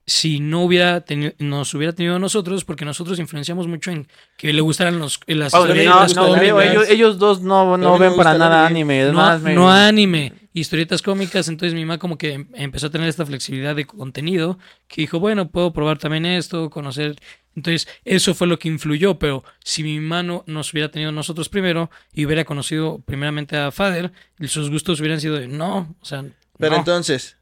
si 0.05 0.41
no 0.41 0.63
hubiera 0.63 0.99
tenido, 1.01 1.31
nos 1.39 1.73
hubiera 1.73 1.93
tenido 1.93 2.17
a 2.17 2.19
nosotros, 2.19 2.65
porque 2.65 2.83
nosotros 2.83 3.19
influenciamos 3.19 3.67
mucho 3.67 3.89
en 3.89 4.05
que 4.35 4.51
le 4.51 4.59
gustaran 4.59 4.99
los, 4.99 5.21
las 5.27 5.53
Oh, 5.53 5.65
no, 5.65 5.73
las 5.73 6.13
no, 6.13 6.35
ellos, 6.61 6.89
ellos 6.89 7.17
dos 7.19 7.39
no, 7.41 7.77
no 7.77 7.97
ven 7.97 8.13
para 8.17 8.33
nada 8.37 8.65
anime. 8.65 8.99
anime. 8.99 9.07
Es 9.07 9.13
no, 9.13 9.17
más, 9.17 9.41
me- 9.41 9.53
no 9.55 9.71
anime, 9.71 10.33
historietas 10.53 11.01
cómicas, 11.01 11.47
entonces 11.47 11.73
mi 11.73 11.83
mamá 11.85 11.97
como 11.97 12.17
que 12.17 12.33
em- 12.33 12.47
empezó 12.53 12.87
a 12.87 12.89
tener 12.91 13.07
esta 13.09 13.25
flexibilidad 13.25 13.75
de 13.75 13.85
contenido, 13.85 14.59
que 14.87 15.01
dijo, 15.01 15.19
bueno, 15.19 15.49
puedo 15.49 15.73
probar 15.73 15.97
también 15.97 16.25
esto, 16.25 16.69
conocer, 16.69 17.15
entonces 17.55 17.87
eso 18.05 18.33
fue 18.33 18.47
lo 18.47 18.59
que 18.59 18.67
influyó, 18.67 19.17
pero 19.19 19.43
si 19.63 19.83
mi 19.83 19.99
mamá 19.99 20.23
no 20.23 20.43
nos 20.47 20.71
hubiera 20.73 20.89
tenido 20.91 21.11
nosotros 21.11 21.49
primero 21.49 21.89
y 22.13 22.25
hubiera 22.25 22.45
conocido 22.45 22.99
primeramente 23.05 23.57
a 23.57 23.71
Father, 23.71 24.11
sus 24.47 24.69
gustos 24.69 24.99
hubieran 24.99 25.19
sido 25.21 25.35
de 25.35 25.47
no, 25.47 25.95
o 26.01 26.05
sea, 26.05 26.23
Pero 26.57 26.71
no. 26.73 26.77
entonces, 26.79 27.37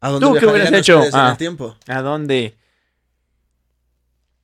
¿a 0.00 0.08
dónde 0.10 0.26
¿Tú 0.26 0.34
qué 0.38 0.46
hubieras 0.46 0.72
hecho? 0.72 1.02
Ah. 1.12 1.30
el 1.32 1.36
tiempo? 1.36 1.76
¿A 1.86 2.00
dónde? 2.02 2.56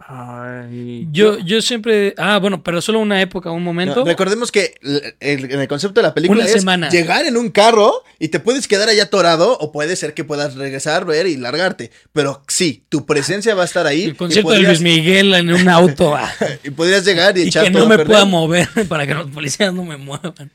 Ay, 0.09 1.09
Yo, 1.11 1.37
yo 1.41 1.61
siempre. 1.61 2.15
Ah, 2.17 2.39
bueno, 2.39 2.63
pero 2.63 2.81
solo 2.81 3.01
una 3.01 3.21
época, 3.21 3.51
un 3.51 3.65
momento. 3.65 3.97
No, 4.01 4.05
recordemos 4.05 4.53
que 4.53 4.75
el, 4.81 5.17
el- 5.19 5.51
en 5.53 5.61
el 5.61 5.67
concepto 5.67 6.01
de 6.01 6.07
la 6.07 6.15
película 6.15 6.43
Una 6.43 6.47
es 6.49 6.53
semana. 6.61 6.89
llegar 6.91 7.27
en 7.27 7.37
un 7.37 7.51
carro 7.51 8.05
y 8.21 8.29
te 8.29 8.39
puedes 8.39 8.69
quedar 8.69 8.89
allá 8.89 9.03
atorado 9.05 9.59
o 9.59 9.73
puede 9.73 9.97
ser 9.97 10.15
que 10.15 10.23
puedas 10.23 10.55
regresar, 10.55 11.07
ver 11.07 11.27
y 11.27 11.37
largarte. 11.37 11.91
Pero 12.13 12.45
sí, 12.47 12.85
tu 12.89 13.05
presencia 13.05 13.57
va 13.57 13.63
a 13.63 13.65
estar 13.65 13.85
ahí. 13.89 14.05
el 14.05 14.11
y 14.11 14.15
concierto 14.15 14.53
de 14.53 14.61
Luis 14.61 14.81
Miguel 14.81 15.35
en 15.35 15.53
un 15.53 15.69
auto. 15.69 16.15
ah, 16.15 16.33
Y 16.63 16.71
podrías 16.71 17.05
llegar 17.05 17.37
y, 17.37 17.43
y 17.43 17.49
echar 17.49 17.65
que 17.65 17.73
todo 17.73 17.83
no 17.83 17.89
me 17.89 17.97
perder. 17.97 18.07
pueda 18.13 18.25
mover 18.27 18.69
para 18.89 19.09
que 19.09 19.15
los 19.15 19.29
policías 19.31 19.75
no 19.75 19.85
me 19.85 19.97
muevan. 19.97 20.53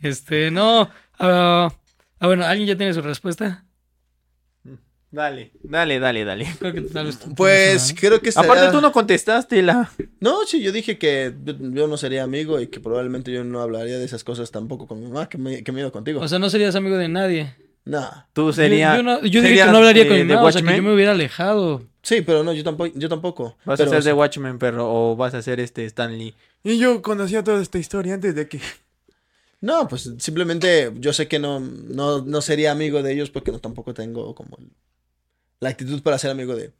Este, 0.00 0.50
no. 0.50 0.90
ah, 1.18 1.72
ah, 2.20 2.26
bueno, 2.26 2.44
¿alguien 2.44 2.68
ya 2.68 2.76
tiene 2.76 2.92
su 2.92 3.00
respuesta? 3.00 3.64
Dale, 5.14 5.52
dale, 5.62 6.00
dale, 6.00 6.24
dale. 6.24 6.46
Creo 6.58 6.72
que 6.72 6.80
tal 6.80 7.06
vez 7.06 7.18
tú 7.20 7.32
Pues 7.36 7.94
creo 7.96 8.20
que 8.20 8.30
estaría- 8.30 8.50
Aparte 8.50 8.72
tú 8.72 8.80
no 8.80 8.90
contestaste 8.90 9.62
la... 9.62 9.88
No, 10.18 10.44
sí, 10.44 10.60
yo 10.60 10.72
dije 10.72 10.98
que 10.98 11.32
yo, 11.72 11.86
no 11.86 11.96
sería 11.96 12.24
amigo 12.24 12.60
y 12.60 12.66
que 12.66 12.80
probablemente 12.80 13.30
yo 13.30 13.44
no 13.44 13.60
hablaría 13.60 13.96
de 13.96 14.04
esas 14.04 14.24
cosas 14.24 14.50
tampoco 14.50 14.88
con 14.88 14.98
mi 15.00 15.06
mamá, 15.06 15.28
que 15.28 15.38
me, 15.38 15.62
que 15.62 15.70
me 15.70 15.80
iba 15.82 15.92
contigo. 15.92 16.20
O 16.20 16.26
sea, 16.26 16.40
no 16.40 16.50
serías 16.50 16.74
amigo 16.74 16.96
de 16.96 17.08
nadie. 17.08 17.54
no. 17.84 18.08
Tú 18.32 18.46
Yo- 18.48 18.52
sería... 18.54 18.96
Yo, 18.96 19.02
no- 19.04 19.20
yo 19.20 19.40
dije 19.40 19.42
serías 19.48 19.66
que 19.66 19.72
no 19.72 19.78
hablaría 19.78 20.04
con 20.08 20.16
mi 20.16 20.18
de 20.24 20.34
mamá, 20.34 20.48
o 20.48 20.52
sea, 20.52 20.62
que 20.62 20.76
yo 20.76 20.82
me 20.82 20.92
hubiera 20.94 21.12
alejado. 21.12 21.82
Sí, 22.02 22.20
pero 22.22 22.42
no, 22.42 22.52
yo 22.52 22.64
tampoco. 22.64 22.90
Yo 22.98 23.08
tampoco. 23.08 23.56
Vas 23.64 23.78
Pero 23.78 23.90
a 23.90 23.94
ser 23.94 24.02
de 24.02 24.12
Watchmen, 24.12 24.58
perro, 24.58 24.84
o 24.92 25.14
vas 25.16 25.32
a 25.34 25.42
ser 25.42 25.60
este 25.60 25.84
Stanley. 25.86 26.34
Y 26.64 26.76
yo 26.78 27.00
conocía 27.02 27.44
toda 27.44 27.62
esta 27.62 27.78
historia 27.78 28.14
antes 28.14 28.34
de 28.34 28.48
que... 28.48 28.60
No, 29.60 29.88
pues 29.88 30.12
simplemente 30.18 30.92
yo 30.98 31.14
sé 31.14 31.26
que 31.28 31.38
no, 31.38 31.58
no, 31.60 32.20
no 32.22 32.40
sería 32.42 32.72
amigo 32.72 33.02
de 33.02 33.12
ellos 33.14 33.30
porque 33.30 33.50
no 33.52 33.58
tampoco 33.60 33.94
tengo 33.94 34.34
como 34.34 34.58
el- 34.58 34.70
la 35.60 35.70
actitud 35.70 36.02
para 36.02 36.18
ser 36.18 36.30
amigo 36.30 36.54
de... 36.54 36.72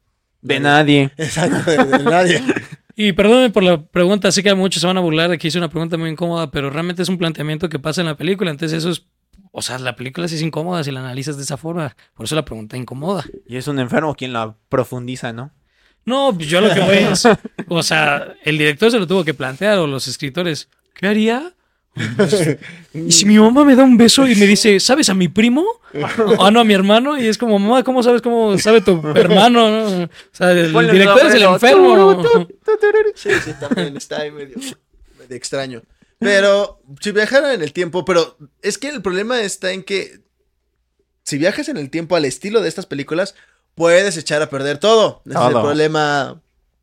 De 0.43 0.61
nadie. 0.61 1.11
Exacto, 1.17 1.71
de, 1.71 1.99
de 1.99 2.05
nadie. 2.05 2.43
Y 2.97 3.13
perdónenme 3.13 3.51
por 3.51 3.65
la 3.65 3.83
pregunta, 3.83 4.31
sé 4.31 4.43
que 4.43 4.55
muchos 4.55 4.81
se 4.81 4.87
van 4.87 4.97
a 4.97 5.01
burlar 5.01 5.29
de 5.29 5.39
que 5.39 5.49
hice 5.49 5.59
una 5.59 5.69
pregunta 5.69 5.97
muy 5.97 6.11
incómoda, 6.11 6.51
pero 6.51 6.71
realmente 6.71 7.03
es 7.03 7.09
un 7.09 7.19
planteamiento 7.19 7.69
que 7.69 7.81
pasa 7.81 8.03
en 8.03 8.07
la 8.07 8.17
película, 8.17 8.53
entonces 8.53 8.79
eso 8.79 8.91
es, 8.91 9.07
o 9.51 9.63
sea, 9.63 9.79
la 9.81 9.97
película 9.97 10.29
sí 10.29 10.37
es 10.37 10.43
incómoda 10.43 10.85
si 10.85 10.93
la 10.93 11.01
analizas 11.01 11.37
de 11.37 11.43
esa 11.43 11.57
forma, 11.57 11.97
por 12.15 12.27
eso 12.27 12.37
la 12.37 12.45
pregunta 12.45 12.77
incomoda. 12.77 13.25
Y 13.49 13.57
es 13.57 13.67
un 13.67 13.81
enfermo 13.81 14.15
quien 14.15 14.33
la 14.33 14.55
profundiza, 14.69 15.33
¿no? 15.33 15.51
No, 16.05 16.33
pues 16.35 16.49
yo 16.49 16.61
lo 16.61 16.73
que 16.73 16.81
voy 16.81 16.99
es, 16.99 17.27
o 17.69 17.83
sea, 17.83 18.35
el 18.45 18.59
director 18.59 18.93
se 18.93 19.01
lo 19.01 19.09
tuvo 19.09 19.25
que 19.25 19.35
plantear 19.35 19.79
o 19.79 19.89
los 19.89 20.07
escritores, 20.07 20.69
¿qué 20.95 21.09
haría? 21.09 21.53
Y 22.93 23.13
si 23.13 23.25
mi 23.27 23.39
mamá 23.39 23.65
me 23.65 23.77
da 23.77 23.85
un 23.85 23.97
beso 23.97 24.27
y 24.27 24.35
me 24.35 24.47
dice, 24.47 24.81
¿sabes 24.81 25.09
a 25.09 25.15
mi 25.15 25.29
primo? 25.29 25.65
Ah, 26.41 26.51
no, 26.51 26.61
a 26.61 26.65
mi 26.65 26.75
hermano. 26.75 27.17
Y 27.19 27.27
es 27.27 27.39
como, 27.39 27.59
mamá, 27.59 27.83
¿cómo 27.85 28.03
sabes 28.03 28.21
cómo 28.23 28.59
sabe 28.59 28.81
tu 28.81 29.01
hermano? 29.15 29.69
no? 29.71 30.05
O 30.05 30.09
sea, 30.33 30.51
el 30.53 30.73
Ponle 30.73 30.93
director 30.93 31.27
es 31.27 31.35
el 31.35 31.43
enfermo. 31.55 32.23
Sí, 33.15 33.31
sí, 33.45 33.53
también 33.61 33.97
está 33.97 34.21
ahí 34.23 34.31
medio, 34.31 34.57
medio 35.19 35.37
extraño. 35.37 35.83
Pero 36.19 36.81
si 37.01 37.13
viajara 37.13 37.55
en 37.55 37.63
el 37.63 37.73
tiempo, 37.73 38.05
pero 38.05 38.37
es 38.63 38.79
que 38.79 38.89
el 38.89 39.03
problema 39.03 39.41
está 39.41 39.73
en 39.73 39.83
que 39.83 40.21
si 41.23 41.39
viajas 41.39 41.69
en 41.69 41.77
el 41.77 41.91
tiempo 41.91 42.17
al 42.17 42.25
estilo 42.25 42.61
de 42.61 42.69
estas 42.69 42.87
películas, 42.87 43.35
puedes 43.75 44.17
echar 44.17 44.41
a 44.43 44.49
perder 44.51 44.79
todo. 44.79 45.23
Ese 45.27 45.35
es 45.35 45.41
el 45.47 45.53
problema 45.63 46.41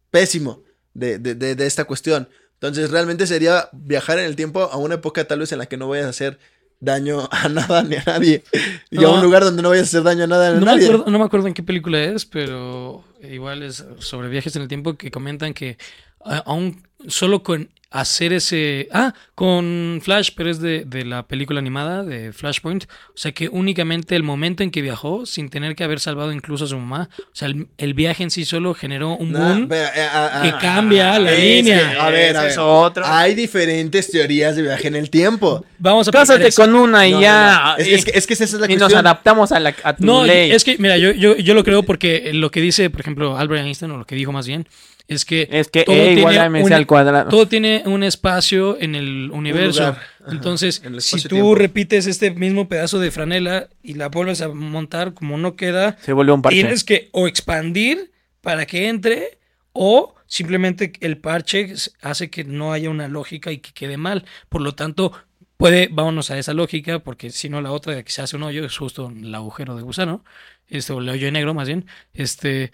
pésimo 0.10 0.64
de, 0.94 1.18
de- 1.20 1.36
de- 1.36 1.56
de 1.56 1.66
esta 1.66 1.86
cuestión. 1.86 2.30
Entonces, 2.62 2.92
realmente 2.92 3.26
sería 3.26 3.70
viajar 3.74 4.20
en 4.20 4.26
el 4.26 4.36
tiempo 4.36 4.62
a 4.62 4.78
una 4.78 4.96
época 4.96 5.26
tal 5.26 5.40
vez 5.40 5.52
en 5.52 5.58
la 5.58 5.66
que 5.66 5.78
no 5.78 5.88
vayas 5.90 6.06
a 6.06 6.10
hacer 6.10 6.38
daño 6.80 7.28
a 7.32 7.50
nada 7.50 7.82
ni 7.84 7.96
a 7.96 8.04
nadie. 8.06 8.44
Y 8.92 9.04
a 9.04 9.10
un 9.10 9.22
lugar 9.24 9.44
donde 9.44 9.64
no 9.64 9.70
vayas 9.70 9.86
a 9.86 9.90
hacer 9.90 10.04
daño 10.04 10.26
a 10.26 10.28
nada 10.28 10.52
ni 10.52 10.58
a 10.58 10.60
No 10.60 10.66
me, 10.68 10.72
nadie. 10.72 10.86
acuerdo, 10.86 11.12
no 11.12 11.18
me 11.20 11.26
acuerdo 11.26 11.48
en 11.48 11.54
qué 11.56 11.64
película 11.64 12.00
es, 12.04 12.26
pero 12.26 13.04
igual 13.24 13.64
es 13.64 13.84
sobre 14.00 14.30
viajes 14.30 14.56
en 14.56 14.62
el 14.62 14.68
tiempo 14.68 14.96
que 14.96 15.10
comentan 15.10 15.54
que 15.56 15.78
a- 16.24 16.38
aún 16.38 16.84
solo 17.08 17.44
con 17.44 17.70
hacer 17.94 18.32
ese... 18.32 18.88
Ah, 18.94 19.14
con 19.36 20.00
Flash, 20.02 20.30
pero 20.38 20.50
es 20.50 20.60
de, 20.62 20.86
de 20.86 21.04
la 21.04 21.24
película 21.28 21.60
animada 21.60 22.04
de 22.04 22.32
Flashpoint. 22.32 22.86
O 23.10 23.18
sea 23.18 23.34
que 23.34 23.50
únicamente 23.50 24.16
el 24.16 24.24
momento 24.24 24.64
en 24.64 24.72
que 24.72 24.82
viajó, 24.82 25.26
sin 25.26 25.50
tener 25.50 25.76
que 25.76 25.84
haber 25.84 26.00
salvado 26.00 26.32
incluso 26.32 26.64
a 26.64 26.68
su 26.68 26.78
mamá, 26.78 27.10
o 27.20 27.24
sea, 27.34 27.50
el, 27.50 27.68
el 27.78 27.94
viaje 27.94 28.24
en 28.24 28.32
sí 28.32 28.46
solo 28.46 28.74
generó 28.76 29.18
un 29.18 29.34
Nah, 29.34 29.40
boom 29.56 29.68
pero, 29.68 29.88
eh, 29.88 30.08
ah, 30.10 30.32
ah, 30.36 30.42
que 30.44 30.66
cambia 30.66 31.20
la 31.20 31.34
es 31.34 31.40
línea. 31.66 31.92
que, 31.92 32.00
a 32.00 32.10
ver, 32.12 32.38
a 32.38 32.44
ver. 32.44 32.60
otro. 32.60 33.04
Hay 33.06 33.36
diferentes 33.36 34.10
teorías 34.10 34.56
de 34.56 34.62
viaje 34.62 34.88
en 34.88 34.96
el 34.96 35.10
tiempo. 35.10 35.66
Vamos 35.78 36.08
a 36.08 36.12
Cásate 36.12 36.50
con 36.54 36.74
una 36.74 37.06
y 37.08 37.12
No, 37.12 37.18
no, 37.18 37.22
ya. 37.24 37.76
no. 37.78 37.84
Es, 37.84 37.88
y, 37.90 37.94
es 37.96 38.06
que, 38.06 38.12
es 38.18 38.26
que 38.28 38.34
esa 38.36 38.44
es 38.46 38.54
la 38.54 38.72
y 38.72 38.78
nos 38.78 38.94
adaptamos 38.94 39.52
a, 39.52 39.60
la, 39.60 39.76
a 39.84 39.98
tu 39.98 40.06
No, 40.06 40.24
ley. 40.24 40.52
es 40.52 40.64
que, 40.64 40.78
mira, 40.78 40.98
yo, 40.98 41.12
yo, 41.12 41.36
yo 41.36 41.54
lo 41.54 41.66
creo 41.66 41.84
porque 41.84 42.32
lo 42.34 42.52
que 42.52 42.62
dice, 42.62 42.90
por 42.90 43.02
ejemplo, 43.02 43.38
Albert 43.38 43.66
Einstein, 43.66 43.92
o 43.92 43.98
lo 43.98 44.06
que 44.06 44.16
dijo 44.16 44.32
más 44.32 44.48
bien, 44.48 44.66
es 45.14 45.26
que, 45.26 45.48
Es 45.52 45.68
que 45.70 45.84
todo 45.84 45.96
E 45.96 46.14
igual 46.14 46.34
tiene 46.34 46.40
a 46.40 46.50
MC 46.50 46.64
un- 46.66 46.74
al 46.74 46.88
cuadrado. 46.88 47.30
todo 47.30 47.48
tiene 47.48 47.84
un 47.86 48.04
espacio 48.04 48.78
en 48.80 48.96
el 48.96 49.30
universo. 49.32 49.96
Entonces, 50.28 50.82
en 50.86 50.96
el 50.96 51.02
si 51.02 51.22
tú 51.28 51.56
repites 51.56 52.08
este 52.08 52.32
mismo 52.32 52.68
pedazo 52.68 53.00
de 53.00 53.12
franela 53.12 53.70
y 53.84 53.96
la 53.96 54.10
vuelves 54.10 54.42
a 54.42 54.48
montar 54.50 55.14
como 55.14 55.38
no 55.38 55.56
queda, 55.56 55.98
Se 56.02 56.14
vuelve 56.14 56.32
un 56.32 56.42
parche. 56.42 56.60
tienes 56.62 56.84
que 56.84 57.10
o 57.12 57.28
expandir 57.28 58.12
para 58.42 58.66
que 58.66 58.88
entre 58.88 59.40
o 59.74 60.16
simplemente 60.28 60.94
el 61.02 61.18
parche 61.18 61.74
hace 62.02 62.30
que 62.30 62.44
no 62.44 62.72
haya 62.74 62.90
una 62.90 63.08
lógica 63.08 63.52
y 63.52 63.58
que 63.60 63.72
quede 63.74 63.98
mal. 63.98 64.26
Por 64.50 64.62
lo 64.62 64.76
tanto, 64.76 65.12
puede, 65.58 65.90
vámonos 65.92 66.32
a 66.32 66.38
esa 66.38 66.54
lógica, 66.54 67.00
porque 67.00 67.30
si 67.30 67.50
no 67.50 67.62
la 67.62 67.72
otra 67.72 67.94
de 67.96 68.04
que 68.04 68.12
se 68.12 68.22
hace 68.22 68.36
un 68.36 68.44
hoyo 68.44 68.66
es 68.66 68.78
justo 68.78 69.12
el 69.16 69.34
agujero 69.36 69.76
de 69.76 69.82
gusano, 69.84 70.24
este, 70.68 70.94
o 70.94 71.00
el 71.00 71.10
hoyo 71.10 71.32
negro 71.32 71.54
más 71.54 71.68
bien, 71.68 71.86
este... 72.14 72.72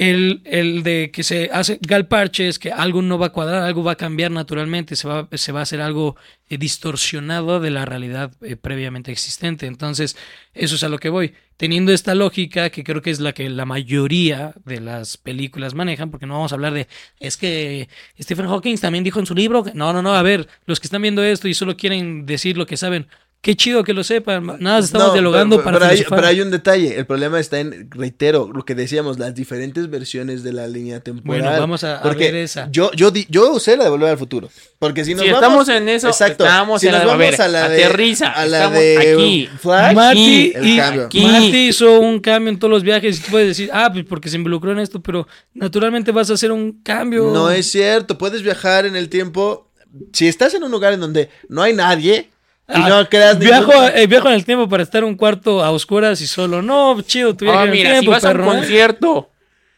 El, 0.00 0.42
el 0.44 0.84
de 0.84 1.10
que 1.12 1.24
se 1.24 1.50
hace 1.52 1.80
gal 1.82 2.06
parche 2.06 2.46
es 2.46 2.60
que 2.60 2.70
algo 2.70 3.02
no 3.02 3.18
va 3.18 3.26
a 3.26 3.32
cuadrar, 3.32 3.64
algo 3.64 3.82
va 3.82 3.92
a 3.92 3.96
cambiar 3.96 4.30
naturalmente, 4.30 4.94
se 4.94 5.08
va, 5.08 5.28
se 5.32 5.50
va 5.50 5.58
a 5.58 5.62
hacer 5.64 5.80
algo 5.80 6.14
eh, 6.48 6.56
distorsionado 6.56 7.58
de 7.58 7.70
la 7.70 7.84
realidad 7.84 8.32
eh, 8.42 8.54
previamente 8.54 9.10
existente. 9.10 9.66
Entonces, 9.66 10.16
eso 10.54 10.76
es 10.76 10.84
a 10.84 10.88
lo 10.88 10.98
que 11.00 11.08
voy. 11.08 11.34
Teniendo 11.56 11.92
esta 11.92 12.14
lógica, 12.14 12.70
que 12.70 12.84
creo 12.84 13.02
que 13.02 13.10
es 13.10 13.18
la 13.18 13.32
que 13.32 13.50
la 13.50 13.64
mayoría 13.64 14.54
de 14.64 14.80
las 14.80 15.16
películas 15.16 15.74
manejan, 15.74 16.12
porque 16.12 16.26
no 16.26 16.34
vamos 16.34 16.52
a 16.52 16.54
hablar 16.54 16.74
de, 16.74 16.86
es 17.18 17.36
que 17.36 17.88
Stephen 18.20 18.46
Hawking 18.46 18.76
también 18.76 19.02
dijo 19.02 19.18
en 19.18 19.26
su 19.26 19.34
libro, 19.34 19.64
que-". 19.64 19.74
no, 19.74 19.92
no, 19.92 20.00
no, 20.00 20.14
a 20.14 20.22
ver, 20.22 20.46
los 20.66 20.78
que 20.78 20.86
están 20.86 21.02
viendo 21.02 21.24
esto 21.24 21.48
y 21.48 21.54
solo 21.54 21.76
quieren 21.76 22.24
decir 22.24 22.56
lo 22.56 22.66
que 22.66 22.76
saben, 22.76 23.08
qué 23.40 23.54
chido 23.56 23.84
que 23.84 23.92
lo 23.94 24.02
sepan, 24.04 24.56
nada, 24.58 24.80
estamos 24.80 25.08
No, 25.08 25.12
dialogando 25.14 25.56
pero, 25.56 25.64
para 25.64 25.78
pero 25.78 25.90
hay, 25.90 26.04
pero 26.08 26.26
hay 26.26 26.40
un 26.40 26.50
detalle. 26.50 26.98
El 26.98 27.06
problema 27.06 27.38
está 27.38 27.60
en, 27.60 27.88
reitero, 27.90 28.50
lo 28.52 28.64
que 28.64 28.74
decíamos, 28.74 29.18
las 29.18 29.34
diferentes 29.34 29.88
versiones 29.88 30.42
de 30.42 30.52
la 30.52 30.66
línea 30.66 31.00
temporal. 31.00 31.42
Bueno, 31.42 31.60
vamos 31.60 31.84
a- 31.84 31.98
a 31.98 32.02
Porque 32.02 32.24
ver 32.32 32.36
esa. 32.36 32.68
Yo, 32.70 32.90
yo, 32.92 33.10
di- 33.10 33.26
yo 33.30 33.52
usé 33.52 33.76
la 33.76 33.84
de 33.84 33.90
volver 33.90 34.10
al 34.10 34.18
futuro. 34.18 34.50
Porque 34.80 35.04
si 35.04 35.14
nos 35.14 35.22
Si 35.24 35.30
vamos, 35.30 35.42
estamos 35.42 35.68
en 35.68 35.88
eso, 35.88 36.08
exacto, 36.08 36.44
estamos 36.44 36.80
si 36.80 36.88
en 36.88 36.92
la 36.92 36.98
nos 36.98 37.06
de- 37.06 37.12
a 37.12 37.16
vamos 37.16 37.40
a 37.40 37.48
la 37.48 37.68
de, 37.68 37.84
aterriza, 37.84 38.28
a 38.32 38.46
la 38.46 38.70
de 38.70 38.98
aquí. 38.98 39.48
Flash, 39.60 39.94
Marty, 39.94 40.52
y- 40.60 40.76
cambio. 40.76 41.04
aquí. 41.06 41.22
Marty 41.22 41.68
hizo 41.68 42.00
un 42.00 42.20
cambio 42.20 42.52
en 42.52 42.58
todos 42.58 42.70
los 42.72 42.82
viajes 42.82 43.18
y 43.18 43.22
tú 43.22 43.30
puedes 43.30 43.48
decir, 43.48 43.70
ah, 43.72 43.90
pues 43.92 44.04
porque 44.04 44.28
se 44.28 44.36
involucró 44.36 44.72
en 44.72 44.80
esto, 44.80 45.00
pero 45.00 45.26
naturalmente 45.54 46.10
vas 46.12 46.28
a 46.30 46.34
hacer 46.34 46.50
un 46.52 46.80
cambio. 46.82 47.30
No 47.32 47.50
es 47.50 47.70
cierto, 47.70 48.18
puedes 48.18 48.42
viajar 48.42 48.84
en 48.84 48.96
el 48.96 49.08
tiempo. 49.08 49.70
Si 50.12 50.26
estás 50.28 50.54
en 50.54 50.62
un 50.64 50.70
lugar 50.70 50.92
en 50.92 51.00
donde 51.00 51.30
no 51.48 51.62
hay 51.62 51.72
nadie 51.72 52.30
y 52.68 52.72
Ah, 52.74 52.88
no 52.88 53.08
creas 53.08 53.38
viajo, 53.38 53.72
eh, 53.94 54.06
viajo 54.06 54.28
en 54.28 54.34
el 54.34 54.44
tiempo 54.44 54.68
para 54.68 54.82
estar 54.82 55.02
en 55.02 55.08
un 55.08 55.16
cuarto 55.16 55.64
a 55.64 55.70
oscuras 55.70 56.20
y 56.20 56.26
solo. 56.26 56.60
No, 56.62 57.00
chido, 57.02 57.34
tu 57.34 57.44
viaje 57.46 57.58
Ah, 57.60 57.64
en 57.64 57.70
el 57.70 57.76
tiempo, 57.82 58.00
si 58.02 58.06
vas 58.08 58.24
a 58.24 58.30
un 58.32 58.40
¿eh? 58.40 58.44
concierto 58.44 59.30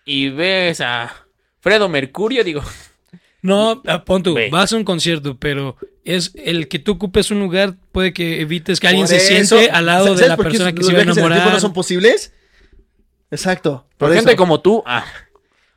y 0.04 0.28
ves 0.30 0.80
a 0.80 1.14
Fredo 1.60 1.88
Mercurio, 1.88 2.42
digo, 2.44 2.62
No, 3.42 3.80
ah, 3.86 4.04
pon 4.04 4.22
tú, 4.22 4.34
Ve. 4.34 4.48
vas 4.50 4.72
a 4.72 4.76
un 4.76 4.84
concierto, 4.84 5.36
pero 5.38 5.76
es 6.04 6.32
el 6.34 6.68
que 6.68 6.78
tú 6.78 6.92
ocupes 6.92 7.30
un 7.30 7.40
lugar 7.40 7.74
puede 7.92 8.12
que 8.12 8.40
evites 8.40 8.80
que 8.80 8.88
alguien 8.88 9.06
Por 9.06 9.16
se 9.16 9.16
eso- 9.40 9.56
siente 9.56 9.70
al 9.70 9.86
lado 9.86 10.04
de 10.06 10.14
¿sabes 10.16 10.28
la 10.28 10.36
persona 10.36 10.72
que 10.72 10.82
se 10.82 10.92
va 10.92 10.98
a 10.98 11.02
viajes 11.02 11.02
en 11.04 11.08
el 11.08 11.14
tiempo 11.14 11.26
enamorar. 11.28 11.52
no 11.54 11.60
son 11.60 11.72
posibles? 11.72 12.32
Exacto. 13.30 13.86
por, 13.98 14.08
Por 14.08 14.16
gente 14.16 14.34
como 14.36 14.60
tú, 14.60 14.82
ah, 14.86 15.04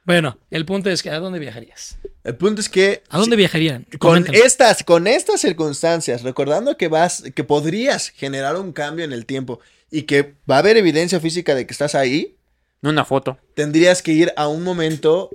Bueno, 0.06 0.38
el 0.52 0.66
punto 0.66 0.89
es 0.89 1.02
que 1.02 1.10
¿a 1.10 1.20
dónde 1.20 1.39
viajarías? 1.39 1.98
El 2.24 2.36
punto 2.36 2.62
es 2.62 2.70
que 2.70 3.04
¿A 3.10 3.18
dónde 3.18 3.36
viajarían? 3.36 3.86
con 4.00 4.26
estas, 4.34 4.84
con 4.84 5.08
estas 5.08 5.42
circunstancias, 5.42 6.24
recordando 6.24 6.78
que 6.78 6.88
vas, 6.89 7.24
que 7.36 7.43
podrías 7.43 8.10
generar 8.10 8.56
un 8.58 8.74
cambio 8.74 9.06
en 9.06 9.14
el 9.14 9.26
tiempo 9.26 9.60
y 9.91 10.04
que 10.04 10.34
va 10.49 10.56
a 10.56 10.60
haber 10.60 10.78
evidencia 10.78 11.20
física 11.20 11.56
de 11.56 11.66
que 11.66 11.72
estás 11.74 11.95
ahí, 11.95 12.36
una 12.82 13.06
foto. 13.06 13.38
tendrías 13.56 14.01
que 14.01 14.12
ir 14.12 14.34
a 14.36 14.47
un 14.47 14.64
momento 14.64 15.30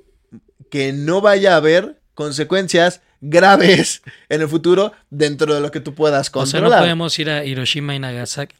que 0.71 0.93
no 0.93 1.21
vaya 1.23 1.55
a 1.55 1.57
haber 1.57 1.99
consecuencias 2.15 3.01
graves 3.23 4.03
en 4.29 4.43
el 4.43 4.49
futuro 4.49 4.93
dentro 5.11 5.55
de 5.55 5.61
lo 5.61 5.71
que 5.71 5.81
tú 5.81 5.95
puedas 5.95 6.29
O 6.29 6.45
sea, 6.47 6.61
controlar. 6.61 6.71
no 6.81 6.85
podemos 6.85 7.19
ir 7.19 7.31
a 7.31 7.45
Hiroshima 7.45 7.95
y 7.95 7.99
Nagasaki. 8.01 8.55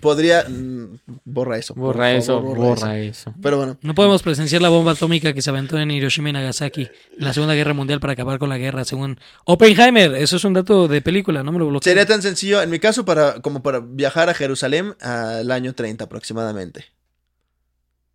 Podría 0.00 0.44
mm, 0.48 0.98
borra 1.24 1.58
eso. 1.58 1.74
por 1.74 1.82
Borra 1.84 2.04
favor, 2.06 2.16
eso, 2.18 2.40
borra 2.40 2.60
borra 2.60 2.98
eso. 2.98 3.30
eso. 3.30 3.34
Pero 3.42 3.58
bueno, 3.58 3.76
No 3.82 3.94
podemos 3.94 4.22
presenciar 4.22 4.62
la 4.62 4.70
bomba 4.70 4.92
atómica 4.92 5.32
que 5.34 5.42
se 5.42 5.50
aventó 5.50 5.78
en 5.78 5.90
Hiroshima 5.90 6.30
y 6.30 6.32
Nagasaki 6.32 6.82
en 6.82 6.90
la 7.24 7.32
Segunda 7.34 7.54
Guerra 7.54 7.74
Mundial 7.74 8.00
para 8.00 8.14
acabar 8.14 8.38
con 8.38 8.48
la 8.48 8.56
guerra, 8.58 8.84
según 8.84 9.18
Oppenheimer. 9.44 10.14
Eso 10.14 10.36
es 10.36 10.44
un 10.44 10.54
dato 10.54 10.88
de 10.88 11.02
película, 11.02 11.42
no 11.42 11.52
me 11.52 11.58
lo 11.58 11.66
bloqueo. 11.68 11.90
sería 11.90 12.06
tan 12.06 12.22
sencillo, 12.22 12.62
en 12.62 12.70
mi 12.70 12.78
caso, 12.78 13.04
para, 13.04 13.40
como 13.42 13.62
para 13.62 13.80
viajar 13.80 14.30
a 14.30 14.34
Jerusalén 14.34 14.94
al 15.00 15.50
año 15.50 15.74
30 15.74 16.04
aproximadamente. 16.04 16.86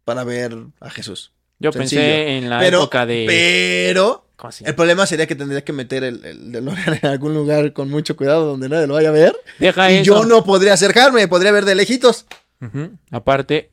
Para 0.06 0.24
ver 0.24 0.56
a 0.80 0.90
Jesús. 0.90 1.34
Yo 1.60 1.72
Sencillo. 1.72 2.02
pensé 2.02 2.38
en 2.38 2.50
la 2.50 2.60
pero, 2.60 2.78
época 2.80 3.06
de. 3.06 3.24
Pero 3.28 4.26
¿Cómo 4.36 4.52
se 4.52 4.66
el 4.66 4.76
problema 4.76 5.06
sería 5.08 5.26
que 5.26 5.36
tendría 5.36 5.64
que 5.64 5.74
meter 5.74 6.04
el, 6.04 6.24
el 6.24 6.52
DeLorean 6.52 7.00
en 7.02 7.10
algún 7.10 7.34
lugar 7.34 7.74
con 7.74 7.90
mucho 7.90 8.16
cuidado 8.16 8.46
donde 8.46 8.70
nadie 8.70 8.86
lo 8.86 8.94
vaya 8.94 9.10
a 9.10 9.14
ver. 9.14 9.36
Deja 9.58 9.92
y 9.92 9.96
eso. 9.96 10.04
yo 10.04 10.26
no 10.26 10.44
podría 10.44 10.74
acercarme, 10.74 11.28
podría 11.28 11.52
ver 11.52 11.66
de 11.66 11.74
lejitos. 11.76 12.26
Aparte, 13.12 13.72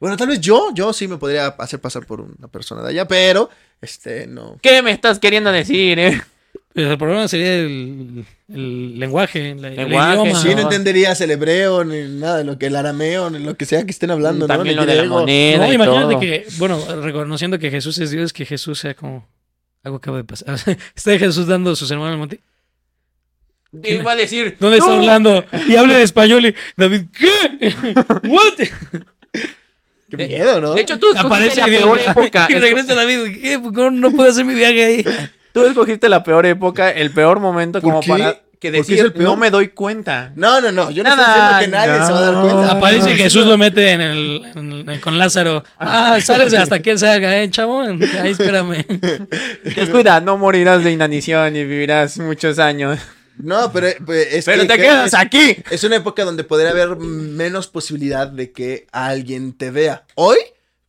Bueno, 0.00 0.16
tal 0.16 0.28
vez 0.28 0.40
yo, 0.40 0.70
yo 0.74 0.92
sí 0.92 1.08
me 1.08 1.16
podría 1.16 1.48
hacer 1.48 1.80
pasar 1.80 2.06
por 2.06 2.20
una 2.20 2.48
persona 2.48 2.82
de 2.82 2.90
allá, 2.90 3.06
pero 3.08 3.48
este 3.80 4.26
no. 4.26 4.58
¿qué 4.62 4.82
me 4.82 4.90
estás 4.92 5.18
queriendo 5.18 5.52
decir, 5.52 5.98
eh? 5.98 6.22
Pues 6.76 6.88
el 6.90 6.98
problema 6.98 7.26
sería 7.26 7.54
el, 7.54 8.26
el 8.52 8.98
lenguaje, 9.00 9.54
la- 9.54 9.68
el, 9.68 9.76
Lenguaje, 9.76 10.12
idioma. 10.22 10.40
Sí, 10.42 10.48
no 10.50 10.54
no. 10.56 10.60
entenderías 10.64 11.18
el 11.22 11.30
hebreo, 11.30 11.84
ni 11.84 12.02
nada 12.20 12.36
de 12.36 12.44
lo 12.44 12.58
que 12.58 12.66
el 12.66 12.76
arameo, 12.76 13.30
ni 13.30 13.38
lo 13.38 13.56
que 13.56 13.64
sea 13.64 13.84
que 13.86 13.92
estén 13.92 14.10
hablando, 14.10 14.46
¿no? 14.46 14.54
También 14.54 14.76
Ni 14.76 14.80
lo 14.82 14.86
de 14.86 14.94
la 14.96 15.04
moneda. 15.08 15.56
No, 15.66 15.72
y 15.72 15.74
imagínate 15.74 16.10
todo. 16.12 16.20
que, 16.20 16.46
bueno, 16.58 16.78
reconociendo 17.00 17.58
que 17.58 17.70
Jesús 17.70 17.96
es 17.98 18.10
Dios, 18.10 18.34
que 18.34 18.44
Jesús 18.44 18.78
sea 18.78 18.92
como... 18.94 19.26
Algo 19.84 19.96
acaba 19.96 20.18
de 20.18 20.24
pasar. 20.24 20.54
Está 20.94 21.18
Jesús 21.18 21.46
dando 21.46 21.74
su 21.76 21.86
sermón 21.86 22.10
al 22.10 22.18
monte. 22.18 22.40
Iba 23.82 24.12
a 24.12 24.16
decir. 24.16 24.56
¿Dónde 24.60 24.76
está 24.78 24.90
"No". 24.90 24.96
hablando? 24.98 25.44
Y 25.68 25.76
habla 25.76 25.94
en 25.96 26.00
español 26.02 26.44
y 26.46 26.54
David, 26.76 27.02
¿qué? 27.18 27.74
¿What? 28.28 28.54
Qué 30.10 30.16
miedo, 30.28 30.60
¿no? 30.60 30.74
De 30.74 30.82
hecho, 30.82 30.98
tú 30.98 31.06
Aparece 31.16 31.60
la 31.60 31.68
y 31.68 31.70
peor 31.78 31.98
época. 32.06 32.46
Y 32.50 32.54
regresa 32.54 32.94
David, 32.94 33.40
¿qué? 33.40 33.60
¿Cómo 33.62 33.90
no 33.90 34.12
puedo 34.12 34.30
hacer 34.30 34.44
mi 34.44 34.54
viaje 34.54 34.84
ahí? 34.84 35.04
Tú 35.60 35.66
escogiste 35.66 36.08
la 36.08 36.22
peor 36.22 36.44
época, 36.46 36.90
el 36.90 37.10
peor 37.12 37.40
momento 37.40 37.80
¿Por 37.80 37.90
como 37.90 38.00
qué? 38.02 38.08
para 38.10 38.34
que 38.34 38.40
¿Por 38.40 38.60
qué 38.60 38.68
es 38.80 38.86
decir 38.86 39.04
el 39.04 39.12
peor? 39.12 39.24
no 39.24 39.36
me 39.36 39.50
doy 39.50 39.68
cuenta. 39.68 40.32
No, 40.36 40.60
no, 40.60 40.70
no. 40.72 40.90
Yo 40.90 41.02
no 41.02 41.16
Nada, 41.16 41.22
estoy 41.22 41.66
diciendo 41.66 41.76
que 41.82 41.88
nadie 41.88 42.06
se 42.06 42.12
va 42.12 42.18
a 42.18 42.22
dar 42.30 42.42
cuenta. 42.42 42.72
Aparece 42.72 43.10
No, 43.10 43.16
Jesús 43.16 43.46
lo 43.46 43.56
mete 43.58 43.90
en 43.92 44.00
el, 44.02 44.42
en 44.54 44.88
el- 44.90 45.00
con 45.00 45.18
Lázaro. 45.18 45.64
Ah, 45.78 46.18
sales 46.22 46.52
hasta 46.54 46.80
que 46.80 46.90
él 46.92 46.98
salga, 46.98 47.38
eh, 47.42 47.50
chavo. 47.50 47.80
Ahí 47.82 48.30
espérame. 48.32 48.84
Descuida, 49.74 50.20
no 50.20 50.36
morirás 50.38 50.84
de 50.84 50.92
inanición 50.92 51.56
y 51.56 51.64
vivirás 51.64 52.18
muchos 52.18 52.58
años. 52.58 52.98
No, 53.38 53.70
pero, 53.72 53.88
pues, 54.06 54.28
es 54.32 54.44
Pero 54.46 54.62
que- 54.62 54.68
te 54.68 54.74
que 54.76 54.82
quedas 54.82 55.08
es- 55.08 55.14
aquí. 55.14 55.56
Es 55.70 55.84
una 55.84 55.96
época 55.96 56.24
donde 56.24 56.42
podría 56.44 56.70
haber 56.70 56.96
menos 56.96 57.66
posibilidad 57.68 58.26
de 58.26 58.50
que 58.52 58.86
alguien 58.92 59.52
te 59.52 59.70
vea. 59.70 60.04
Hoy, 60.14 60.38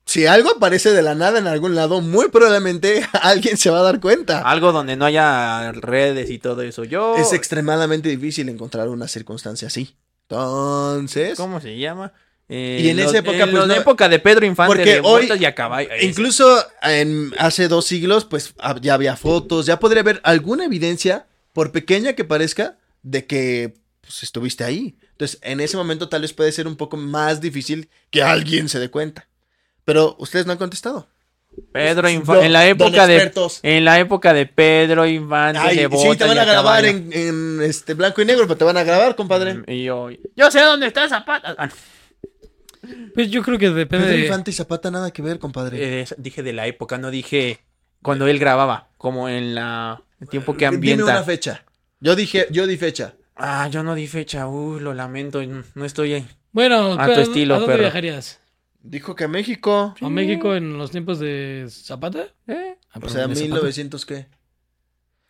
si 0.07 0.25
algo 0.25 0.49
aparece 0.49 0.91
de 0.91 1.01
la 1.03 1.13
nada 1.13 1.37
en 1.37 1.45
algún 1.47 1.75
lado, 1.75 2.01
muy 2.01 2.29
probablemente 2.29 3.05
alguien 3.21 3.57
se 3.57 3.69
va 3.69 3.79
a 3.79 3.83
dar 3.83 3.99
cuenta. 3.99 4.39
Algo 4.41 4.71
donde 4.71 4.95
no 4.95 5.05
haya 5.05 5.71
redes 5.73 6.29
y 6.31 6.39
todo 6.39 6.63
eso. 6.63 6.83
Yo. 6.83 7.15
Es 7.17 7.33
extremadamente 7.33 8.09
difícil 8.09 8.49
encontrar 8.49 8.89
una 8.89 9.07
circunstancia 9.07 9.67
así. 9.67 9.95
Entonces, 10.29 11.37
¿Cómo 11.37 11.59
se 11.61 11.77
llama? 11.77 12.13
Eh, 12.49 12.81
Y 12.83 12.89
en 12.89 12.99
esa 12.99 13.17
época, 13.17 13.43
en 13.43 13.51
pues, 13.51 13.67
la 13.67 13.75
no- 13.75 13.81
época 13.81 14.07
de 14.07 14.19
Pedro 14.19 14.45
Infante 14.45 14.75
Porque 14.75 14.93
de 14.95 15.01
hoy- 15.03 15.29
y 15.37 15.45
a 15.45 15.53
caballo. 15.53 15.89
ese. 15.91 16.05
incluso 16.05 16.65
en, 16.81 17.33
hace 17.37 17.67
dos 17.67 17.85
siglos, 17.85 18.23
pues 18.25 18.53
ya 18.81 18.93
había 18.93 19.17
fotos, 19.17 19.65
ya 19.65 19.79
podría 19.79 20.01
haber 20.01 20.21
alguna 20.23 20.65
evidencia, 20.65 21.25
por 21.53 21.71
pequeña 21.71 22.13
que 22.13 22.23
parezca, 22.23 22.77
de 23.03 23.25
que 23.25 23.73
pues, 24.01 24.23
estuviste 24.23 24.63
ahí. 24.63 24.95
Entonces, 25.11 25.39
en 25.41 25.59
ese 25.59 25.75
momento 25.75 26.07
tal 26.07 26.21
vez 26.21 26.31
puede 26.31 26.51
ser 26.53 26.67
un 26.67 26.77
poco 26.77 26.95
más 26.95 27.41
difícil 27.41 27.89
que 28.11 28.23
alguien 28.23 28.69
se 28.69 28.79
dé 28.79 28.89
cuenta. 28.89 29.27
Pero 29.87 30.17
ustedes 30.19 30.45
no 30.45 30.51
han 30.51 30.57
contestado. 30.57 31.07
Pedro 31.71 32.09
Infante. 32.09 32.45
En 32.45 32.51
la 32.51 32.67
época 32.67 33.07
de. 33.07 33.31
En 33.63 33.85
la 33.85 33.97
época 33.99 34.33
de 34.33 34.45
Pedro 34.45 35.07
Infante 35.07 35.59
Ay, 35.61 35.77
de 35.77 35.81
sí, 35.83 35.87
botas 35.87 36.17
te 36.17 36.25
van 36.25 36.37
a 36.39 36.43
grabar 36.43 36.83
en, 36.83 37.09
en, 37.13 37.61
este 37.61 37.93
blanco 37.93 38.21
y 38.21 38.25
negro, 38.25 38.43
pero 38.47 38.57
te 38.57 38.65
van 38.65 38.75
a 38.75 38.83
grabar, 38.83 39.15
compadre. 39.15 39.63
Y 39.65 39.85
yo, 39.85 40.09
yo 40.35 40.51
sé 40.51 40.59
dónde 40.59 40.87
está 40.87 41.07
Zapata. 41.07 41.55
Ah. 41.57 41.69
Pues 43.15 43.31
yo 43.31 43.41
creo 43.43 43.57
que 43.57 43.69
depende 43.69 44.07
Pedro. 44.07 44.19
Infante 44.19 44.51
y 44.51 44.53
Zapata 44.53 44.91
nada 44.91 45.11
que 45.11 45.21
ver, 45.21 45.39
compadre. 45.39 46.01
Eh, 46.01 46.05
dije 46.17 46.43
de 46.43 46.51
la 46.51 46.67
época, 46.67 46.97
no 46.97 47.09
dije 47.09 47.61
cuando 48.01 48.27
él 48.27 48.39
grababa, 48.39 48.89
como 48.97 49.29
en 49.29 49.55
la 49.55 50.01
el 50.19 50.27
tiempo 50.27 50.57
que 50.57 50.65
Dime 50.69 50.95
una 50.95 51.03
ambienta. 51.03 51.23
fecha. 51.23 51.63
Yo 52.01 52.17
dije, 52.17 52.47
yo 52.51 52.67
di 52.67 52.75
fecha. 52.75 53.13
Ah, 53.37 53.69
yo 53.69 53.83
no 53.83 53.95
di 53.95 54.07
fecha, 54.07 54.49
uy, 54.49 54.81
lo 54.81 54.93
lamento, 54.93 55.41
no 55.75 55.85
estoy 55.85 56.13
ahí. 56.13 56.27
Bueno, 56.51 56.99
A 56.99 57.05
tu 57.05 57.19
¿a- 57.19 57.21
estilo, 57.21 57.55
¿a 57.55 57.59
dónde 57.59 57.71
perro. 57.71 57.83
viajarías? 57.83 58.41
Dijo 58.89 59.15
que 59.15 59.25
a 59.25 59.27
México. 59.27 59.93
¿A 59.99 60.09
México 60.09 60.55
en 60.55 60.77
los 60.77 60.91
tiempos 60.91 61.19
de 61.19 61.67
Zapata? 61.69 62.27
¿Eh? 62.47 62.75
Ah, 62.91 62.99
O 63.03 63.09
sea, 63.09 63.27
de 63.27 63.35
Zapata. 63.35 63.41
1900 63.41 64.05
qué. 64.05 64.27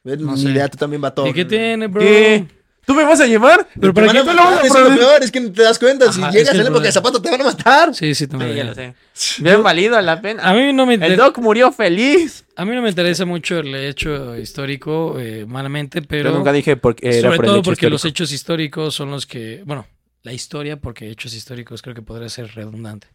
Ven, 0.04 0.24
No 0.24 0.38
sé. 0.38 0.50
idea, 0.50 0.68
tú 0.68 0.78
también 0.78 1.04
va 1.04 1.14
todo. 1.14 1.28
¿Y 1.28 1.34
qué 1.34 1.44
tiene, 1.44 1.88
bro? 1.88 2.02
¿Qué? 2.02 2.46
¿Tú 2.86 2.94
me 2.94 3.04
vas 3.04 3.20
a 3.20 3.26
llevar? 3.26 3.68
Pero 3.82 3.94
para 3.94 4.08
qué 4.08 4.20
te 4.20 4.24
van 4.24 4.40
a 4.40 4.44
matar, 4.46 4.66
es 4.66 4.74
lo 4.74 4.96
peor, 4.96 5.22
es 5.24 5.30
que 5.32 5.42
no 5.42 5.52
te 5.52 5.62
das 5.64 5.78
cuenta. 5.78 6.10
Si 6.14 6.22
Ajá, 6.22 6.32
llegas 6.32 6.52
en 6.52 6.58
la 6.58 6.62
el 6.64 6.68
época 6.70 6.86
de 6.86 6.92
Zapata 6.94 7.22
te 7.22 7.30
van 7.32 7.42
a 7.42 7.44
matar. 7.44 7.94
Sí, 7.94 8.16
sí, 8.16 8.28
te 8.28 8.38
Sí, 8.38 8.56
ya 8.56 8.64
lo 8.64 8.74
sé. 8.76 8.94
Bien 9.40 9.62
valido 9.62 10.00
la 10.00 10.22
pena. 10.22 10.44
A 10.50 10.54
mí 10.54 10.72
no 10.72 10.86
me 10.86 10.94
El 10.94 11.00
interesa. 11.02 11.24
Doc 11.24 11.38
murió 11.40 11.72
feliz. 11.74 12.46
A 12.56 12.64
mí 12.64 12.74
no 12.74 12.82
me 12.82 12.90
interesa 12.90 13.26
mucho 13.26 13.58
el 13.60 13.76
hecho 13.76 14.38
histórico, 14.38 15.20
eh, 15.20 15.46
malamente, 15.46 16.02
pero 16.04 16.30
Yo 16.30 16.38
nunca 16.38 16.54
dije 16.54 16.78
porque 16.78 17.10
era 17.10 17.22
sobre 17.24 17.36
por 17.36 17.46
el 17.46 17.50
todo 17.50 17.60
hecho 17.60 17.72
porque 17.72 17.90
los 17.90 18.06
hechos 18.06 18.32
históricos 18.32 18.96
son 18.96 19.12
los 19.12 19.26
que, 19.26 19.64
bueno, 19.66 19.86
la 20.24 20.32
historia, 20.32 20.80
porque 20.80 21.10
hechos 21.10 21.34
históricos 21.34 21.82
creo 21.82 21.94
que 21.94 22.02
podría 22.02 22.30
ser 22.30 22.48
redundante, 22.56 23.08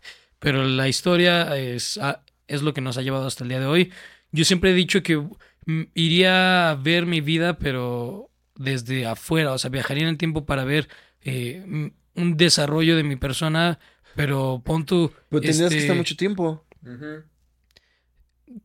pero 0.42 0.64
la 0.64 0.88
historia 0.88 1.56
es, 1.56 1.98
ah, 2.02 2.24
es 2.48 2.62
lo 2.62 2.74
que 2.74 2.80
nos 2.80 2.98
ha 2.98 3.02
llevado 3.02 3.28
hasta 3.28 3.44
el 3.44 3.48
día 3.48 3.60
de 3.60 3.66
hoy. 3.66 3.92
Yo 4.32 4.44
siempre 4.44 4.72
he 4.72 4.74
dicho 4.74 5.00
que 5.00 5.16
mm, 5.16 5.82
iría 5.94 6.70
a 6.70 6.74
ver 6.74 7.06
mi 7.06 7.20
vida, 7.20 7.58
pero 7.58 8.28
desde 8.56 9.06
afuera, 9.06 9.52
o 9.52 9.58
sea, 9.58 9.70
viajaría 9.70 10.02
en 10.02 10.08
el 10.08 10.18
tiempo 10.18 10.44
para 10.44 10.64
ver 10.64 10.88
eh, 11.20 11.64
mm, 11.64 11.86
un 12.16 12.36
desarrollo 12.36 12.96
de 12.96 13.04
mi 13.04 13.14
persona, 13.14 13.78
pero 14.16 14.60
pon 14.64 14.84
tú... 14.84 15.12
Pero 15.30 15.42
tendrías 15.42 15.58
que 15.70 15.76
este, 15.76 15.78
estar 15.78 15.96
mucho 15.96 16.16
tiempo. 16.16 16.66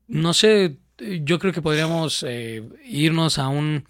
No 0.08 0.34
sé, 0.34 0.80
yo 0.98 1.38
creo 1.38 1.54
que 1.54 1.62
podríamos 1.62 2.26
eh, 2.28 2.68
irnos 2.86 3.38
a 3.38 3.50
un, 3.50 3.86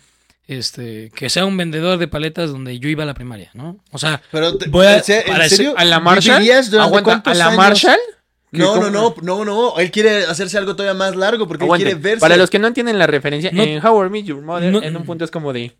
este, 0.48 1.12
que 1.14 1.30
sea 1.30 1.45
un 1.45 1.58
vendedor 1.58 1.98
de 2.00 2.08
paletas 2.08 2.50
donde 2.52 2.80
yo 2.80 2.89
iba 2.89 3.04
a 3.04 3.06
la 3.06 3.14
primaria, 3.14 3.52
¿no? 3.54 3.84
O 3.91 3.98
sea, 3.98 4.22
Pero 4.32 4.58
te- 4.58 4.70
Voy 4.70 4.86
a- 4.86 4.98
¿en 5.06 5.24
para 5.28 5.50
serio? 5.50 5.74
¿A 5.78 5.84
la 5.86 6.00
Marshall? 6.00 6.38
¿Vivirías 6.39 6.72
durante 6.72 6.98
Aguanta, 6.98 7.32
¿A 7.32 7.34
la 7.34 7.45
años? 7.48 7.58
Marshall? 7.58 8.00
No, 8.52 8.78
no, 8.78 8.89
no, 8.89 9.14
no, 9.22 9.43
no. 9.45 9.78
Él 9.78 9.91
quiere 9.91 10.24
hacerse 10.24 10.58
algo 10.58 10.74
todavía 10.76 10.98
más 10.98 11.16
largo 11.18 11.48
porque 11.50 11.66
Aguante. 11.66 11.84
él 11.84 11.89
quiere 11.95 12.02
verse. 12.02 12.22
Para 12.22 12.38
los 12.38 12.50
que 12.50 12.60
no 12.60 12.68
entienden 12.68 12.98
la 12.98 13.06
referencia, 13.06 13.52
No- 13.52 13.62
en 13.62 13.86
How 13.86 14.06
I 14.06 14.10
Met 14.10 14.24
Your 14.26 14.41
Mother, 14.41 14.72
No- 14.72 14.82
en 14.82 14.95
un 14.95 15.04
punto 15.04 15.26
es 15.26 15.32
como 15.32 15.52
de, 15.52 15.74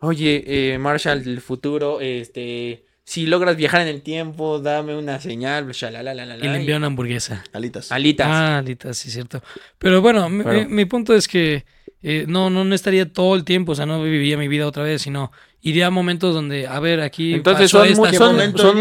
oye, 0.00 0.44
eh, 0.46 0.78
Marshall 0.78 1.24
del 1.24 1.40
futuro, 1.40 2.00
este, 2.00 2.84
si 3.04 3.26
logras 3.26 3.56
viajar 3.56 3.80
en 3.82 3.88
el 3.88 4.02
tiempo, 4.02 4.60
dame 4.60 4.96
una 4.96 5.20
señal, 5.20 5.68
y 5.68 6.46
le 6.46 6.56
envió 6.56 6.76
una 6.76 6.86
hamburguesa. 6.86 7.42
Alitas. 7.52 7.90
alitas. 7.90 8.26
Ah, 8.30 8.58
alitas, 8.58 8.96
sí, 8.96 9.10
cierto. 9.10 9.42
Pero 9.78 10.00
bueno, 10.00 10.28
mi, 10.28 10.44
Pero- 10.44 10.60
mi- 10.60 10.66
mi 10.74 10.84
punto 10.84 11.12
es 11.14 11.26
que 11.26 11.64
eh, 12.02 12.24
no, 12.28 12.50
no, 12.50 12.64
no 12.64 12.74
estaría 12.74 13.12
todo 13.12 13.34
el 13.36 13.44
tiempo, 13.44 13.72
o 13.72 13.74
sea, 13.74 13.86
no 13.86 14.02
viviría 14.02 14.36
mi 14.38 14.48
vida 14.48 14.66
otra 14.66 14.82
vez, 14.82 15.02
sino 15.02 15.32
iría 15.60 15.88
a 15.88 15.90
momentos 15.90 16.34
donde, 16.34 16.66
a 16.66 16.80
ver, 16.80 17.00
aquí 17.00 17.34
Entonces 17.34 17.70
son, 17.70 17.80
mu- 17.98 18.04
son- 18.18 18.36
muchos 18.36 18.56
momentos. 18.56 18.78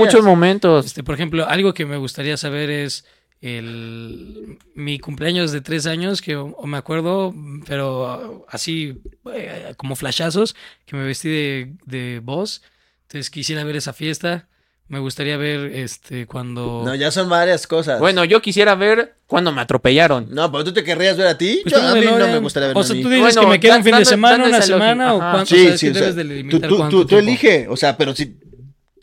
Este, 0.85 1.03
por 1.03 1.15
ejemplo, 1.15 1.45
algo 1.47 1.73
que 1.73 1.85
me 1.85 1.97
gustaría 1.97 2.37
saber 2.37 2.69
es 2.69 3.05
el 3.41 4.57
mi 4.75 4.99
cumpleaños 4.99 5.51
de 5.51 5.61
tres 5.61 5.85
años, 5.85 6.21
que 6.21 6.35
o- 6.35 6.55
me 6.65 6.77
acuerdo, 6.77 7.33
pero 7.67 8.45
así 8.49 9.01
eh, 9.33 9.73
como 9.77 9.95
flashazos, 9.95 10.55
que 10.85 10.95
me 10.95 11.03
vestí 11.05 11.29
de, 11.29 11.73
de 11.85 12.21
voz. 12.23 12.61
Entonces 13.03 13.29
quisiera 13.29 13.63
ver 13.63 13.75
esa 13.75 13.93
fiesta. 13.93 14.47
Me 14.89 14.97
gustaría 14.97 15.37
ver 15.37 15.71
este 15.75 16.25
cuando. 16.25 16.81
No, 16.83 16.95
ya 16.95 17.11
son 17.11 17.29
varias 17.29 17.67
cosas. 17.67 17.99
Bueno, 17.99 18.25
yo 18.25 18.41
quisiera 18.41 18.73
ver 18.73 19.17
cuando 19.27 19.51
me 19.51 19.61
atropellaron. 19.61 20.27
No, 20.31 20.51
pero 20.51 20.63
tú 20.63 20.73
te 20.73 20.83
querrías 20.83 21.15
ver 21.15 21.27
a 21.27 21.37
ti. 21.37 21.59
Pues 21.61 21.75
Yo, 21.75 21.87
a 21.87 21.93
mí 21.93 22.01
no 22.03 22.17
me 22.17 22.39
gustaría 22.39 22.69
ver 22.69 22.77
O 22.77 22.79
a 22.79 22.83
sea, 22.83 22.95
mí. 22.95 23.03
tú 23.03 23.09
dices 23.09 23.35
Bueno, 23.35 23.41
que 23.41 23.47
me 23.47 23.59
queda 23.59 23.77
un 23.77 23.83
fin 23.83 23.95
de 23.95 24.05
semana, 24.05 24.45
una 24.45 24.61
semana, 24.63 25.13
o 25.13 25.19
cuánto. 25.19 25.45
Sí, 25.45 25.55
o 25.55 25.59
sea, 25.65 25.73
es 25.75 25.79
sí, 25.79 25.85
que 25.85 25.91
o 25.91 25.93
sea, 25.93 26.13
debes 26.13 26.49
tú, 26.49 26.59
tú, 26.59 26.77
cuánto 26.77 26.97
tú, 27.01 27.05
tú 27.05 27.17
elige, 27.19 27.67
o 27.69 27.77
sea, 27.77 27.97
pero 27.97 28.15
si 28.15 28.35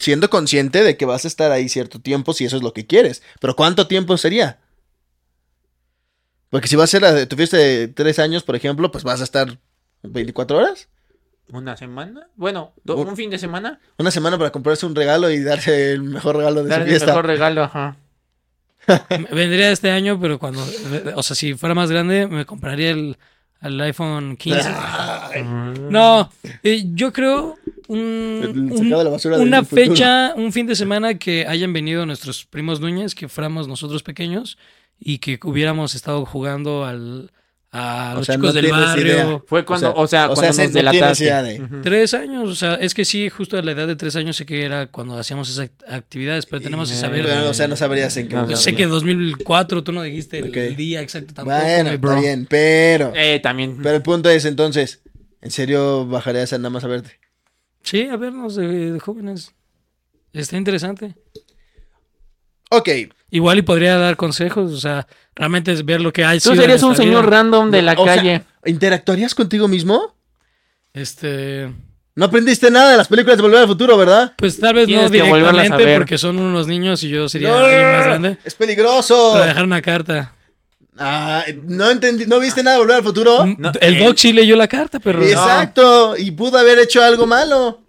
siendo 0.00 0.28
consciente 0.28 0.82
de 0.82 0.96
que 0.96 1.04
vas 1.04 1.24
a 1.24 1.28
estar 1.28 1.52
ahí 1.52 1.68
cierto 1.68 2.00
tiempo 2.00 2.32
si 2.34 2.44
eso 2.44 2.56
es 2.56 2.62
lo 2.62 2.72
que 2.72 2.84
quieres. 2.86 3.22
Pero 3.40 3.54
¿cuánto 3.54 3.86
tiempo 3.86 4.16
sería? 4.18 4.58
Porque 6.50 6.66
si 6.66 6.74
va 6.74 6.82
a 6.82 6.88
ser 6.88 7.28
tu 7.28 7.36
fiesta 7.36 7.58
de 7.58 7.86
tres 7.86 8.18
años, 8.18 8.42
por 8.42 8.56
ejemplo, 8.56 8.90
pues 8.90 9.04
vas 9.04 9.20
a 9.20 9.24
estar 9.24 9.56
24 10.02 10.58
horas. 10.58 10.88
¿Una 11.52 11.76
semana? 11.76 12.28
Bueno, 12.36 12.72
do- 12.84 12.96
Un- 12.96 13.08
un 13.08 13.16
fin 13.16 13.30
de 13.30 13.38
semana. 13.38 13.78
Una 13.98 14.10
semana 14.10 14.36
para 14.36 14.50
comprarse 14.50 14.84
un 14.86 14.94
regalo 14.94 15.30
y 15.30 15.40
darse 15.42 15.92
el 15.92 16.02
mejor 16.02 16.36
regalo 16.36 16.62
de 16.64 16.68
Darle 16.70 16.84
su 16.86 16.88
el 16.88 16.90
fiesta. 16.96 17.06
mejor 17.06 17.26
regalo, 17.26 17.62
ajá. 17.62 17.96
Vendría 19.32 19.70
este 19.70 19.90
año, 19.90 20.18
pero 20.20 20.38
cuando. 20.38 20.64
O 21.14 21.22
sea, 21.22 21.34
si 21.36 21.54
fuera 21.54 21.74
más 21.74 21.90
grande, 21.90 22.26
me 22.26 22.44
compraría 22.46 22.90
el, 22.90 23.16
el 23.62 23.80
iPhone 23.80 24.36
15. 24.36 24.60
Ay, 24.68 25.44
No, 25.90 26.30
eh, 26.62 26.84
yo 26.94 27.12
creo 27.12 27.56
un, 27.88 28.40
El 28.42 28.58
un- 28.72 28.78
sacado 28.78 28.98
de 28.98 29.04
la 29.04 29.10
basura 29.10 29.38
del 29.38 29.46
una 29.48 29.64
futuro. 29.64 29.86
fecha, 29.88 30.34
un 30.36 30.52
fin 30.52 30.66
de 30.66 30.76
semana 30.76 31.14
que 31.18 31.46
hayan 31.46 31.72
venido 31.72 32.06
nuestros 32.06 32.44
primos 32.44 32.80
Núñez, 32.80 33.14
que 33.14 33.28
fuéramos 33.28 33.66
nosotros 33.68 34.02
pequeños 34.02 34.58
y 34.98 35.18
que 35.18 35.38
hubiéramos 35.44 35.94
estado 35.94 36.24
jugando 36.24 36.84
al, 36.84 37.30
a 37.78 38.12
O 38.12 38.16
los 38.18 38.26
sea, 38.26 38.34
chicos 38.36 38.54
no 38.54 38.60
del 38.62 38.70
barrio. 38.70 39.04
idea. 39.04 39.42
Fue 39.46 39.64
cuando, 39.64 39.94
o 39.94 40.06
sea, 40.06 40.30
o 40.30 40.34
cuando 40.34 40.52
sea, 40.52 40.64
nos 40.64 40.72
delataste. 40.72 41.24
de- 41.24 41.60
Ujú. 41.62 41.82
Tres 41.82 42.14
años, 42.14 42.48
o 42.48 42.54
sea, 42.54 42.74
es 42.76 42.94
que 42.94 43.04
sí, 43.04 43.28
justo 43.28 43.58
a 43.58 43.62
la 43.62 43.72
edad 43.72 43.86
de 43.86 43.96
tres 43.96 44.16
años 44.16 44.36
sé 44.36 44.46
que 44.46 44.64
era 44.64 44.86
cuando 44.86 45.18
hacíamos 45.18 45.50
esas 45.50 45.68
act- 45.70 45.84
actividades, 45.92 46.46
pero 46.46 46.62
tenemos 46.62 46.88
que 46.88 46.96
Eh, 46.96 47.00
saber. 47.00 47.24
Pero, 47.26 47.50
o 47.50 47.54
sea, 47.54 47.68
no 47.68 47.76
sabrías 47.76 48.16
en 48.16 48.28
qué 48.28 48.34
No, 48.36 48.56
sé 48.56 48.74
que 48.74 48.86
2004, 48.86 49.84
tú 49.84 49.92
no 49.92 50.02
dijiste 50.02 50.38
el, 50.38 50.76
día 50.76 51.00
exacto 51.02 51.34
tampoco. 51.34 51.58
Bueno, 51.60 51.90
mi 51.90 51.96
bro. 51.98 52.10
está 52.12 52.20
bien, 52.22 52.46
pero... 52.48 53.12
Eh, 53.14 53.40
también. 53.40 53.78
Pero 53.82 53.96
el 53.96 54.02
punto 54.02 54.30
es, 54.30 54.44
entonces, 54.44 55.02
¿en 55.42 55.50
serio 55.50 56.06
bajarías 56.06 56.52
a 56.52 56.58
nada 56.58 56.70
más 56.70 56.84
a 56.84 56.88
verte? 56.88 57.18
Sí, 57.82 58.02
a 58.08 58.16
vernos 58.16 58.56
de, 58.56 58.92
de 58.92 58.98
jóvenes. 59.00 59.52
Está 60.32 60.56
interesante. 60.56 61.14
Ok, 62.70 62.88
Igual 63.30 63.58
y 63.58 63.62
podría 63.62 63.96
dar 63.98 64.16
consejos, 64.16 64.72
o 64.72 64.78
sea, 64.78 65.06
realmente 65.34 65.72
es 65.72 65.84
ver 65.84 66.00
lo 66.00 66.12
que 66.12 66.24
hay. 66.24 66.38
Tú 66.38 66.54
serías 66.54 66.82
un 66.84 66.94
señor 66.96 67.28
random 67.28 67.70
de 67.70 67.82
la 67.82 67.92
O 67.94 68.04
sea, 68.04 68.16
calle. 68.16 68.42
¿interactuarías 68.64 69.34
contigo 69.34 69.66
mismo? 69.68 70.14
Este, 70.92 71.70
No 72.14 72.24
aprendiste 72.26 72.70
nada 72.70 72.92
de 72.92 72.96
las 72.96 73.08
películas 73.08 73.36
de 73.36 73.42
Volver 73.42 73.60
al 73.60 73.66
Futuro, 73.66 73.96
¿verdad? 73.98 74.32
pues 74.36 74.58
tal 74.58 74.74
vez 74.74 74.88
no 74.88 74.94
Tienes 75.08 75.10
que 75.10 75.22
volverlas 75.22 75.48
a 75.50 75.52
directamente 75.54 75.84
ver. 75.84 75.98
porque 75.98 76.18
son 76.18 76.38
unos 76.38 76.66
niños 76.66 77.02
y 77.04 77.08
yo 77.08 77.28
sería 77.28 77.48
No, 77.50 77.56
alguien 77.56 77.82
más 77.82 78.04
grande. 78.06 78.38
es 78.44 78.54
peligroso. 78.54 79.32
Para 79.32 79.46
dejar 79.46 79.64
una 79.64 79.82
carta. 79.82 80.32
Ah, 80.98 81.44
no 81.64 81.90
entendí, 81.90 82.24
¿no 82.26 82.40
viste 82.40 82.62
nada 82.62 82.76
de 82.76 82.80
Volver 82.82 82.96
al 82.96 83.02
Futuro? 83.02 83.44
No, 83.58 83.72
el 83.80 83.96
eh, 83.96 84.04
Doc 84.04 84.16
sí 84.16 84.32
leyó 84.32 84.56
la 84.56 84.68
carta, 84.68 84.98
pero 85.00 85.22
Exacto, 85.22 86.16
y 86.16 86.30
pudo 86.30 86.56
haber 86.58 86.78
hecho 86.78 87.02
algo 87.02 87.26
malo. 87.26 87.82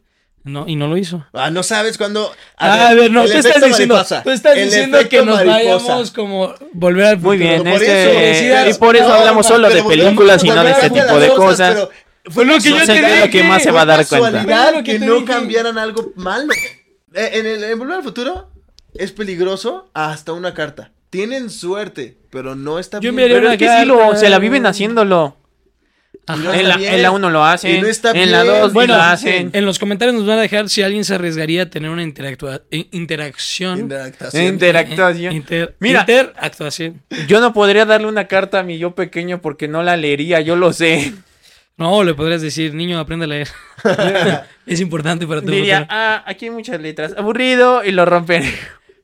No, 0.47 0.65
y 0.67 0.75
no 0.75 0.87
lo 0.87 0.97
hizo. 0.97 1.25
Ah, 1.33 1.51
no 1.51 1.61
sabes 1.63 1.97
cuándo. 1.97 2.31
Ah, 2.57 2.89
a 2.89 2.93
ver, 2.93 3.11
no, 3.11 3.25
tú 3.25 3.31
estás 3.33 3.63
diciendo, 3.63 4.03
tú 4.23 4.29
estás 4.31 4.55
diciendo 4.55 4.97
que 5.09 5.23
nos 5.23 5.35
mariposa. 5.45 5.53
vayamos 5.53 6.11
como 6.11 6.53
volver 6.73 7.05
al 7.05 7.15
futuro. 7.17 7.29
Muy 7.29 7.37
bien, 7.37 7.63
por 7.63 7.73
este, 7.73 8.59
eso, 8.61 8.69
y 8.69 8.73
por 8.79 8.95
eso 8.95 9.07
no, 9.07 9.13
hablamos 9.13 9.45
no, 9.49 9.55
solo 9.55 9.69
de 9.69 9.83
películas 9.83 10.43
y 10.43 10.49
no 10.49 10.63
de 10.63 10.71
este 10.71 10.85
a 10.87 10.89
tipo 10.93 11.19
de 11.19 11.27
cosas. 11.29 11.73
pero 11.75 11.89
Fue 12.31 12.45
lo 12.45 12.57
que 12.59 12.69
No 12.71 12.77
yo 12.79 12.85
sé 12.85 13.19
lo 13.25 13.29
que 13.31 13.43
más 13.43 13.63
se 13.63 13.71
va 13.71 13.81
a 13.81 13.85
dar 13.85 14.05
cuenta. 14.07 14.83
que 14.83 14.99
no 14.99 15.13
dije. 15.15 15.25
cambiaran 15.25 15.77
algo 15.77 16.11
malo. 16.15 16.51
Eh, 17.13 17.29
En, 17.33 17.45
el, 17.45 17.63
en 17.63 17.79
Volver 17.79 17.95
al 17.97 18.03
Futuro 18.03 18.49
es 18.93 19.11
peligroso 19.11 19.89
hasta 19.93 20.33
una 20.33 20.53
carta. 20.53 20.91
Tienen 21.09 21.49
suerte, 21.49 22.17
pero 22.29 22.55
no 22.55 22.79
está 22.79 22.97
Yo 22.97 23.01
bien. 23.01 23.11
enviaría 23.13 23.37
Pero 23.37 23.51
es 23.51 23.57
que 23.57 23.79
sí 23.79 23.85
lo, 23.85 24.15
se 24.17 24.29
la 24.29 24.39
viven 24.39 24.65
haciéndolo. 24.65 25.36
Ajá. 26.27 26.41
No 26.43 26.53
En 26.53 26.67
la, 26.67 26.75
en 26.75 27.01
la 27.01 27.11
1 27.11 27.29
lo 27.29 27.43
hacen, 27.45 27.75
Y 27.77 27.81
no 27.81 27.87
está 27.87 28.11
en 28.11 28.31
la 28.31 28.43
bien. 28.43 28.55
2 28.61 28.73
Bueno, 28.73 28.95
lo 28.97 29.01
hacen. 29.01 29.49
En 29.53 29.65
los 29.65 29.79
comentarios 29.79 30.13
nos 30.15 30.27
van 30.27 30.37
a 30.39 30.41
dejar 30.41 30.69
si 30.69 30.81
alguien 30.83 31.05
se 31.05 31.15
arriesgaría 31.15 31.63
a 31.63 31.65
tener 31.69 31.89
una 31.89 32.03
interactua- 32.03 32.61
in- 32.69 32.87
interacción. 32.91 33.79
Interactuación. 33.79 34.43
Interactuación. 34.45 35.33
Inter- 35.35 35.75
Mira. 35.79 36.01
interactuación. 36.01 37.01
Yo 37.27 37.39
no 37.39 37.53
podría 37.53 37.85
darle 37.85 38.07
una 38.07 38.27
carta 38.27 38.59
a 38.59 38.63
mi 38.63 38.77
yo 38.77 38.93
pequeño 38.93 39.41
porque 39.41 39.67
no 39.67 39.83
la 39.83 39.95
leería, 39.97 40.41
yo 40.41 40.55
lo 40.57 40.73
sé. 40.73 41.13
No, 41.77 42.03
le 42.03 42.13
podrías 42.15 42.41
decir, 42.41 42.73
niño, 42.73 42.99
aprende 42.99 43.25
a 43.25 43.27
leer. 43.27 43.47
es 44.65 44.79
importante 44.81 45.27
para 45.27 45.41
tu 45.41 45.51
Diría, 45.51 45.81
futuro. 45.81 45.95
ah, 45.97 46.23
aquí 46.25 46.45
hay 46.45 46.51
muchas 46.51 46.81
letras, 46.81 47.13
aburrido, 47.17 47.83
y 47.85 47.91
lo 47.91 48.03
rompen. 48.05 48.43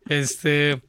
Este, 0.08 0.82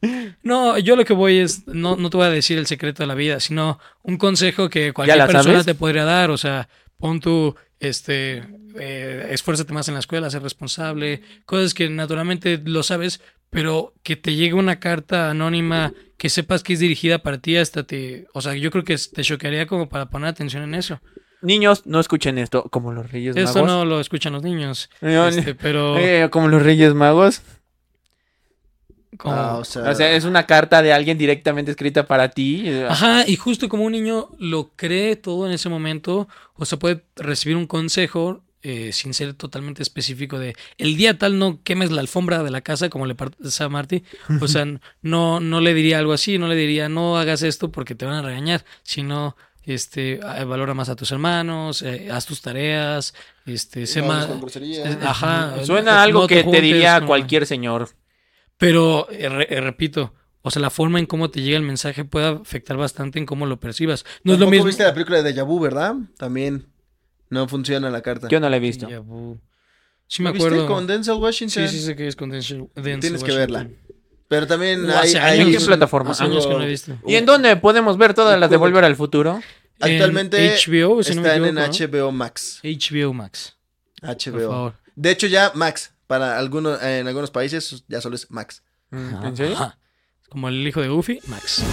no, 0.43 0.77
yo 0.77 0.95
lo 0.95 1.05
que 1.05 1.13
voy 1.13 1.37
es, 1.37 1.67
no, 1.67 1.95
no 1.95 2.09
te 2.09 2.17
voy 2.17 2.25
a 2.27 2.29
decir 2.29 2.57
el 2.57 2.67
secreto 2.67 3.03
de 3.03 3.07
la 3.07 3.15
vida, 3.15 3.39
sino 3.39 3.79
un 4.03 4.17
consejo 4.17 4.69
que 4.69 4.93
cualquier 4.93 5.19
persona 5.25 5.43
sabes? 5.43 5.65
te 5.65 5.75
podría 5.75 6.03
dar, 6.03 6.31
o 6.31 6.37
sea, 6.37 6.67
pon 6.97 7.19
tu, 7.19 7.55
este, 7.79 8.43
eh, 8.77 9.27
esfuérzate 9.31 9.73
más 9.73 9.87
en 9.87 9.93
la 9.93 10.01
escuela, 10.01 10.29
ser 10.29 10.43
responsable, 10.43 11.21
cosas 11.45 11.73
que 11.73 11.89
naturalmente 11.89 12.61
lo 12.63 12.83
sabes, 12.83 13.21
pero 13.49 13.93
que 14.03 14.15
te 14.15 14.35
llegue 14.35 14.53
una 14.53 14.79
carta 14.79 15.29
anónima 15.29 15.93
que 16.17 16.29
sepas 16.29 16.63
que 16.63 16.73
es 16.73 16.79
dirigida 16.79 17.19
para 17.19 17.37
ti, 17.37 17.57
hasta 17.57 17.83
te, 17.83 18.27
o 18.33 18.41
sea, 18.41 18.53
yo 18.55 18.71
creo 18.71 18.83
que 18.83 18.97
te 18.97 19.21
choquearía 19.23 19.65
como 19.65 19.87
para 19.87 20.09
poner 20.09 20.29
atención 20.29 20.63
en 20.63 20.75
eso. 20.75 20.99
Niños, 21.41 21.85
no 21.85 21.99
escuchen 21.99 22.37
esto, 22.37 22.63
como 22.63 22.91
los 22.91 23.11
Reyes 23.11 23.35
Esto 23.35 23.59
Magos. 23.59 23.69
no 23.69 23.85
lo 23.85 23.99
escuchan 23.99 24.33
los 24.33 24.41
niños, 24.41 24.89
No, 24.99 25.27
este, 25.27 25.53
pero 25.53 25.97
Eh, 25.99 26.27
como 26.31 26.47
los 26.47 26.63
Reyes 26.63 26.93
Magos. 26.93 27.41
Como- 29.17 29.35
Ah, 29.35 29.57
o 29.57 29.63
sea, 29.65 29.83
O 29.89 29.95
sea, 29.95 30.11
es 30.11 30.23
una 30.25 30.45
carta 30.45 30.81
de 30.81 30.93
alguien 30.93 31.17
directamente 31.17 31.71
escrita 31.71 32.05
para 32.07 32.29
ti. 32.29 32.69
Ajá, 32.89 33.23
y 33.27 33.35
justo 33.35 33.69
como 33.69 33.83
un 33.85 33.91
niño 33.93 34.29
lo 34.39 34.71
cree 34.75 35.15
todo 35.15 35.45
en 35.47 35.53
ese 35.53 35.69
momento, 35.69 36.27
o 36.55 36.65
sea, 36.65 36.79
puede 36.79 37.03
recibir 37.15 37.55
un 37.57 37.67
consejo 37.67 38.41
eh, 38.67 38.93
sin 38.93 39.13
ser 39.13 39.35
totalmente 39.35 39.83
específico 39.83 40.39
de 40.39 40.55
el 40.79 40.97
día 40.97 41.19
tal 41.19 41.37
no 41.37 41.59
quemes 41.63 41.91
la 41.91 42.01
alfombra 42.01 42.41
de 42.41 42.49
la 42.49 42.61
casa 42.61 42.89
como 42.89 43.05
le 43.05 43.13
pasa 43.13 43.65
a 43.65 43.69
Marty. 43.69 44.03
O 44.41 44.47
sea, 44.47 44.65
no, 45.03 45.39
no 45.39 45.61
le 45.61 45.75
diría 45.75 45.99
algo 45.99 46.13
así, 46.13 46.39
no 46.39 46.47
le 46.47 46.55
diría 46.55 46.89
no 46.89 47.15
hagas 47.19 47.43
esto 47.43 47.71
porque 47.71 47.93
te 47.93 48.05
van 48.05 48.15
a 48.15 48.21
regañar, 48.23 48.65
sino 48.81 49.37
este 49.65 50.19
ah, 50.23 50.43
valora 50.45 50.73
más 50.73 50.89
a 50.89 50.95
tus 50.95 51.11
hermanos, 51.11 51.83
eh, 51.83 52.09
haz 52.11 52.25
tus 52.25 52.41
tareas, 52.41 53.13
este, 53.45 53.85
sé 53.85 54.01
No 54.01 54.07
más. 54.07 54.27
eh, 54.27 54.97
Ajá. 55.03 55.63
Suena 55.63 55.93
no 55.95 55.99
algo 56.01 56.27
que 56.27 56.37
te 56.37 56.43
juntes, 56.43 56.61
diría 56.63 57.01
cualquier 57.05 57.45
señor. 57.45 57.89
Pero, 58.57 59.07
eh, 59.11 59.29
re- 59.29 59.47
eh, 59.49 59.61
repito, 59.61 60.13
o 60.41 60.51
sea, 60.51 60.61
la 60.61 60.69
forma 60.69 60.99
en 60.99 61.05
cómo 61.05 61.29
te 61.29 61.41
llega 61.41 61.57
el 61.57 61.63
mensaje 61.63 62.05
puede 62.05 62.27
afectar 62.27 62.77
bastante 62.77 63.19
en 63.19 63.25
cómo 63.25 63.45
lo 63.45 63.59
percibas. 63.59 64.05
No 64.23 64.33
es 64.33 64.39
lo 64.39 64.49
mismo. 64.49 64.65
viste 64.65 64.83
la 64.83 64.93
película 64.93 65.17
de 65.17 65.23
Deja 65.23 65.43
Vu, 65.43 65.59
¿verdad? 65.59 65.95
También 66.17 66.67
no 67.29 67.47
funciona 67.47 67.89
la 67.89 68.01
carta. 68.01 68.27
Yo 68.29 68.39
no 68.39 68.49
la 68.49 68.57
he 68.57 68.59
visto. 68.59 68.87
Vu. 69.03 69.39
Sí 70.07 70.21
me 70.21 70.29
¿La 70.29 70.33
viste 70.33 70.47
acuerdo. 70.47 70.67
con 70.67 70.85
Denzel 70.87 71.15
Washington? 71.15 71.67
Sí, 71.67 71.79
sí 71.79 71.83
sé 71.85 71.95
que 71.95 72.07
es 72.07 72.15
con 72.15 72.29
Denzel, 72.29 72.67
Denzel 72.75 72.99
Tienes 72.99 73.23
que 73.23 73.31
verla. 73.35 73.67
Pero 74.27 74.47
también 74.47 74.89
hay, 74.89 75.13
hay. 75.15 75.41
¿En 75.41 75.51
qué 75.51 75.59
plataforma? 75.59 76.11
Hace 76.11 76.23
años 76.23 76.45
que 76.47 76.53
no 76.53 76.61
he 76.63 76.67
visto. 76.67 76.97
¿Y 77.07 77.15
en 77.15 77.25
dónde 77.25 77.55
podemos 77.57 77.97
ver 77.97 78.13
todas 78.13 78.39
las 78.39 78.49
de 78.49 78.57
Volver 78.57 78.83
al 78.85 78.95
Futuro? 78.95 79.41
Actualmente 79.79 80.37
En 80.45 80.53
HBO, 80.53 81.03
si 81.03 81.13
no 81.15 81.21
me 81.21 81.27
están 81.27 81.43
equivoco, 81.45 81.65
en 81.65 81.91
HBO 82.07 82.11
Max. 82.11 82.61
HBO 82.63 83.13
Max, 83.13 83.57
por 83.99 84.09
HBO. 84.15 84.49
favor. 84.49 84.73
De 84.95 85.11
hecho 85.11 85.27
ya 85.27 85.51
Max. 85.55 85.91
Para 86.07 86.37
algunos, 86.37 86.81
en 86.81 87.07
algunos 87.07 87.31
países 87.31 87.83
ya 87.87 88.01
solo 88.01 88.15
es 88.15 88.29
Max. 88.31 88.63
¿En 88.91 89.35
serio? 89.35 89.55
Ajá. 89.55 89.79
Como 90.29 90.49
el 90.49 90.67
hijo 90.67 90.81
de 90.81 90.89
Goofy, 90.89 91.19
Max. 91.27 91.63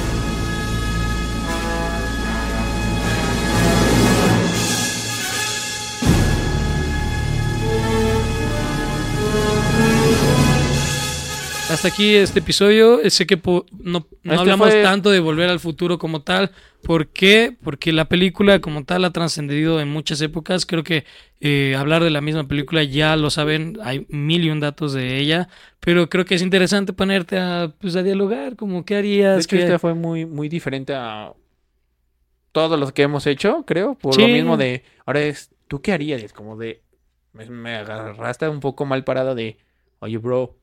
Hasta 11.72 11.88
aquí 11.88 12.14
este 12.14 12.40
episodio. 12.40 12.98
Sé 13.08 13.26
que 13.26 13.36
no, 13.36 13.62
no 13.80 14.06
Este 14.22 14.34
hablamos 14.34 14.68
fue- 14.70 14.82
tanto 14.82 15.10
de 15.10 15.20
volver 15.20 15.48
al 15.48 15.58
futuro 15.60 15.98
como 15.98 16.22
tal. 16.22 16.50
¿Por 16.82 17.08
qué? 17.08 17.56
Porque 17.62 17.92
la 17.92 18.06
película 18.06 18.60
como 18.60 18.84
tal 18.84 19.04
ha 19.04 19.10
trascendido 19.12 19.80
en 19.80 19.88
muchas 19.88 20.20
épocas. 20.20 20.66
Creo 20.66 20.82
que 20.84 21.04
eh, 21.40 21.74
hablar 21.78 22.04
de 22.04 22.10
la 22.10 22.20
misma 22.20 22.46
película 22.46 22.82
ya 22.82 23.16
lo 23.16 23.30
saben. 23.30 23.78
Hay 23.82 24.06
mil 24.10 24.44
y 24.44 24.50
un 24.50 24.60
datos 24.60 24.92
de 24.92 25.18
ella. 25.18 25.48
Pero 25.80 26.08
creo 26.10 26.24
que 26.24 26.34
es 26.34 26.42
interesante 26.42 26.92
ponerte 26.92 27.38
a, 27.38 27.72
pues, 27.80 27.96
a 27.96 28.02
dialogar. 28.02 28.56
Como, 28.56 28.84
¿qué 28.84 28.94
De 28.94 28.98
harías? 29.00 29.44
hecho, 29.44 29.56
¿Qué- 29.56 29.62
esta 29.64 29.78
fue 29.78 29.94
muy, 29.94 30.26
muy 30.26 30.48
diferente 30.48 30.92
a 30.94 31.32
todos 32.52 32.78
los 32.78 32.92
que 32.92 33.02
hemos 33.02 33.26
hecho, 33.26 33.64
creo. 33.66 33.94
Por 33.94 34.14
Sí. 34.14 34.20
lo 34.20 34.28
mismo 34.28 34.56
de, 34.58 34.84
ahora 35.06 35.20
es, 35.22 35.50
¿tú 35.68 35.80
qué 35.80 35.92
harías? 35.92 36.32
Como 36.34 36.56
de, 36.56 36.82
me, 37.32 37.46
me 37.46 37.76
agarraste 37.76 38.46
un 38.48 38.60
poco 38.60 38.84
mal 38.84 39.04
parado 39.04 39.34
de, 39.34 39.56
oye, 40.00 40.18
bro, 40.18 40.58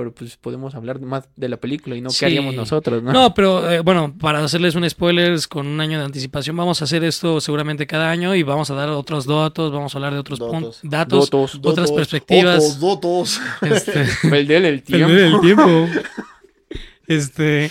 pero 0.00 0.14
pues 0.14 0.38
podemos 0.38 0.74
hablar 0.74 0.98
más 0.98 1.28
de 1.36 1.50
la 1.50 1.58
película 1.58 1.94
y 1.94 2.00
no 2.00 2.08
Sí. 2.08 2.20
qué 2.20 2.26
haríamos 2.26 2.54
nosotros, 2.54 3.02
¿no? 3.02 3.12
No, 3.12 3.34
pero 3.34 3.70
eh, 3.70 3.80
bueno, 3.80 4.14
para 4.18 4.42
hacerles 4.42 4.74
un 4.74 4.88
spoilers 4.88 5.46
con 5.46 5.66
un 5.66 5.78
año 5.78 5.98
de 5.98 6.06
anticipación, 6.06 6.56
vamos 6.56 6.80
a 6.80 6.84
hacer 6.84 7.04
esto 7.04 7.38
seguramente 7.42 7.86
cada 7.86 8.10
año 8.10 8.34
y 8.34 8.42
vamos 8.42 8.70
a 8.70 8.74
dar 8.74 8.88
otros 8.88 9.26
datos, 9.26 9.70
vamos 9.70 9.94
a 9.94 9.98
hablar 9.98 10.14
de 10.14 10.20
otros 10.20 10.38
Datos. 10.38 10.80
datos, 10.82 11.28
Dotos. 11.30 11.60
otras 11.62 11.92
perspectivas. 11.92 12.80
Dotos, 12.80 12.80
dotos. 12.80 13.40
Este, 13.60 14.04
El 14.38 14.46
del 14.46 14.64
el 14.64 14.82
tiempo. 14.82 15.08
el 15.12 15.40
tiempo. 15.42 15.86
Este, 17.06 17.70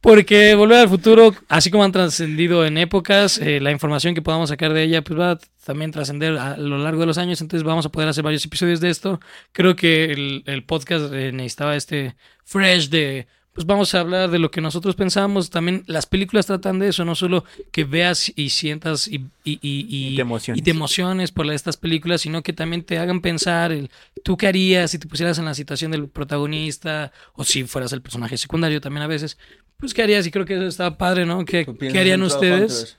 porque 0.00 0.54
volver 0.54 0.78
al 0.78 0.88
futuro, 0.88 1.34
así 1.48 1.70
como 1.70 1.84
han 1.84 1.92
trascendido 1.92 2.64
en 2.64 2.78
épocas, 2.78 3.38
eh, 3.38 3.60
la 3.60 3.70
información 3.70 4.14
que 4.14 4.22
podamos 4.22 4.48
sacar 4.48 4.72
de 4.72 4.82
ella, 4.82 5.02
pues 5.02 5.18
va 5.18 5.32
a 5.32 5.38
también 5.64 5.90
trascender 5.92 6.38
a 6.38 6.56
lo 6.56 6.78
largo 6.78 7.00
de 7.00 7.06
los 7.06 7.18
años. 7.18 7.40
Entonces 7.40 7.64
vamos 7.64 7.84
a 7.86 7.90
poder 7.90 8.08
hacer 8.08 8.24
varios 8.24 8.44
episodios 8.44 8.80
de 8.80 8.88
esto. 8.90 9.20
Creo 9.52 9.76
que 9.76 10.04
el, 10.06 10.42
el 10.46 10.64
podcast 10.64 11.12
eh, 11.12 11.32
necesitaba 11.32 11.76
este 11.76 12.16
fresh 12.44 12.88
de. 12.88 13.26
Pues 13.52 13.66
vamos 13.66 13.92
a 13.94 14.00
hablar 14.00 14.30
de 14.30 14.38
lo 14.38 14.50
que 14.52 14.60
nosotros 14.60 14.94
pensamos. 14.94 15.50
También 15.50 15.82
las 15.86 16.06
películas 16.06 16.46
tratan 16.46 16.78
de 16.78 16.88
eso, 16.88 17.04
no 17.04 17.16
solo 17.16 17.44
que 17.72 17.82
veas 17.84 18.32
y 18.36 18.50
sientas 18.50 19.08
y, 19.08 19.16
y, 19.44 19.58
y- 19.60 19.86
y- 19.90 20.06
Y 20.12 20.14
te 20.16 20.22
emociones. 20.22 20.60
y 20.60 20.62
te 20.64 20.70
emociones 20.70 21.32
por 21.32 21.52
estas 21.52 21.76
películas, 21.76 22.20
sino 22.22 22.42
que 22.44 22.52
también 22.52 22.84
te 22.84 22.98
hagan 22.98 23.20
pensar 23.20 23.72
el, 23.72 23.90
tú 24.22 24.36
qué 24.36 24.46
harías 24.46 24.92
si 24.92 24.98
te 25.00 25.08
pusieras 25.08 25.36
en 25.40 25.46
la 25.46 25.54
situación 25.54 25.90
del 25.90 26.08
protagonista 26.08 27.12
o 27.34 27.42
si 27.44 27.64
fueras 27.64 27.92
el 27.92 28.02
personaje 28.02 28.38
secundario 28.38 28.80
también 28.80 29.02
a 29.02 29.08
veces. 29.08 29.36
Pues 29.80 29.94
qué 29.94 30.02
harías 30.02 30.26
y 30.26 30.30
creo 30.30 30.44
que 30.44 30.54
eso 30.54 30.66
está 30.66 30.96
padre, 30.96 31.26
¿no? 31.26 31.44
¿Qué, 31.44 31.66
qué 31.78 31.98
harían 31.98 32.22
ustedes? 32.22 32.96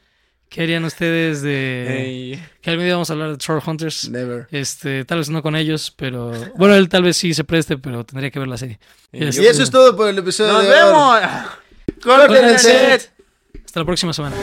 ¿Qué 0.50 0.64
harían 0.64 0.84
ustedes 0.84 1.42
de 1.42 2.38
que 2.60 2.70
algún 2.72 2.84
día 2.84 2.96
vamos 2.96 3.10
a 3.10 3.14
hablar 3.14 3.32
de 3.32 3.38
Troll 3.38 3.62
Hunters? 3.66 4.10
Never. 4.10 4.48
Este, 4.52 5.06
tal 5.06 5.20
vez 5.20 5.30
no 5.30 5.42
con 5.42 5.56
ellos, 5.56 5.94
pero 5.96 6.34
bueno, 6.58 6.76
él 6.76 6.90
tal 6.90 7.04
vez 7.04 7.16
sí 7.16 7.34
se 7.34 7.46
preste, 7.46 7.78
pero 7.78 8.04
tendría 8.06 8.32
que 8.32 8.40
ver 8.40 8.50
la 8.50 8.58
serie. 8.58 8.78
Y 9.14 9.24
Este, 9.24 9.44
Y 9.44 9.46
eso 9.48 9.64
es 9.64 9.72
todo 9.72 9.96
por 9.96 10.10
el 10.10 10.18
episodio 10.18 10.52
¡Nos 10.52 10.64
de 10.64 10.70
vemos! 10.70 11.20
¡Corten 12.04 12.46
el 12.46 12.60
set! 12.60 13.12
Hasta 13.64 13.80
la 13.80 13.86
próxima 13.86 14.12
semana. 14.12 14.36